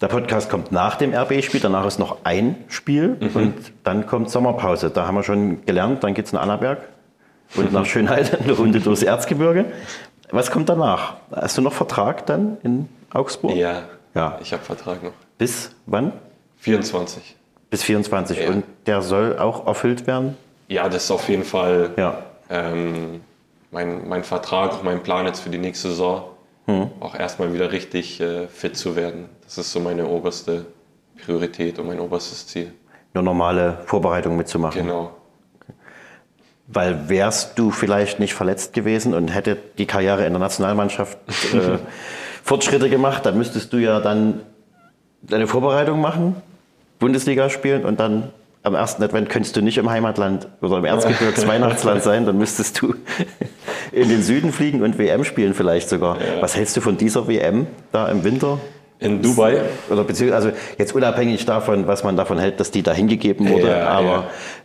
der 0.00 0.08
Podcast 0.08 0.48
kommt 0.50 0.72
nach 0.72 0.96
dem 0.96 1.12
RB-Spiel. 1.12 1.60
Danach 1.60 1.86
ist 1.86 1.98
noch 1.98 2.24
ein 2.24 2.56
Spiel 2.68 3.16
und 3.34 3.54
dann 3.84 4.06
kommt 4.06 4.30
Sommerpause. 4.30 4.90
Da 4.90 5.06
haben 5.06 5.14
wir 5.14 5.22
schon 5.22 5.64
gelernt. 5.66 6.02
Dann 6.02 6.14
geht 6.14 6.26
es 6.26 6.32
nach 6.32 6.42
Annaberg 6.42 6.88
und 7.54 7.72
nach 7.72 7.84
Schönheit 7.86 8.40
eine 8.40 8.52
Runde 8.52 8.80
durchs 8.80 9.02
Erzgebirge. 9.02 9.66
Was 10.32 10.50
kommt 10.50 10.68
danach? 10.68 11.14
Hast 11.32 11.58
du 11.58 11.62
noch 11.62 11.72
Vertrag 11.72 12.26
dann 12.26 12.58
in 12.62 12.88
Augsburg? 13.12 13.54
Ja, 13.56 13.82
Ja. 14.14 14.38
ich 14.42 14.52
habe 14.52 14.62
Vertrag 14.62 15.02
noch. 15.02 15.12
Bis 15.38 15.74
wann? 15.86 16.12
24. 16.58 17.36
Bis 17.70 17.82
24. 17.82 18.38
Ja. 18.40 18.48
Und 18.50 18.64
der 18.86 19.02
soll 19.02 19.38
auch 19.38 19.66
erfüllt 19.66 20.06
werden? 20.06 20.36
Ja, 20.68 20.88
das 20.88 21.04
ist 21.04 21.10
auf 21.10 21.28
jeden 21.28 21.44
Fall 21.44 21.90
Ja. 21.96 22.18
ähm, 22.48 23.22
mein, 23.70 24.08
mein 24.08 24.24
Vertrag, 24.24 24.72
auch 24.72 24.82
mein 24.82 25.02
Plan 25.02 25.26
jetzt 25.26 25.40
für 25.40 25.50
die 25.50 25.58
nächste 25.58 25.88
Saison. 25.88 26.24
Auch 27.00 27.16
erstmal 27.16 27.52
wieder 27.52 27.72
richtig 27.72 28.20
äh, 28.20 28.46
fit 28.46 28.76
zu 28.76 28.94
werden. 28.94 29.28
Das 29.42 29.58
ist 29.58 29.72
so 29.72 29.80
meine 29.80 30.06
oberste 30.06 30.66
Priorität 31.24 31.80
und 31.80 31.88
mein 31.88 31.98
oberstes 31.98 32.46
Ziel. 32.46 32.72
Nur 33.12 33.24
normale 33.24 33.78
Vorbereitung 33.86 34.36
mitzumachen. 34.36 34.82
Genau. 34.82 35.10
Weil 36.72 37.08
wärst 37.08 37.58
du 37.58 37.70
vielleicht 37.70 38.20
nicht 38.20 38.34
verletzt 38.34 38.72
gewesen 38.74 39.14
und 39.14 39.28
hätte 39.28 39.56
die 39.78 39.86
Karriere 39.86 40.24
in 40.24 40.32
der 40.32 40.40
Nationalmannschaft 40.40 41.18
äh, 41.52 41.78
Fortschritte 42.44 42.88
gemacht, 42.88 43.26
dann 43.26 43.36
müsstest 43.36 43.72
du 43.72 43.78
ja 43.78 44.00
dann 44.00 44.40
deine 45.22 45.46
Vorbereitung 45.46 46.00
machen, 46.00 46.36
Bundesliga 46.98 47.50
spielen 47.50 47.84
und 47.84 47.98
dann 48.00 48.30
am 48.62 48.74
ersten 48.74 49.02
Advent 49.02 49.30
könntest 49.30 49.56
du 49.56 49.62
nicht 49.62 49.78
im 49.78 49.90
Heimatland 49.90 50.46
oder 50.60 50.78
im 50.78 50.84
Erzgebirgs 50.84 51.46
Weihnachtsland 51.46 52.02
sein, 52.02 52.26
dann 52.26 52.36
müsstest 52.36 52.80
du 52.82 52.94
in 53.92 54.08
den 54.08 54.22
Süden 54.22 54.52
fliegen 54.52 54.82
und 54.82 54.98
WM 54.98 55.24
spielen 55.24 55.54
vielleicht 55.54 55.88
sogar. 55.88 56.18
Was 56.40 56.56
hältst 56.56 56.76
du 56.76 56.80
von 56.80 56.96
dieser 56.96 57.26
WM 57.26 57.66
da 57.92 58.08
im 58.08 58.22
Winter? 58.22 58.58
In 58.98 59.22
Dubai? 59.22 59.62
Oder 59.88 60.04
beziehungsweise, 60.04 60.48
also 60.48 60.58
jetzt 60.76 60.94
unabhängig 60.94 61.46
davon, 61.46 61.86
was 61.86 62.04
man 62.04 62.18
davon 62.18 62.38
hält, 62.38 62.60
dass 62.60 62.70
die 62.70 62.82
da 62.82 62.92
hingegeben 62.92 63.48
wurde, 63.48 63.68
Ja, 63.70 63.88
aber 63.88 64.24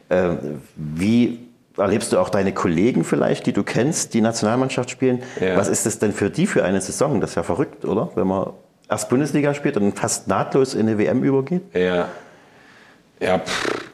äh, 0.10 0.36
wie 0.76 1.40
erlebst 1.78 2.14
du 2.14 2.20
auch 2.20 2.30
deine 2.30 2.54
Kollegen 2.54 3.04
vielleicht, 3.04 3.46
die 3.46 3.54
du 3.54 3.64
kennst, 3.64 4.14
die 4.14 4.22
Nationalmannschaft 4.22 4.90
spielen? 4.90 5.22
Ja. 5.40 5.58
Was 5.58 5.68
ist 5.68 5.86
das 5.86 6.00
denn 6.00 6.12
für 6.14 6.30
die 6.30 6.48
für 6.48 6.64
eine 6.64 6.82
Saison? 6.82 7.22
Das 7.22 7.32
ist 7.32 7.36
ja 7.36 7.44
verrückt, 7.44 7.86
oder? 7.86 8.10
Wenn 8.16 8.28
man 8.28 8.52
erst 8.90 9.10
Bundesliga 9.10 9.54
spielt 9.54 9.78
und 9.78 9.98
fast 9.98 10.28
nahtlos 10.28 10.74
in 10.74 10.82
eine 10.88 10.98
WM 10.98 11.24
übergeht. 11.24 11.64
Ja. 11.74 12.08
Ja, 13.20 13.40
pff, 13.40 13.86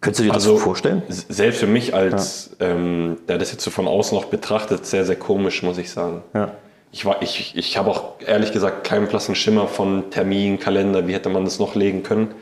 Könntest 0.00 0.18
du 0.20 0.24
dir 0.24 0.34
Also- 0.34 0.54
das 0.54 0.62
vorstellen? 0.62 1.02
selbst 1.08 1.60
für 1.60 1.68
mich 1.68 1.94
als, 1.94 2.56
ähm, 2.58 3.18
der 3.28 3.38
das 3.38 3.52
jetzt 3.52 3.62
so 3.62 3.70
von 3.70 3.86
außen 3.86 4.16
noch 4.18 4.24
betrachtet, 4.24 4.84
sehr, 4.84 5.04
sehr 5.04 5.14
komisch, 5.14 5.62
muss 5.62 5.78
ich 5.78 5.90
sagen. 5.92 6.22
Ja. 6.34 6.50
Ich, 6.90 7.04
war- 7.04 7.22
ich, 7.22 7.56
ich 7.56 7.78
habe 7.78 7.90
auch 7.90 8.14
ehrlich 8.26 8.50
gesagt 8.52 8.82
keinen 8.84 9.06
blassen 9.06 9.36
Schimmer 9.36 9.68
von 9.68 10.10
Termin, 10.10 10.58
Kalender, 10.58 11.06
wie 11.06 11.14
hätte 11.14 11.28
man 11.28 11.44
das 11.44 11.60
noch 11.60 11.76
legen 11.76 12.02
können. 12.02 12.34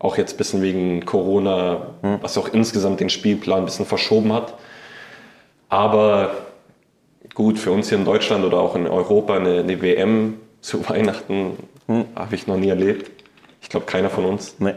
Auch 0.00 0.16
jetzt 0.16 0.34
ein 0.34 0.36
bisschen 0.38 0.62
wegen 0.62 1.04
Corona, 1.04 1.94
was 2.02 2.36
auch 2.36 2.48
insgesamt 2.48 2.98
den 2.98 3.10
Spielplan 3.10 3.60
ein 3.60 3.64
bisschen 3.66 3.86
verschoben 3.86 4.32
hat. 4.32 4.54
Aber 5.68 6.32
gut, 7.34 7.58
für 7.58 7.70
uns 7.70 7.90
hier 7.90 7.98
in 7.98 8.04
Deutschland 8.04 8.44
oder 8.44 8.58
auch 8.58 8.74
in 8.74 8.88
Europa 8.88 9.36
eine, 9.36 9.60
eine 9.60 9.80
WM 9.80 10.40
zu 10.60 10.88
Weihnachten 10.88 11.56
habe 12.16 12.34
ich 12.34 12.46
noch 12.46 12.56
nie 12.56 12.68
erlebt. 12.68 13.10
Ich 13.62 13.68
glaube, 13.68 13.86
keiner 13.86 14.10
von 14.10 14.24
uns. 14.24 14.56
Nee. 14.58 14.74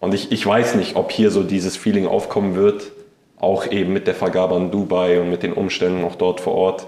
Und 0.00 0.14
ich, 0.14 0.30
ich 0.32 0.46
weiß 0.46 0.74
nicht, 0.74 0.96
ob 0.96 1.10
hier 1.10 1.30
so 1.30 1.42
dieses 1.42 1.76
Feeling 1.76 2.06
aufkommen 2.06 2.54
wird, 2.54 2.92
auch 3.38 3.66
eben 3.66 3.92
mit 3.92 4.06
der 4.06 4.14
Vergabe 4.14 4.54
an 4.54 4.70
Dubai 4.70 5.20
und 5.20 5.30
mit 5.30 5.42
den 5.42 5.52
Umständen 5.52 6.04
auch 6.04 6.16
dort 6.16 6.40
vor 6.40 6.54
Ort, 6.54 6.86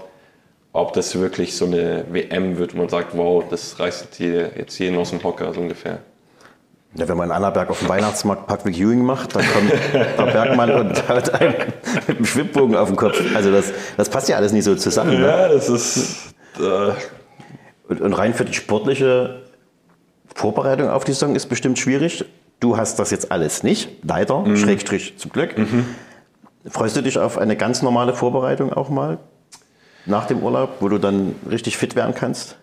ob 0.71 0.93
das 0.93 1.19
wirklich 1.19 1.55
so 1.55 1.65
eine 1.65 2.05
WM 2.09 2.57
wird, 2.57 2.73
wo 2.73 2.77
man 2.77 2.89
sagt, 2.89 3.17
wow, 3.17 3.43
das 3.49 3.79
reißt 3.79 4.15
hier 4.15 4.51
jetzt 4.55 4.77
jeden 4.79 4.97
aus 4.97 5.09
dem 5.09 5.23
Hocker, 5.23 5.53
so 5.53 5.61
ungefähr. 5.61 5.99
Ja, 6.95 7.07
wenn 7.07 7.17
man 7.17 7.27
in 7.29 7.31
Annaberg 7.35 7.69
auf 7.69 7.79
dem 7.79 7.87
Weihnachtsmarkt 7.89 8.47
Patrick 8.47 8.75
Ewing 8.77 9.03
macht, 9.03 9.35
dann 9.35 9.45
kommt 9.53 9.71
der 9.93 10.23
Bergmann 10.25 10.71
und 10.71 11.07
hat 11.07 11.39
einen 11.39 11.53
mit 12.07 12.17
dem 12.19 12.25
Schwibbogen 12.25 12.75
auf 12.75 12.87
dem 12.87 12.97
Kopf. 12.97 13.21
Also 13.35 13.51
das, 13.51 13.71
das 13.95 14.09
passt 14.09 14.27
ja 14.27 14.37
alles 14.37 14.51
nicht 14.53 14.63
so 14.63 14.75
zusammen. 14.75 15.19
Ne? 15.19 15.27
Ja, 15.27 15.47
das 15.49 15.69
ist. 15.69 16.33
Äh, 16.59 16.91
Und, 17.89 18.01
und 18.01 18.13
rein 18.13 18.33
für 18.33 18.43
die 18.45 18.53
sportliche 18.53 19.41
Vorbereitung 20.35 20.89
auf 20.89 21.03
die 21.03 21.11
Saison 21.13 21.35
ist 21.35 21.45
bestimmt 21.47 21.77
schwierig. 21.79 22.25
Du 22.59 22.75
hast 22.75 22.97
das 22.99 23.11
jetzt 23.11 23.31
alles 23.31 23.63
nicht, 23.63 23.89
leider, 24.03 24.43
Schrägstrich 24.57 25.17
zum 25.17 25.31
Glück. 25.31 25.55
Freust 26.69 26.97
du 26.97 27.01
dich 27.01 27.17
auf 27.17 27.37
eine 27.37 27.55
ganz 27.55 27.81
normale 27.81 28.13
Vorbereitung 28.13 28.73
auch 28.73 28.89
mal 28.89 29.17
nach 30.05 30.25
dem 30.25 30.43
Urlaub, 30.43 30.77
wo 30.81 30.89
du 30.89 30.97
dann 30.97 31.35
richtig 31.49 31.77
fit 31.77 31.95
werden 31.95 32.13
kannst? 32.15 32.57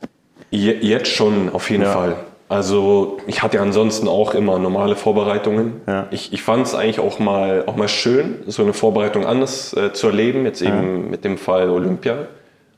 Je- 0.50 0.76
Jetzt 0.80 1.08
schon, 1.12 1.48
auf 1.52 1.70
jeden 1.70 1.84
Ja. 1.84 1.92
Fall. 1.92 2.16
Also 2.48 3.18
ich 3.26 3.42
hatte 3.42 3.56
ja 3.56 3.62
ansonsten 3.62 4.06
auch 4.06 4.32
immer 4.34 4.58
normale 4.58 4.94
Vorbereitungen. 4.94 5.80
Ja. 5.86 6.06
Ich, 6.10 6.32
ich 6.32 6.42
fand 6.42 6.66
es 6.66 6.74
eigentlich 6.74 7.00
auch 7.00 7.18
mal, 7.18 7.64
auch 7.66 7.74
mal 7.76 7.88
schön, 7.88 8.36
so 8.46 8.62
eine 8.62 8.72
Vorbereitung 8.72 9.26
anders 9.26 9.72
äh, 9.74 9.92
zu 9.92 10.06
erleben. 10.08 10.44
Jetzt 10.44 10.62
eben 10.62 11.10
mit 11.10 11.24
dem 11.24 11.38
Fall 11.38 11.68
Olympia. 11.70 12.26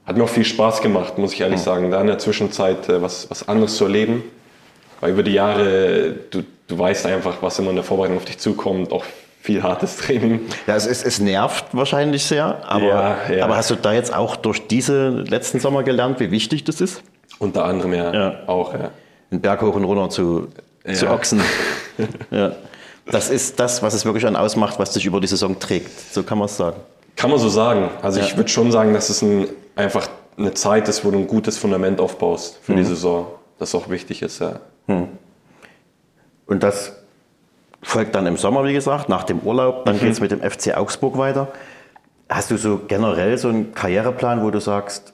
Hat 0.06 0.16
mir 0.16 0.24
auch 0.24 0.28
viel 0.30 0.46
Spaß 0.46 0.80
gemacht, 0.80 1.18
muss 1.18 1.34
ich 1.34 1.40
ehrlich 1.42 1.60
sagen, 1.60 1.90
da 1.90 2.00
in 2.00 2.06
der 2.06 2.16
Zwischenzeit 2.18 2.88
äh, 2.88 3.02
was, 3.02 3.30
was 3.30 3.46
anderes 3.46 3.76
zu 3.76 3.84
erleben. 3.84 4.22
Weil 5.00 5.12
über 5.12 5.22
die 5.22 5.34
Jahre, 5.34 6.14
du, 6.30 6.42
du 6.66 6.78
weißt 6.78 7.04
einfach, 7.06 7.36
was 7.42 7.58
immer 7.58 7.68
in 7.70 7.76
der 7.76 7.84
Vorbereitung 7.84 8.16
auf 8.16 8.24
dich 8.24 8.38
zukommt, 8.38 8.90
auch 8.90 9.04
viel 9.42 9.62
hartes 9.62 9.96
Training. 9.98 10.40
Ja, 10.66 10.76
es, 10.76 10.86
ist, 10.86 11.04
es 11.04 11.20
nervt 11.20 11.66
wahrscheinlich 11.72 12.24
sehr, 12.24 12.58
aber, 12.66 12.84
Ja, 12.86 13.16
ja. 13.36 13.44
aber 13.44 13.56
hast 13.58 13.70
du 13.70 13.74
da 13.76 13.92
jetzt 13.92 14.14
auch 14.14 14.34
durch 14.36 14.66
diese 14.66 15.10
letzten 15.10 15.60
Sommer 15.60 15.82
gelernt, 15.82 16.20
wie 16.20 16.30
wichtig 16.30 16.64
das 16.64 16.80
ist? 16.80 17.02
Unter 17.38 17.66
anderem 17.66 17.92
ja, 17.92 18.12
Ja. 18.14 18.34
auch. 18.46 18.72
Ja. 18.72 18.90
Den 19.30 19.40
Berg 19.40 19.60
hoch 19.62 19.74
und 19.74 19.84
runter 19.84 20.08
zu, 20.10 20.48
zu 20.92 21.04
Ja. 21.06 21.12
Ochsen. 21.14 21.40
ja. 22.30 22.52
Das 23.06 23.30
ist 23.30 23.58
das, 23.58 23.82
was 23.82 23.94
es 23.94 24.04
wirklich 24.04 24.26
an 24.26 24.36
ausmacht, 24.36 24.78
was 24.78 24.92
dich 24.92 25.06
über 25.06 25.20
die 25.20 25.26
Saison 25.26 25.58
trägt. 25.58 25.90
So 26.12 26.22
kann 26.22 26.38
man 26.38 26.46
es 26.46 26.56
sagen. 26.56 26.76
Kann 27.16 27.30
man 27.30 27.38
so 27.38 27.48
sagen. 27.48 27.90
Also 28.02 28.20
Ja. 28.20 28.26
ich 28.26 28.36
würde 28.36 28.48
schon 28.50 28.70
sagen, 28.70 28.92
dass 28.92 29.08
es 29.10 29.22
ein, 29.22 29.48
einfach 29.76 30.08
eine 30.36 30.54
Zeit 30.54 30.88
ist, 30.88 31.04
wo 31.04 31.10
du 31.10 31.18
ein 31.18 31.26
gutes 31.26 31.56
Fundament 31.58 32.00
aufbaust 32.00 32.58
für 32.62 32.74
die 32.74 32.84
Saison. 32.84 33.26
Das 33.58 33.74
auch 33.74 33.88
wichtig 33.88 34.22
ist, 34.22 34.40
ja. 34.40 34.60
Und 36.46 36.62
das 36.62 36.92
folgt 37.82 38.14
dann 38.14 38.26
im 38.26 38.36
Sommer, 38.36 38.64
wie 38.64 38.72
gesagt, 38.72 39.08
nach 39.08 39.24
dem 39.24 39.40
Urlaub. 39.40 39.84
Dann 39.84 39.98
geht 39.98 40.12
es 40.12 40.20
mit 40.20 40.30
dem 40.30 40.40
FC 40.40 40.76
Augsburg 40.76 41.18
weiter. 41.18 41.48
Hast 42.28 42.50
du 42.50 42.56
so 42.56 42.80
generell 42.86 43.36
so 43.38 43.48
einen 43.48 43.74
Karriereplan, 43.74 44.42
wo 44.44 44.50
du 44.50 44.60
sagst, 44.60 45.12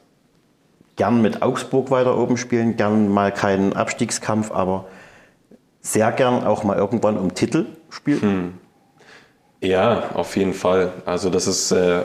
gern 0.96 1.22
mit 1.22 1.42
Augsburg 1.42 1.90
weiter 1.90 2.16
oben 2.18 2.36
spielen, 2.36 2.76
gern 2.76 3.08
mal 3.08 3.32
keinen 3.32 3.72
Abstiegskampf, 3.74 4.50
aber 4.52 4.86
sehr 5.80 6.12
gern 6.12 6.44
auch 6.44 6.64
mal 6.64 6.76
irgendwann 6.76 7.18
um 7.18 7.34
Titel 7.34 7.66
spielen? 7.90 8.58
Ja, 9.60 10.10
auf 10.14 10.36
jeden 10.36 10.54
Fall. 10.54 10.92
Also 11.04 11.30
das 11.30 11.46
ist 11.46 11.70
äh, 11.70 12.02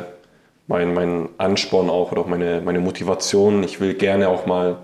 mein, 0.68 0.94
mein 0.94 1.30
Ansporn 1.38 1.90
auch 1.90 2.12
oder 2.12 2.22
auch 2.22 2.28
meine, 2.28 2.62
meine 2.62 2.80
Motivation. 2.80 3.64
Ich 3.64 3.80
will 3.80 3.94
gerne 3.96 4.30
auch 4.30 4.46
mal 4.46 4.78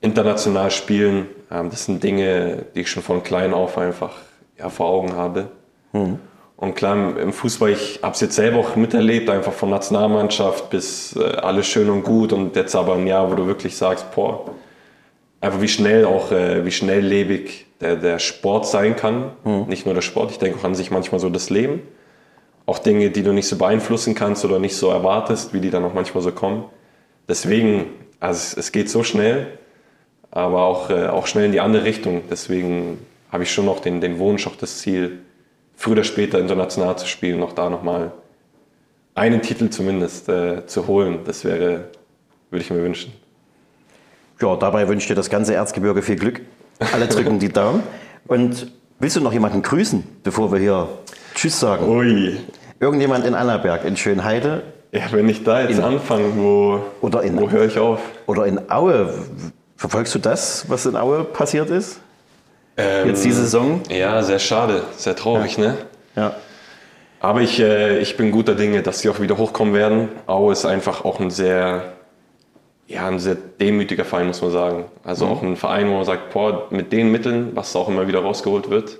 international 0.00 0.70
spielen. 0.70 1.26
Ähm, 1.50 1.70
das 1.70 1.86
sind 1.86 2.02
Dinge, 2.02 2.66
die 2.74 2.80
ich 2.80 2.90
schon 2.90 3.02
von 3.02 3.22
klein 3.22 3.54
auf 3.54 3.78
einfach 3.78 4.16
ja, 4.58 4.68
vor 4.68 4.86
Augen 4.86 5.16
habe. 5.16 5.48
Und 6.62 6.76
klar, 6.76 7.18
im- 7.18 7.32
Fußball, 7.32 7.70
ich 7.70 7.98
habe 8.04 8.14
es 8.14 8.20
jetzt 8.20 8.36
selber 8.36 8.58
auch 8.58 8.76
miterlebt, 8.76 9.28
einfach 9.28 9.52
von 9.52 9.68
Nationalmannschaft 9.70 10.70
bis 10.70 11.16
äh, 11.16 11.24
alles 11.24 11.66
schön 11.66 11.90
und 11.90 12.04
gut. 12.04 12.32
Und 12.32 12.54
jetzt 12.54 12.76
aber 12.76 12.94
ein 12.94 13.08
Jahr, 13.08 13.28
wo 13.28 13.34
du 13.34 13.48
wirklich 13.48 13.76
sagst, 13.76 14.14
boah, 14.14 14.44
einfach 15.40 15.60
wie 15.60 15.66
schnell 15.66 16.04
auch, 16.04 16.30
äh, 16.30 16.64
wie 16.64 16.70
schnelllebig 16.70 17.66
der, 17.80 17.96
der 17.96 18.20
Sport 18.20 18.68
sein 18.68 18.94
kann. 18.94 19.32
Nicht 19.66 19.86
nur 19.86 19.94
der 19.96 20.02
Sport, 20.02 20.30
ich 20.30 20.38
denke 20.38 20.60
auch 20.60 20.62
an 20.62 20.76
sich 20.76 20.92
manchmal 20.92 21.18
so 21.18 21.28
das 21.30 21.50
Leben. 21.50 21.82
Auch 22.64 22.78
Dinge, 22.78 23.10
die 23.10 23.24
du 23.24 23.32
nicht 23.32 23.48
so 23.48 23.58
beeinflussen 23.58 24.14
kannst 24.14 24.44
oder 24.44 24.60
nicht 24.60 24.76
so 24.76 24.88
erwartest, 24.88 25.52
wie 25.52 25.58
die 25.58 25.70
dann 25.70 25.84
auch 25.84 25.94
manchmal 25.94 26.22
so 26.22 26.30
kommen. 26.30 26.62
Deswegen, 27.28 27.86
also 28.20 28.38
es, 28.38 28.56
es 28.56 28.70
geht 28.70 28.88
so 28.88 29.02
schnell, 29.02 29.48
aber 30.30 30.62
auch, 30.62 30.90
äh, 30.90 31.08
auch 31.08 31.26
schnell 31.26 31.46
in 31.46 31.50
die 31.50 31.58
andere 31.58 31.82
Richtung. 31.82 32.22
Deswegen 32.30 32.98
habe 33.32 33.42
ich 33.42 33.52
schon 33.52 33.64
noch 33.66 33.80
den, 33.80 34.00
den 34.00 34.20
Wunsch, 34.20 34.46
auch 34.46 34.54
das 34.54 34.78
Ziel, 34.78 35.18
früher 35.82 35.94
oder 35.94 36.04
später 36.04 36.38
international 36.38 36.96
zu 36.96 37.06
spielen, 37.08 37.42
auch 37.42 37.52
da 37.54 37.68
nochmal 37.68 38.12
einen 39.16 39.42
Titel 39.42 39.68
zumindest 39.68 40.28
äh, 40.28 40.64
zu 40.66 40.86
holen. 40.86 41.18
Das 41.24 41.44
wäre, 41.44 41.88
würde 42.50 42.62
ich 42.64 42.70
mir 42.70 42.82
wünschen. 42.82 43.12
Ja, 44.40 44.54
dabei 44.56 44.86
wünsche 44.86 45.02
ich 45.04 45.08
dir 45.08 45.16
das 45.16 45.28
ganze 45.28 45.54
Erzgebirge 45.54 46.02
viel 46.02 46.14
Glück. 46.16 46.40
Alle 46.92 47.08
drücken 47.08 47.38
die 47.40 47.48
Daumen. 47.48 47.82
Und 48.28 48.70
willst 49.00 49.16
du 49.16 49.20
noch 49.20 49.32
jemanden 49.32 49.62
grüßen, 49.62 50.04
bevor 50.22 50.52
wir 50.52 50.60
hier 50.60 50.88
Tschüss 51.34 51.58
sagen? 51.58 51.88
Ui, 51.88 52.36
Irgendjemand 52.78 53.24
in 53.26 53.34
Annaberg, 53.34 53.84
in 53.84 53.96
Schönheide 53.96 54.62
Ja, 54.92 55.02
wenn 55.10 55.28
ich 55.28 55.42
da 55.44 55.62
jetzt 55.62 55.78
In- 55.78 55.84
anfange, 55.84 56.36
wo, 56.36 56.80
Oder 57.00 57.22
in- 57.22 57.40
wo 57.40 57.50
höre 57.50 57.64
ich 57.66 57.78
auf? 57.78 58.00
oder 58.26 58.46
in 58.46 58.70
Aue. 58.70 59.12
Verfolgst 59.76 60.14
du 60.14 60.20
das, 60.20 60.64
was 60.68 60.86
in 60.86 60.94
Aue 60.96 61.24
passiert 61.24 61.70
ist? 61.70 61.98
Ähm, 62.76 63.08
Jetzt 63.08 63.24
diese 63.24 63.42
Saison? 63.42 63.82
Ja, 63.90 64.22
sehr 64.22 64.38
schade, 64.38 64.84
sehr 64.96 65.14
traurig, 65.14 65.58
ne? 65.58 65.76
Ja. 66.16 66.34
Aber 67.20 67.40
ich, 67.40 67.60
äh, 67.60 68.00
ich 68.00 68.16
bin 68.16 68.32
guter 68.32 68.54
Dinge, 68.54 68.82
dass 68.82 69.00
sie 69.00 69.08
auch 69.08 69.20
wieder 69.20 69.38
hochkommen 69.38 69.74
werden. 69.74 70.08
Aue 70.26 70.52
ist 70.52 70.64
einfach 70.64 71.04
auch 71.04 71.20
ein 71.20 71.30
sehr, 71.30 71.92
ja, 72.88 73.06
ein 73.06 73.18
sehr 73.20 73.36
demütiger 73.36 74.04
Verein, 74.04 74.26
muss 74.26 74.42
man 74.42 74.50
sagen. 74.50 74.84
Also 75.04 75.26
auch 75.26 75.42
ein 75.42 75.56
Verein, 75.56 75.88
wo 75.88 75.94
man 75.94 76.04
sagt, 76.04 76.32
boah, 76.32 76.66
mit 76.70 76.92
den 76.92 77.12
Mitteln, 77.12 77.52
was 77.54 77.76
auch 77.76 77.88
immer 77.88 78.08
wieder 78.08 78.20
rausgeholt 78.20 78.70
wird, 78.70 78.98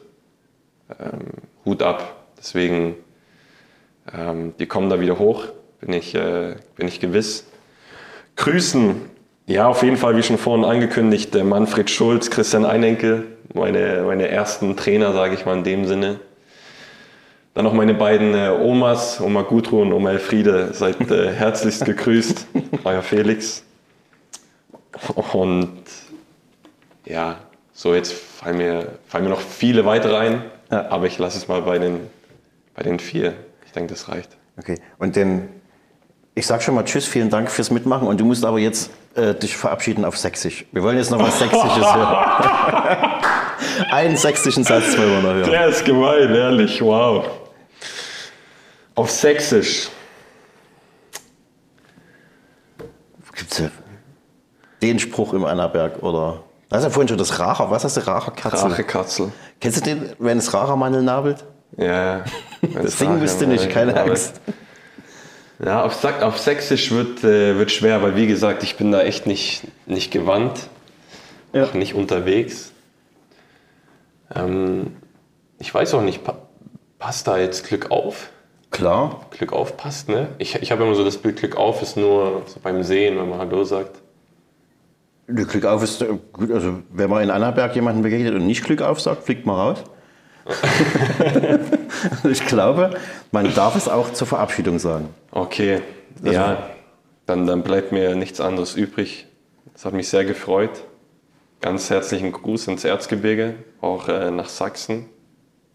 ähm, 1.00 1.20
Hut 1.64 1.82
ab. 1.82 2.14
Deswegen, 2.38 2.94
ähm, 4.16 4.54
die 4.58 4.66
kommen 4.66 4.88
da 4.88 5.00
wieder 5.00 5.18
hoch, 5.18 5.46
bin 5.80 5.92
ich, 5.92 6.14
äh, 6.14 6.54
bin 6.76 6.86
ich 6.86 7.00
gewiss. 7.00 7.46
Grüßen, 8.36 9.00
ja, 9.46 9.66
auf 9.66 9.82
jeden 9.82 9.96
Fall, 9.96 10.16
wie 10.16 10.22
schon 10.22 10.38
vorhin 10.38 10.64
angekündigt, 10.64 11.34
Manfred 11.42 11.90
Schulz, 11.90 12.30
Christian 12.30 12.64
Einenkel, 12.64 13.31
meine, 13.55 14.03
meine 14.07 14.28
ersten 14.28 14.76
Trainer, 14.76 15.12
sage 15.12 15.34
ich 15.34 15.44
mal 15.46 15.57
in 15.59 15.64
dem 15.64 15.84
Sinne. 15.86 16.20
Dann 17.55 17.64
noch 17.64 17.74
meine 17.74 17.92
beiden 17.94 18.34
äh, 18.34 18.48
Omas, 18.48 19.20
Oma 19.20 19.42
Gudrun 19.42 19.88
und 19.88 19.92
Oma 19.92 20.11
Elfriede, 20.12 20.72
seid 20.72 21.11
äh, 21.11 21.32
herzlichst 21.34 21.84
gegrüßt, 21.84 22.46
euer 22.84 23.03
Felix. 23.03 23.62
Und 25.32 25.70
ja, 27.05 27.36
so 27.72 27.94
jetzt 27.94 28.12
fallen 28.12 28.57
mir, 28.57 28.98
fallen 29.09 29.24
mir 29.24 29.30
noch 29.30 29.40
viele 29.40 29.84
weitere 29.84 30.16
ein, 30.16 30.42
Ja. 30.70 30.88
aber 30.90 31.07
ich 31.07 31.18
lasse 31.18 31.36
es 31.36 31.48
mal 31.48 31.62
bei 31.62 31.78
den, 31.78 32.00
bei 32.74 32.82
den 32.82 32.98
vier. 33.00 33.34
Ich 33.66 33.72
denke, 33.72 33.92
das 33.92 34.09
reicht. 34.09 34.30
Okay. 34.59 34.76
Und 34.98 35.16
den, 35.16 35.48
ich 36.34 36.46
sag 36.46 36.62
schon 36.62 36.74
mal 36.74 36.84
Tschüss, 36.84 37.07
vielen 37.07 37.28
Dank 37.30 37.50
fürs 37.50 37.70
Mitmachen. 37.70 38.07
Und 38.09 38.18
du 38.20 38.24
musst 38.24 38.44
aber 38.44 38.59
jetzt 38.59 38.90
äh, 39.14 39.34
dich 39.34 39.57
verabschieden 39.57 40.05
auf 40.07 40.16
Sächsisch. 40.16 40.64
Wir 40.72 40.82
wollen 40.82 40.96
jetzt 40.96 41.11
noch 41.11 41.18
was 41.20 41.38
Sächsisches 41.38 41.94
hören. 41.94 42.16
Einen 43.90 44.16
sächsischen 44.16 44.64
Satz 44.64 44.96
noch 44.96 45.04
hören. 45.04 45.50
Der 45.50 45.66
ist 45.68 45.84
gemein, 45.84 46.34
ehrlich, 46.34 46.80
wow. 46.82 47.24
Auf 48.94 49.10
Sächsisch. 49.10 49.88
Gibt's 53.34 53.58
ja 53.58 53.70
den 54.82 54.98
Spruch 54.98 55.32
im 55.32 55.44
Annaberg 55.44 56.02
oder. 56.02 56.42
Du 56.68 56.76
hast 56.76 56.84
ja 56.84 56.90
vorhin 56.90 57.08
schon 57.08 57.18
das 57.18 57.38
Racher. 57.38 57.70
Was 57.70 57.84
hast 57.84 57.96
du? 57.96 58.06
Racherkatzel. 58.06 58.68
Rachekatzel. 58.70 59.32
Kennst 59.60 59.78
du 59.78 59.84
den, 59.84 60.12
wenn 60.18 60.38
es 60.38 60.52
Rachermandel 60.52 61.02
nabelt? 61.02 61.44
Ja. 61.76 62.24
Das 62.74 62.96
singen 62.96 63.18
müsst 63.18 63.40
ihr 63.40 63.48
nicht, 63.48 63.70
keine 63.70 64.00
Angst. 64.00 64.40
Ja, 65.58 65.82
auf, 65.82 66.04
auf 66.22 66.38
Sächsisch 66.38 66.92
wird, 66.92 67.24
äh, 67.24 67.58
wird 67.58 67.72
schwer, 67.72 68.00
weil 68.02 68.14
wie 68.14 68.28
gesagt, 68.28 68.62
ich 68.62 68.76
bin 68.76 68.92
da 68.92 69.02
echt 69.02 69.26
nicht, 69.26 69.62
nicht 69.86 70.12
gewandt, 70.12 70.68
Ja. 71.52 71.64
auch 71.64 71.74
nicht 71.74 71.94
unterwegs. 71.94 72.70
Ähm, 74.34 74.96
ich 75.58 75.72
weiß 75.72 75.94
auch 75.94 76.02
nicht, 76.02 76.24
pa 76.24 76.36
passt 76.98 77.26
da 77.26 77.36
jetzt 77.36 77.66
Glück 77.66 77.90
auf? 77.90 78.30
Klar. 78.70 79.26
Glück 79.30 79.52
auf 79.52 79.76
passt, 79.76 80.08
ne? 80.08 80.28
Ich, 80.38 80.54
ich 80.54 80.70
habe 80.70 80.84
immer 80.84 80.94
so 80.94 81.04
das 81.04 81.18
Bild, 81.18 81.40
Glück 81.40 81.56
auf 81.56 81.82
ist 81.82 81.96
nur 81.96 82.42
so 82.46 82.60
beim 82.60 82.84
Sehen, 82.84 83.18
wenn 83.18 83.28
man 83.28 83.38
Hallo 83.38 83.64
sagt. 83.64 84.00
Glück 85.26 85.64
auf 85.64 85.82
ist 85.82 86.00
äh, 86.02 86.06
gut. 86.32 86.50
Also, 86.50 86.82
wenn 86.90 87.10
man 87.10 87.22
in 87.22 87.30
Annaberg 87.30 87.74
jemanden 87.74 88.02
begegnet 88.02 88.34
und 88.34 88.46
nicht 88.46 88.64
Glück 88.64 88.82
auf 88.82 89.00
sagt, 89.00 89.24
fliegt 89.24 89.46
man 89.46 89.56
raus. 89.56 89.84
ich 92.30 92.46
glaube, 92.46 92.90
man 93.30 93.54
darf 93.54 93.76
es 93.76 93.88
auch 93.88 94.12
zur 94.12 94.26
Verabschiedung 94.26 94.78
sagen. 94.78 95.08
Okay, 95.30 95.80
ja, 96.22 96.68
dann, 97.26 97.46
dann 97.46 97.62
bleibt 97.62 97.92
mir 97.92 98.16
nichts 98.16 98.40
anderes 98.40 98.74
übrig. 98.74 99.26
Es 99.74 99.84
hat 99.84 99.92
mich 99.92 100.08
sehr 100.08 100.24
gefreut. 100.24 100.84
Ganz 101.62 101.90
herzlichen 101.90 102.32
Gruß 102.32 102.66
ins 102.66 102.84
Erzgebirge, 102.84 103.54
auch 103.80 104.08
äh, 104.08 104.32
nach 104.32 104.48
Sachsen. 104.48 105.06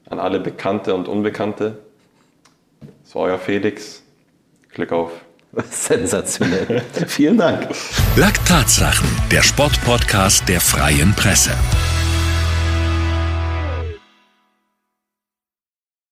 an 0.10 0.20
alle 0.20 0.40
Bekannte 0.42 0.94
und 0.94 1.08
Unbekannte. 1.08 1.80
Das 3.04 3.16
war 3.16 3.24
euer 3.24 3.40
Felix. 3.40 4.04
Glück 4.70 4.92
auf. 4.92 5.12
Sensationell. 5.70 6.82
Vielen 7.08 7.38
Dank. 7.38 7.70
Laktatsachen, 8.18 9.08
der 9.32 9.42
Sportpodcast 9.42 10.48
der 10.50 10.60
Freien 10.60 11.14
Presse. 11.16 11.52